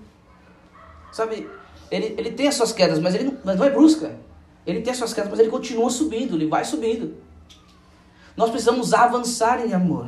Sabe, 1.09 1.49
ele, 1.89 2.15
ele 2.17 2.31
tem 2.33 2.49
as 2.49 2.55
suas 2.55 2.73
quedas, 2.73 2.99
mas 2.99 3.15
ele 3.15 3.23
não, 3.23 3.37
mas 3.45 3.55
não 3.55 3.65
é 3.65 3.69
brusca. 3.69 4.19
Ele 4.65 4.81
tem 4.81 4.91
as 4.91 4.97
suas 4.97 5.13
quedas, 5.13 5.29
mas 5.31 5.39
ele 5.39 5.49
continua 5.49 5.89
subindo, 5.89 6.35
ele 6.35 6.47
vai 6.47 6.65
subindo. 6.65 7.15
Nós 8.35 8.49
precisamos 8.49 8.93
avançar 8.93 9.65
em 9.65 9.73
amor. 9.73 10.05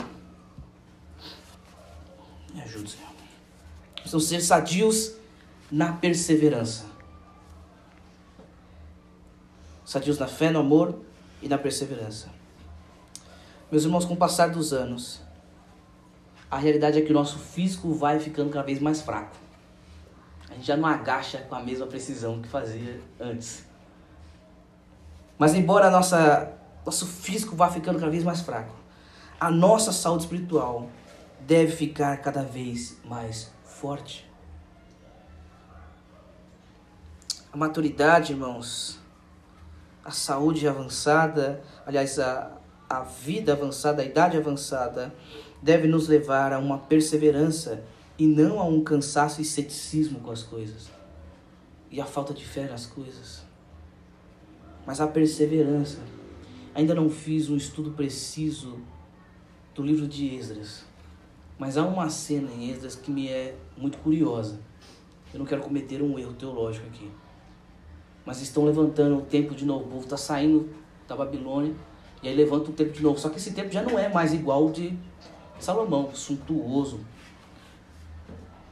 Me 2.54 2.62
ajude, 2.64 2.92
Senhor. 2.92 3.08
Precisamos 3.96 4.28
ser 4.28 4.42
sadios 4.42 5.14
na 5.72 5.94
perseverança. 5.94 6.89
Sadios 9.90 10.20
na 10.20 10.28
fé, 10.28 10.52
no 10.52 10.60
amor 10.60 11.00
e 11.42 11.50
na 11.50 11.58
perseverança. 11.58 12.30
Meus 13.72 13.86
irmãos, 13.86 14.06
com 14.06 14.14
o 14.14 14.18
passar 14.18 14.52
dos 14.52 14.72
anos, 14.72 15.20
a 16.52 16.60
realidade 16.60 17.00
é 17.00 17.02
que 17.02 17.10
o 17.10 17.14
nosso 17.16 17.40
físico 17.40 17.92
vai 17.92 18.20
ficando 18.20 18.52
cada 18.52 18.64
vez 18.64 18.80
mais 18.80 19.02
fraco. 19.02 19.36
A 20.48 20.54
gente 20.54 20.68
já 20.68 20.78
não 20.78 20.88
agacha 20.88 21.40
com 21.40 21.56
a 21.56 21.64
mesma 21.64 21.88
precisão 21.88 22.40
que 22.40 22.48
fazia 22.48 23.02
antes. 23.20 23.66
Mas 25.40 25.56
embora 25.56 25.90
nossa, 25.90 26.54
nosso 26.86 27.08
físico 27.08 27.56
vá 27.56 27.72
ficando 27.72 27.98
cada 27.98 28.12
vez 28.12 28.24
mais 28.24 28.42
fraco, 28.42 28.76
a 29.40 29.50
nossa 29.50 29.92
saúde 29.92 30.22
espiritual 30.26 30.88
deve 31.40 31.76
ficar 31.76 32.16
cada 32.18 32.44
vez 32.44 32.96
mais 33.04 33.52
forte. 33.64 34.30
A 37.52 37.58
maturidade, 37.58 38.34
irmãos, 38.34 39.00
a 40.10 40.12
saúde 40.12 40.68
avançada, 40.68 41.62
aliás, 41.86 42.18
a, 42.18 42.52
a 42.90 43.02
vida 43.02 43.54
avançada, 43.54 44.02
a 44.02 44.06
idade 44.06 44.36
avançada, 44.36 45.14
deve 45.62 45.88
nos 45.88 46.08
levar 46.08 46.52
a 46.52 46.58
uma 46.58 46.80
perseverança 46.80 47.84
e 48.18 48.26
não 48.26 48.60
a 48.60 48.64
um 48.64 48.84
cansaço 48.84 49.40
e 49.40 49.46
ceticismo 49.46 50.20
com 50.20 50.32
as 50.32 50.42
coisas 50.42 50.90
e 51.92 52.02
a 52.02 52.06
falta 52.06 52.34
de 52.34 52.44
fé 52.44 52.68
nas 52.68 52.88
coisas. 52.88 53.44
Mas 54.84 55.00
a 55.00 55.06
perseverança. 55.06 56.00
Ainda 56.74 56.96
não 56.96 57.08
fiz 57.08 57.48
um 57.48 57.56
estudo 57.56 57.92
preciso 57.92 58.80
do 59.76 59.84
livro 59.84 60.08
de 60.08 60.36
Esdras, 60.36 60.86
mas 61.58 61.78
há 61.78 61.86
uma 61.86 62.10
cena 62.10 62.52
em 62.52 62.72
Esdras 62.72 62.96
que 62.96 63.12
me 63.12 63.28
é 63.28 63.56
muito 63.78 64.00
curiosa. 64.00 64.60
Eu 65.32 65.38
não 65.38 65.46
quero 65.46 65.62
cometer 65.62 66.02
um 66.02 66.18
erro 66.18 66.34
teológico 66.34 66.88
aqui. 66.88 67.12
Mas 68.26 68.42
estão 68.42 68.66
levantando 68.66 69.18
o 69.18 69.22
templo 69.22 69.56
de 69.56 69.66
novo. 69.66 69.86
O 69.86 69.88
povo 69.88 70.04
está 70.04 70.18
saindo 70.18 70.70
da 71.08 71.16
Babilônia 71.16 71.74
e 72.22 72.28
aí 72.28 72.36
levanta 72.36 72.70
o 72.70 72.74
templo 72.74 72.94
de 72.94 73.02
novo. 73.02 73.20
Só 73.20 73.30
que 73.30 73.38
esse 73.38 73.52
templo 73.52 73.72
já 73.72 73.82
não 73.82 73.98
é 73.98 74.10
mais 74.10 74.34
igual 74.34 74.70
de 74.70 74.98
Salomão, 75.60 76.10
suntuoso, 76.14 77.00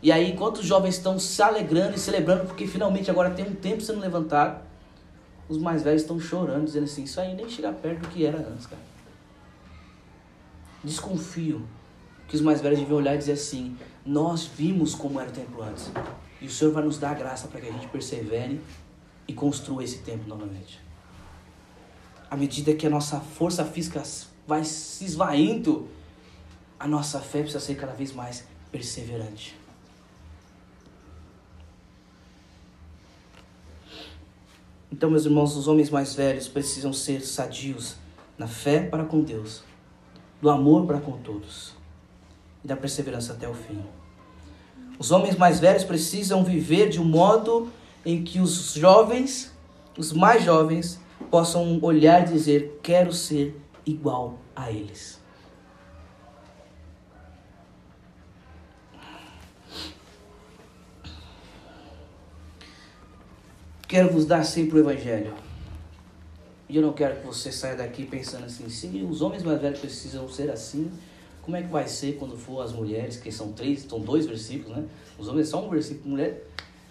e 0.02 0.12
aí, 0.12 0.32
enquanto 0.32 0.58
os 0.58 0.66
jovens 0.66 0.96
estão 0.96 1.18
se 1.18 1.42
alegrando 1.42 1.96
e 1.96 2.00
celebrando, 2.00 2.46
porque 2.46 2.68
finalmente 2.68 3.10
agora 3.10 3.32
tem 3.32 3.48
um 3.48 3.56
tempo 3.56 3.82
sendo 3.82 4.00
levantado, 4.00 4.64
os 5.50 5.58
mais 5.58 5.82
velhos 5.82 6.04
estão 6.04 6.20
chorando, 6.20 6.66
dizendo 6.66 6.84
assim: 6.84 7.04
Isso 7.04 7.20
aí 7.20 7.34
nem 7.36 7.50
chega 7.50 7.72
perto 7.72 8.02
do 8.02 8.08
que 8.10 8.26
era 8.26 8.38
antes, 8.38 8.68
cara. 8.68 8.82
Desconfio 10.84 11.68
que 12.28 12.36
os 12.36 12.42
mais 12.42 12.62
velhos 12.62 12.80
deviam 12.80 12.98
olhar 12.98 13.16
e 13.16 13.18
dizer 13.18 13.34
assim: 13.34 13.76
Nós 14.06 14.46
vimos 14.46 14.94
como 14.94 15.20
era 15.20 15.30
o 15.30 15.34
templo 15.34 15.64
antes. 15.64 15.92
E 16.40 16.46
o 16.46 16.52
Senhor 16.52 16.72
vai 16.72 16.84
nos 16.84 17.00
dar 17.00 17.16
graça 17.16 17.48
para 17.48 17.60
que 17.60 17.68
a 17.68 17.72
gente 17.72 17.88
persevere 17.88 18.62
e 19.28 19.34
construa 19.34 19.84
esse 19.84 20.00
templo 20.00 20.28
novamente. 20.28 20.80
À 22.30 22.36
medida 22.36 22.74
que 22.74 22.86
a 22.88 22.90
nossa 22.90 23.20
força 23.20 23.66
física 23.66 24.04
vai 24.46 24.64
se 24.64 25.06
esvaindo, 25.06 25.88
a 26.80 26.88
nossa 26.88 27.20
fé 27.20 27.42
precisa 27.42 27.60
ser 27.60 27.76
cada 27.76 27.94
vez 27.94 28.14
mais 28.14 28.46
perseverante. 28.72 29.58
Então, 34.92 35.10
meus 35.10 35.26
irmãos, 35.26 35.56
os 35.56 35.68
homens 35.68 35.90
mais 35.90 36.16
velhos 36.16 36.48
precisam 36.48 36.94
ser 36.94 37.22
sadios 37.22 37.96
na 38.38 38.48
fé 38.48 38.80
para 38.80 39.04
com 39.04 39.22
Deus, 39.22 39.64
do 40.42 40.50
amor 40.50 40.86
para 40.86 41.00
com 41.00 41.18
todos 41.18 41.74
e 42.64 42.68
da 42.68 42.76
perseverança 42.76 43.34
até 43.34 43.48
o 43.48 43.54
fim. 43.54 43.84
Os 44.98 45.12
homens 45.12 45.36
mais 45.36 45.60
velhos 45.60 45.84
precisam 45.84 46.44
viver 46.44 46.90
de 46.90 47.00
um 47.00 47.06
modo 47.06 47.72
em 48.06 48.24
que 48.24 48.40
os 48.40 48.74
jovens, 48.74 49.52
os 49.98 50.14
mais 50.14 50.44
jovens, 50.44 51.00
possam 51.30 51.80
olhar 51.82 52.28
e 52.28 52.34
dizer: 52.34 52.80
Quero 52.82 53.12
ser 53.12 53.60
igual 53.86 54.40
a 54.56 54.72
eles. 54.72 55.20
Quero 63.88 64.12
vos 64.12 64.26
dar 64.26 64.44
sempre 64.44 64.78
o 64.78 64.80
Evangelho. 64.80 65.34
E 66.68 66.76
eu 66.76 66.82
não 66.82 66.92
quero 66.92 67.22
que 67.22 67.26
você 67.26 67.50
saia 67.50 67.78
daqui 67.78 68.06
pensando 68.06 68.44
assim, 68.44 68.68
se 68.68 68.88
os 69.10 69.22
homens 69.22 69.44
mais 69.44 69.62
velhos 69.62 69.80
precisam 69.80 70.28
ser 70.28 70.52
assim, 70.52 70.92
como 71.42 71.56
é 71.56 71.62
que 71.62 71.70
vai 71.70 71.88
ser 71.88 72.18
quando 72.18 72.36
for 72.36 72.62
as 72.62 72.74
mulheres, 72.74 73.16
que 73.16 73.32
são 73.32 73.54
três, 73.54 73.84
são 73.84 74.02
dois 74.02 74.26
versículos, 74.26 74.76
né? 74.76 74.86
Os 75.18 75.30
homens 75.30 75.48
são 75.48 75.66
um 75.66 75.70
versículo, 75.70 76.10
mulher 76.10 76.46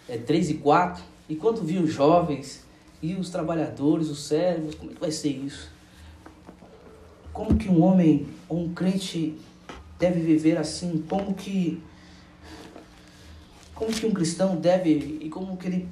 é 0.09 0.17
três 0.17 0.51
e 0.51 0.55
quatro. 0.55 1.03
E 1.29 1.35
quando 1.35 1.63
vi 1.63 1.79
os 1.79 1.93
jovens 1.93 2.65
e 3.03 3.15
os 3.15 3.31
trabalhadores, 3.31 4.09
os 4.09 4.27
servos, 4.27 4.75
como 4.75 4.91
é 4.91 4.95
que 4.95 5.01
vai 5.01 5.11
ser 5.11 5.31
isso? 5.31 5.71
Como 7.33 7.57
que 7.57 7.69
um 7.69 7.83
homem 7.83 8.27
um 8.49 8.73
crente 8.73 9.37
deve 9.99 10.21
viver 10.21 10.57
assim? 10.57 11.05
Como 11.09 11.35
que 11.35 11.83
como 13.75 13.93
que 13.93 14.07
um 14.07 14.13
cristão 14.13 14.57
deve 14.57 15.19
e 15.21 15.29
como 15.29 15.57
que 15.57 15.67
ele 15.67 15.89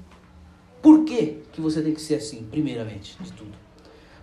por 0.80 1.04
que, 1.04 1.42
que 1.50 1.62
você 1.62 1.80
tem 1.80 1.94
que 1.94 2.00
ser 2.00 2.16
assim, 2.16 2.46
primeiramente, 2.50 3.16
de 3.18 3.32
tudo? 3.32 3.52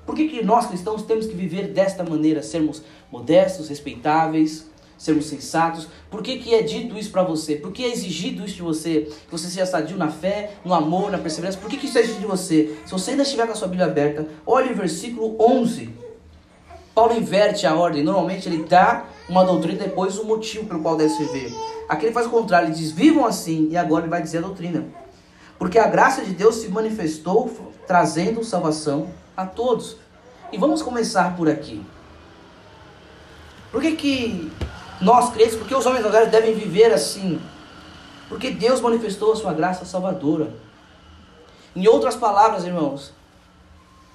Por 0.05 0.15
que, 0.15 0.27
que 0.27 0.43
nós 0.43 0.67
cristãos 0.67 1.01
temos 1.01 1.25
que 1.25 1.33
viver 1.33 1.69
desta 1.69 2.03
maneira, 2.03 2.43
sermos 2.43 2.83
modestos, 3.11 3.67
respeitáveis, 3.67 4.69
sermos 5.01 5.25
sensatos? 5.25 5.87
Por 6.11 6.21
que, 6.21 6.37
que 6.37 6.53
é 6.53 6.61
dito 6.61 6.95
isso 6.95 7.11
para 7.11 7.23
você? 7.23 7.55
Por 7.55 7.71
que 7.71 7.83
é 7.83 7.91
exigido 7.91 8.45
isso 8.45 8.55
de 8.55 8.61
você? 8.61 9.07
Que 9.25 9.31
você 9.31 9.47
seja 9.47 9.65
sadio 9.65 9.97
na 9.97 10.09
fé, 10.09 10.51
no 10.63 10.75
amor, 10.75 11.09
na 11.09 11.17
perseverança? 11.17 11.57
Por 11.57 11.69
que, 11.69 11.77
que 11.77 11.87
isso 11.87 11.97
é 11.97 12.01
exigido 12.01 12.21
de 12.21 12.27
você? 12.27 12.77
Se 12.85 12.91
você 12.91 13.11
ainda 13.11 13.23
estiver 13.23 13.47
com 13.47 13.53
a 13.53 13.55
sua 13.55 13.67
Bíblia 13.67 13.87
aberta, 13.87 14.27
olhe 14.45 14.71
o 14.71 14.75
versículo 14.75 15.35
11. 15.39 15.89
Paulo 16.93 17.17
inverte 17.17 17.65
a 17.65 17.73
ordem. 17.73 18.03
Normalmente 18.03 18.47
ele 18.47 18.63
dá 18.63 19.05
uma 19.27 19.43
doutrina 19.43 19.81
e 19.81 19.87
depois 19.87 20.19
o 20.19 20.25
motivo 20.25 20.67
pelo 20.67 20.81
qual 20.81 20.95
deve 20.95 21.11
viver. 21.17 21.51
Aqui 21.89 22.05
ele 22.05 22.13
faz 22.13 22.27
o 22.27 22.29
contrário, 22.29 22.67
ele 22.67 22.75
diz: 22.75 22.91
vivam 22.91 23.25
assim, 23.25 23.69
e 23.71 23.77
agora 23.77 24.03
ele 24.03 24.11
vai 24.11 24.21
dizer 24.21 24.37
a 24.37 24.41
doutrina. 24.41 24.85
Porque 25.57 25.79
a 25.79 25.87
graça 25.87 26.23
de 26.23 26.31
Deus 26.31 26.55
se 26.55 26.67
manifestou 26.69 27.49
trazendo 27.87 28.43
salvação 28.43 29.09
a 29.35 29.47
todos. 29.47 29.97
E 30.51 30.57
vamos 30.59 30.83
começar 30.83 31.35
por 31.35 31.49
aqui. 31.49 31.83
Por 33.71 33.81
que, 33.81 33.95
que 33.95 34.51
nós 35.01 35.31
crentes, 35.31 35.55
porque 35.55 35.73
os 35.73 35.85
homens 35.85 36.05
agora 36.05 36.27
devem 36.27 36.53
viver 36.53 36.93
assim? 36.93 37.41
Porque 38.29 38.51
Deus 38.51 38.79
manifestou 38.79 39.33
a 39.33 39.35
sua 39.35 39.53
graça 39.53 39.83
salvadora. 39.83 40.53
Em 41.75 41.87
outras 41.87 42.15
palavras, 42.15 42.63
irmãos, 42.65 43.13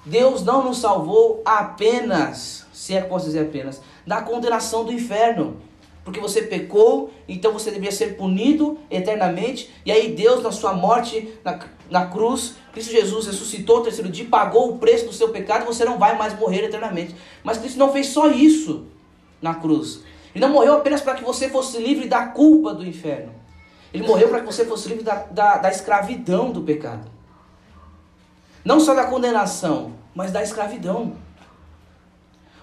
Deus 0.05 0.43
não 0.43 0.63
nos 0.63 0.77
salvou 0.77 1.41
apenas, 1.45 2.65
se 2.71 2.95
é 2.95 3.01
que 3.01 3.09
posso 3.09 3.25
dizer 3.25 3.41
apenas, 3.41 3.81
da 4.05 4.21
condenação 4.21 4.85
do 4.85 4.93
inferno. 4.93 5.57
Porque 6.05 6.21
você 6.21 6.41
pecou, 6.43 7.11
então 7.27 7.51
você 7.51 7.69
deveria 7.69 7.91
ser 7.91 8.15
punido 8.15 8.79
eternamente. 8.89 9.69
E 9.85 9.91
aí 9.91 10.13
Deus, 10.13 10.41
na 10.41 10.53
sua 10.53 10.71
morte 10.71 11.33
na, 11.43 11.59
na 11.89 12.05
cruz, 12.05 12.55
Cristo 12.71 12.93
Jesus 12.93 13.27
ressuscitou 13.27 13.79
o 13.79 13.83
terceiro 13.83 14.09
dia, 14.09 14.25
pagou 14.25 14.69
o 14.69 14.77
preço 14.77 15.07
do 15.07 15.11
seu 15.11 15.29
pecado, 15.29 15.65
você 15.65 15.83
não 15.83 15.97
vai 15.97 16.17
mais 16.17 16.37
morrer 16.39 16.63
eternamente. 16.63 17.13
Mas 17.43 17.57
Cristo 17.57 17.77
não 17.77 17.91
fez 17.91 18.07
só 18.07 18.31
isso 18.31 18.85
na 19.41 19.55
cruz. 19.55 20.01
Ele 20.33 20.45
não 20.45 20.53
morreu 20.53 20.75
apenas 20.75 21.01
para 21.01 21.15
que 21.15 21.23
você 21.23 21.49
fosse 21.49 21.77
livre 21.77 22.07
da 22.07 22.27
culpa 22.27 22.73
do 22.73 22.85
inferno. 22.85 23.33
Ele 23.93 24.05
morreu 24.05 24.29
para 24.29 24.41
que 24.41 24.45
você 24.45 24.65
fosse 24.65 24.87
livre 24.89 25.03
da, 25.03 25.15
da, 25.15 25.57
da 25.57 25.69
escravidão 25.69 26.51
do 26.51 26.61
pecado. 26.61 27.09
Não 28.63 28.79
só 28.79 28.93
da 28.93 29.05
condenação, 29.05 29.93
mas 30.13 30.31
da 30.31 30.43
escravidão. 30.43 31.15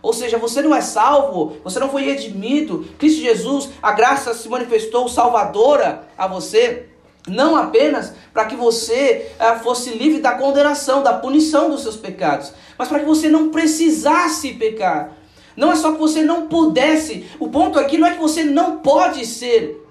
Ou 0.03 0.13
seja, 0.13 0.37
você 0.37 0.61
não 0.61 0.75
é 0.75 0.83
salvo, 0.83 1.57
você 1.65 1.81
não 1.81 1.89
foi 1.89 2.03
redimido. 2.03 2.87
Cristo 2.99 3.23
Jesus, 3.23 3.71
a 3.83 3.93
graça 3.93 4.35
se 4.35 4.49
manifestou 4.51 5.09
salvadora 5.09 6.07
a 6.19 6.27
você, 6.27 6.91
não 7.27 7.57
apenas 7.57 8.13
para 8.33 8.45
que 8.45 8.55
você 8.55 9.33
uh, 9.41 9.59
fosse 9.61 9.91
livre 9.91 10.21
da 10.21 10.33
condenação, 10.33 11.03
da 11.03 11.15
punição 11.15 11.71
dos 11.71 11.81
seus 11.81 11.97
pecados, 11.97 12.53
mas 12.77 12.89
para 12.89 12.99
que 13.01 13.07
você 13.07 13.31
não 13.31 13.49
precisasse 13.49 14.53
pecar. 14.55 15.13
Não 15.57 15.73
é 15.73 15.77
só 15.77 15.93
que 15.93 15.99
você 15.99 16.23
não 16.23 16.49
pudesse, 16.49 17.29
o 17.39 17.49
ponto 17.49 17.79
aqui 17.79 17.97
não 17.97 18.07
é 18.07 18.13
que 18.13 18.21
você 18.21 18.43
não 18.43 18.79
pode 18.79 19.25
ser 19.25 19.87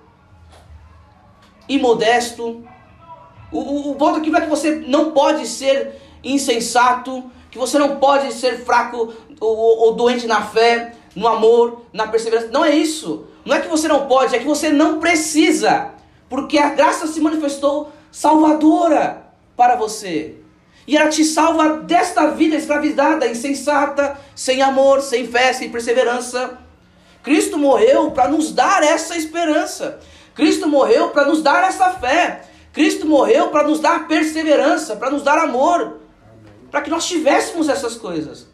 imodesto, 1.67 2.63
o, 3.51 3.59
o, 3.59 3.91
o 3.91 3.95
ponto 3.95 4.17
aqui 4.17 4.29
não 4.29 4.39
é 4.39 4.41
que 4.41 4.49
você 4.49 4.83
não 4.87 5.11
pode 5.11 5.47
ser 5.47 6.01
insensato, 6.23 7.23
que 7.51 7.57
você 7.57 7.77
não 7.77 7.97
pode 7.97 8.33
ser 8.33 8.65
fraco 8.65 9.13
ou, 9.39 9.57
ou 9.57 9.93
doente 9.93 10.25
na 10.25 10.41
fé, 10.41 10.95
no 11.15 11.27
amor, 11.27 11.83
na 11.93 12.07
perseverança. 12.07 12.49
Não 12.51 12.65
é 12.65 12.75
isso. 12.75 13.27
Não 13.45 13.55
é 13.55 13.61
que 13.61 13.67
você 13.67 13.87
não 13.87 14.07
pode, 14.07 14.35
é 14.35 14.39
que 14.39 14.45
você 14.45 14.69
não 14.69 14.99
precisa. 14.99 15.91
Porque 16.29 16.57
a 16.57 16.69
graça 16.69 17.05
se 17.07 17.19
manifestou 17.19 17.91
salvadora 18.11 19.27
para 19.55 19.75
você. 19.75 20.42
E 20.85 20.97
ela 20.97 21.09
te 21.09 21.23
salva 21.23 21.77
desta 21.81 22.31
vida 22.31 22.55
escravizada, 22.55 23.27
insensata, 23.27 24.17
sem 24.35 24.61
amor, 24.61 25.01
sem 25.01 25.27
fé, 25.27 25.53
sem 25.53 25.69
perseverança. 25.69 26.59
Cristo 27.21 27.57
morreu 27.57 28.11
para 28.11 28.27
nos 28.29 28.51
dar 28.51 28.83
essa 28.83 29.15
esperança. 29.15 29.99
Cristo 30.35 30.67
morreu 30.67 31.09
para 31.09 31.25
nos 31.25 31.41
dar 31.41 31.63
essa 31.63 31.91
fé. 31.91 32.43
Cristo 32.73 33.05
morreu 33.05 33.49
para 33.49 33.67
nos 33.67 33.79
dar 33.79 34.07
perseverança, 34.07 34.95
para 34.95 35.11
nos 35.11 35.23
dar 35.23 35.37
amor 35.37 36.03
para 36.73 36.81
que 36.81 36.89
nós 36.89 37.07
tivéssemos 37.07 37.69
essas 37.69 37.95
coisas. 37.95 38.47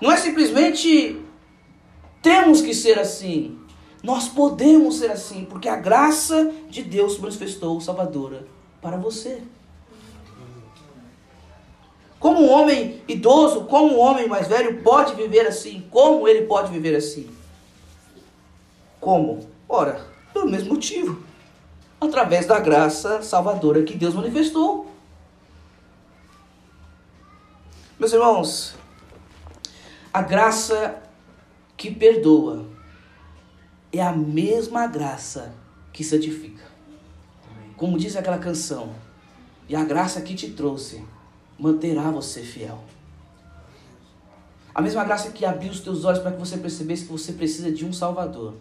Não 0.00 0.10
é 0.10 0.16
simplesmente 0.16 1.22
temos 2.22 2.62
que 2.62 2.72
ser 2.72 2.98
assim. 2.98 3.58
Nós 4.02 4.26
podemos 4.26 4.96
ser 4.96 5.10
assim, 5.10 5.44
porque 5.44 5.68
a 5.68 5.76
graça 5.76 6.50
de 6.70 6.82
Deus 6.82 7.18
manifestou 7.18 7.78
salvadora 7.82 8.46
para 8.80 8.96
você. 8.96 9.42
Como 12.24 12.40
um 12.40 12.50
homem 12.50 13.02
idoso, 13.06 13.66
como 13.66 13.96
um 13.96 13.98
homem 13.98 14.26
mais 14.26 14.48
velho 14.48 14.82
pode 14.82 15.14
viver 15.14 15.46
assim? 15.46 15.86
Como 15.90 16.26
ele 16.26 16.46
pode 16.46 16.72
viver 16.72 16.96
assim? 16.96 17.28
Como? 18.98 19.46
Ora, 19.68 20.02
pelo 20.32 20.50
mesmo 20.50 20.72
motivo. 20.72 21.22
Através 22.00 22.46
da 22.46 22.58
graça 22.58 23.20
salvadora 23.20 23.82
que 23.82 23.94
Deus 23.94 24.14
manifestou. 24.14 24.90
Meus 27.98 28.14
irmãos, 28.14 28.74
a 30.10 30.22
graça 30.22 31.02
que 31.76 31.90
perdoa 31.90 32.64
é 33.92 34.00
a 34.00 34.12
mesma 34.12 34.86
graça 34.86 35.54
que 35.92 36.02
santifica. 36.02 36.64
Como 37.76 37.98
diz 37.98 38.16
aquela 38.16 38.38
canção, 38.38 38.94
e 39.68 39.76
a 39.76 39.84
graça 39.84 40.22
que 40.22 40.34
te 40.34 40.50
trouxe 40.52 41.04
manterá 41.58 42.10
você 42.10 42.42
fiel. 42.42 42.82
A 44.74 44.82
mesma 44.82 45.04
graça 45.04 45.30
que 45.30 45.44
abriu 45.44 45.70
os 45.70 45.80
teus 45.80 46.04
olhos 46.04 46.20
para 46.20 46.32
que 46.32 46.38
você 46.38 46.58
percebesse 46.58 47.04
que 47.04 47.12
você 47.12 47.32
precisa 47.32 47.70
de 47.70 47.84
um 47.84 47.92
Salvador. 47.92 48.54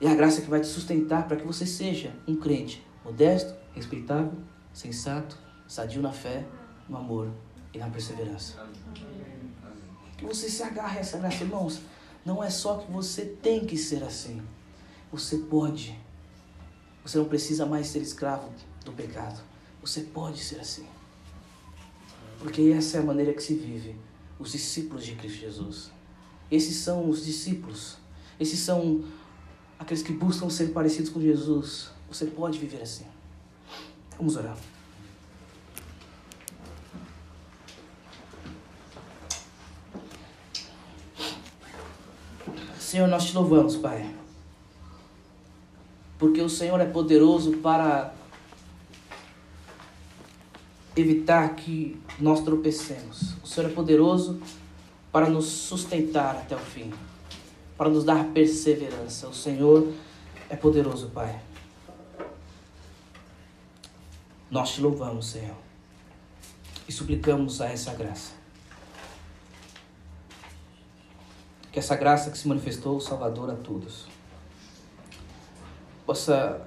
É 0.00 0.08
a 0.08 0.14
graça 0.14 0.42
que 0.42 0.50
vai 0.50 0.60
te 0.60 0.66
sustentar 0.66 1.26
para 1.26 1.36
que 1.36 1.46
você 1.46 1.64
seja 1.64 2.12
um 2.26 2.36
crente 2.36 2.84
modesto, 3.04 3.54
respeitável, 3.72 4.32
sensato, 4.74 5.38
sadio 5.68 6.02
na 6.02 6.12
fé, 6.12 6.44
no 6.88 6.96
amor 6.96 7.30
e 7.72 7.78
na 7.78 7.88
perseverança. 7.88 8.60
Que 10.18 10.24
você 10.24 10.50
se 10.50 10.62
agarre 10.62 10.98
a 10.98 11.00
essa 11.00 11.18
graça, 11.18 11.44
irmãos. 11.44 11.80
Não 12.24 12.42
é 12.42 12.50
só 12.50 12.78
que 12.78 12.90
você 12.90 13.24
tem 13.24 13.64
que 13.64 13.76
ser 13.76 14.02
assim. 14.02 14.42
Você 15.12 15.38
pode. 15.38 15.96
Você 17.04 17.18
não 17.18 17.26
precisa 17.26 17.64
mais 17.64 17.86
ser 17.86 18.00
escravo 18.00 18.50
do 18.84 18.92
pecado. 18.92 19.40
Você 19.80 20.00
pode 20.00 20.42
ser 20.42 20.58
assim. 20.58 20.86
Porque 22.38 22.62
essa 22.76 22.98
é 22.98 23.00
a 23.00 23.04
maneira 23.04 23.32
que 23.32 23.42
se 23.42 23.54
vive 23.54 23.96
os 24.38 24.52
discípulos 24.52 25.04
de 25.04 25.14
Cristo 25.14 25.38
Jesus. 25.38 25.90
Esses 26.50 26.76
são 26.76 27.08
os 27.08 27.24
discípulos. 27.24 27.96
Esses 28.38 28.58
são 28.58 29.04
aqueles 29.78 30.02
que 30.02 30.12
buscam 30.12 30.48
ser 30.48 30.68
parecidos 30.68 31.10
com 31.10 31.20
Jesus. 31.20 31.90
Você 32.08 32.26
pode 32.26 32.58
viver 32.58 32.82
assim. 32.82 33.06
Vamos 34.16 34.36
orar. 34.36 34.56
Senhor, 42.78 43.08
nós 43.08 43.24
te 43.26 43.34
louvamos, 43.34 43.76
Pai. 43.76 44.14
Porque 46.18 46.40
o 46.40 46.48
Senhor 46.48 46.80
é 46.80 46.86
poderoso 46.86 47.58
para 47.58 48.14
evitar 50.96 51.54
que 51.54 52.00
nós 52.18 52.40
tropecemos. 52.40 53.34
O 53.42 53.46
Senhor 53.46 53.70
é 53.70 53.72
poderoso 53.72 54.40
para 55.12 55.28
nos 55.28 55.46
sustentar 55.46 56.36
até 56.36 56.56
o 56.56 56.58
fim, 56.58 56.92
para 57.76 57.88
nos 57.88 58.04
dar 58.04 58.24
perseverança. 58.32 59.28
O 59.28 59.34
Senhor 59.34 59.92
é 60.48 60.56
poderoso, 60.56 61.10
Pai. 61.10 61.40
Nós 64.50 64.74
te 64.74 64.80
louvamos, 64.80 65.26
Senhor, 65.26 65.56
e 66.88 66.92
suplicamos 66.92 67.60
a 67.60 67.66
essa 67.66 67.92
graça. 67.92 68.46
que 71.76 71.80
essa 71.80 71.94
graça 71.94 72.30
que 72.30 72.38
se 72.38 72.48
manifestou, 72.48 72.98
Salvador 73.02 73.50
a 73.50 73.54
todos, 73.54 74.06
possa, 76.06 76.65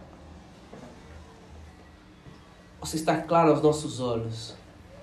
possa 2.80 2.96
estar 2.96 3.24
claro 3.24 3.52
aos 3.52 3.62
nossos 3.62 4.00
olhos 4.00 4.56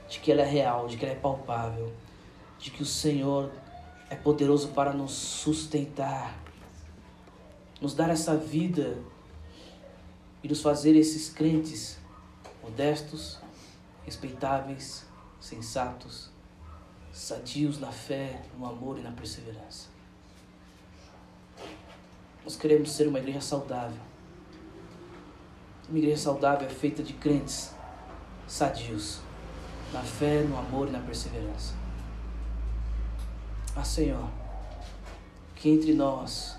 de 0.09 0.21
que 0.21 0.33
ela 0.33 0.43
é 0.43 0.49
real, 0.49 0.87
de 0.87 0.97
que 0.97 1.05
ela 1.05 1.15
é 1.15 1.19
palpável, 1.19 1.93
de 2.59 2.71
que 2.71 2.83
o 2.83 2.87
Senhor 2.87 3.51
é 4.09 4.15
poderoso 4.15 4.69
para 4.69 4.93
nos 4.93 5.13
sustentar, 5.13 6.35
nos 7.81 7.95
dar 7.95 8.11
essa 8.11 8.37
vida 8.37 8.99
e 10.43 10.49
nos 10.49 10.63
fazer 10.63 10.97
esses 10.97 11.29
crentes 11.29 11.99
modestos, 12.63 13.39
respeitáveis, 14.05 15.05
sensatos, 15.41 16.31
sadios 17.13 17.79
na 17.79 17.93
fé, 17.93 18.43
no 18.59 18.67
amor 18.67 18.99
e 18.99 19.03
na 19.03 19.11
perseverança. 19.11 19.89
Nós 22.45 22.57
queremos 22.57 22.93
ser 22.93 23.09
uma 23.09 23.19
igreja 23.19 23.41
saudável. 23.41 24.01
Uma 25.89 25.99
igreja 25.99 26.19
saudável 26.19 26.67
é 26.67 26.71
feita 26.71 27.03
de 27.03 27.13
crentes 27.13 27.73
sadios, 28.47 29.21
na 29.93 30.03
fé, 30.03 30.43
no 30.43 30.59
amor 30.59 30.89
e 30.89 30.91
na 30.91 31.01
perseverança. 31.01 31.75
Ah, 33.75 33.85
Senhor, 33.85 34.29
que 35.55 35.69
entre 35.69 35.95
nós, 35.95 36.57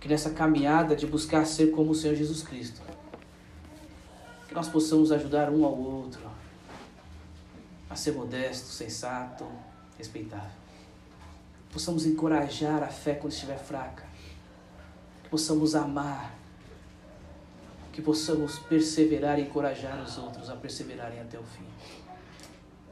que 0.00 0.08
nessa 0.08 0.30
caminhada 0.30 0.96
de 0.96 1.06
buscar 1.06 1.44
ser 1.46 1.70
como 1.70 1.90
o 1.90 1.94
Senhor 1.94 2.16
Jesus 2.16 2.42
Cristo, 2.42 2.80
que 4.48 4.54
nós 4.54 4.68
possamos 4.68 5.12
ajudar 5.12 5.50
um 5.50 5.64
ao 5.64 5.76
outro 5.76 6.20
a 7.88 7.96
ser 7.96 8.12
modesto, 8.12 8.66
sensato, 8.68 9.46
respeitável. 9.96 10.50
Possamos 11.72 12.06
encorajar 12.06 12.82
a 12.82 12.88
fé 12.88 13.14
quando 13.14 13.32
estiver 13.32 13.58
fraca. 13.58 14.04
Que 15.22 15.28
possamos 15.28 15.74
amar. 15.74 16.32
Que 17.94 18.02
possamos 18.02 18.58
perseverar 18.58 19.38
e 19.38 19.42
encorajar 19.42 20.02
os 20.02 20.18
outros 20.18 20.50
a 20.50 20.56
perseverarem 20.56 21.20
até 21.20 21.38
o 21.38 21.44
fim. 21.44 21.64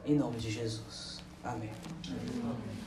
Em 0.05 0.15
nome 0.15 0.37
de 0.37 0.49
Jesus. 0.49 1.21
Amém. 1.43 1.71
Amém. 2.41 2.82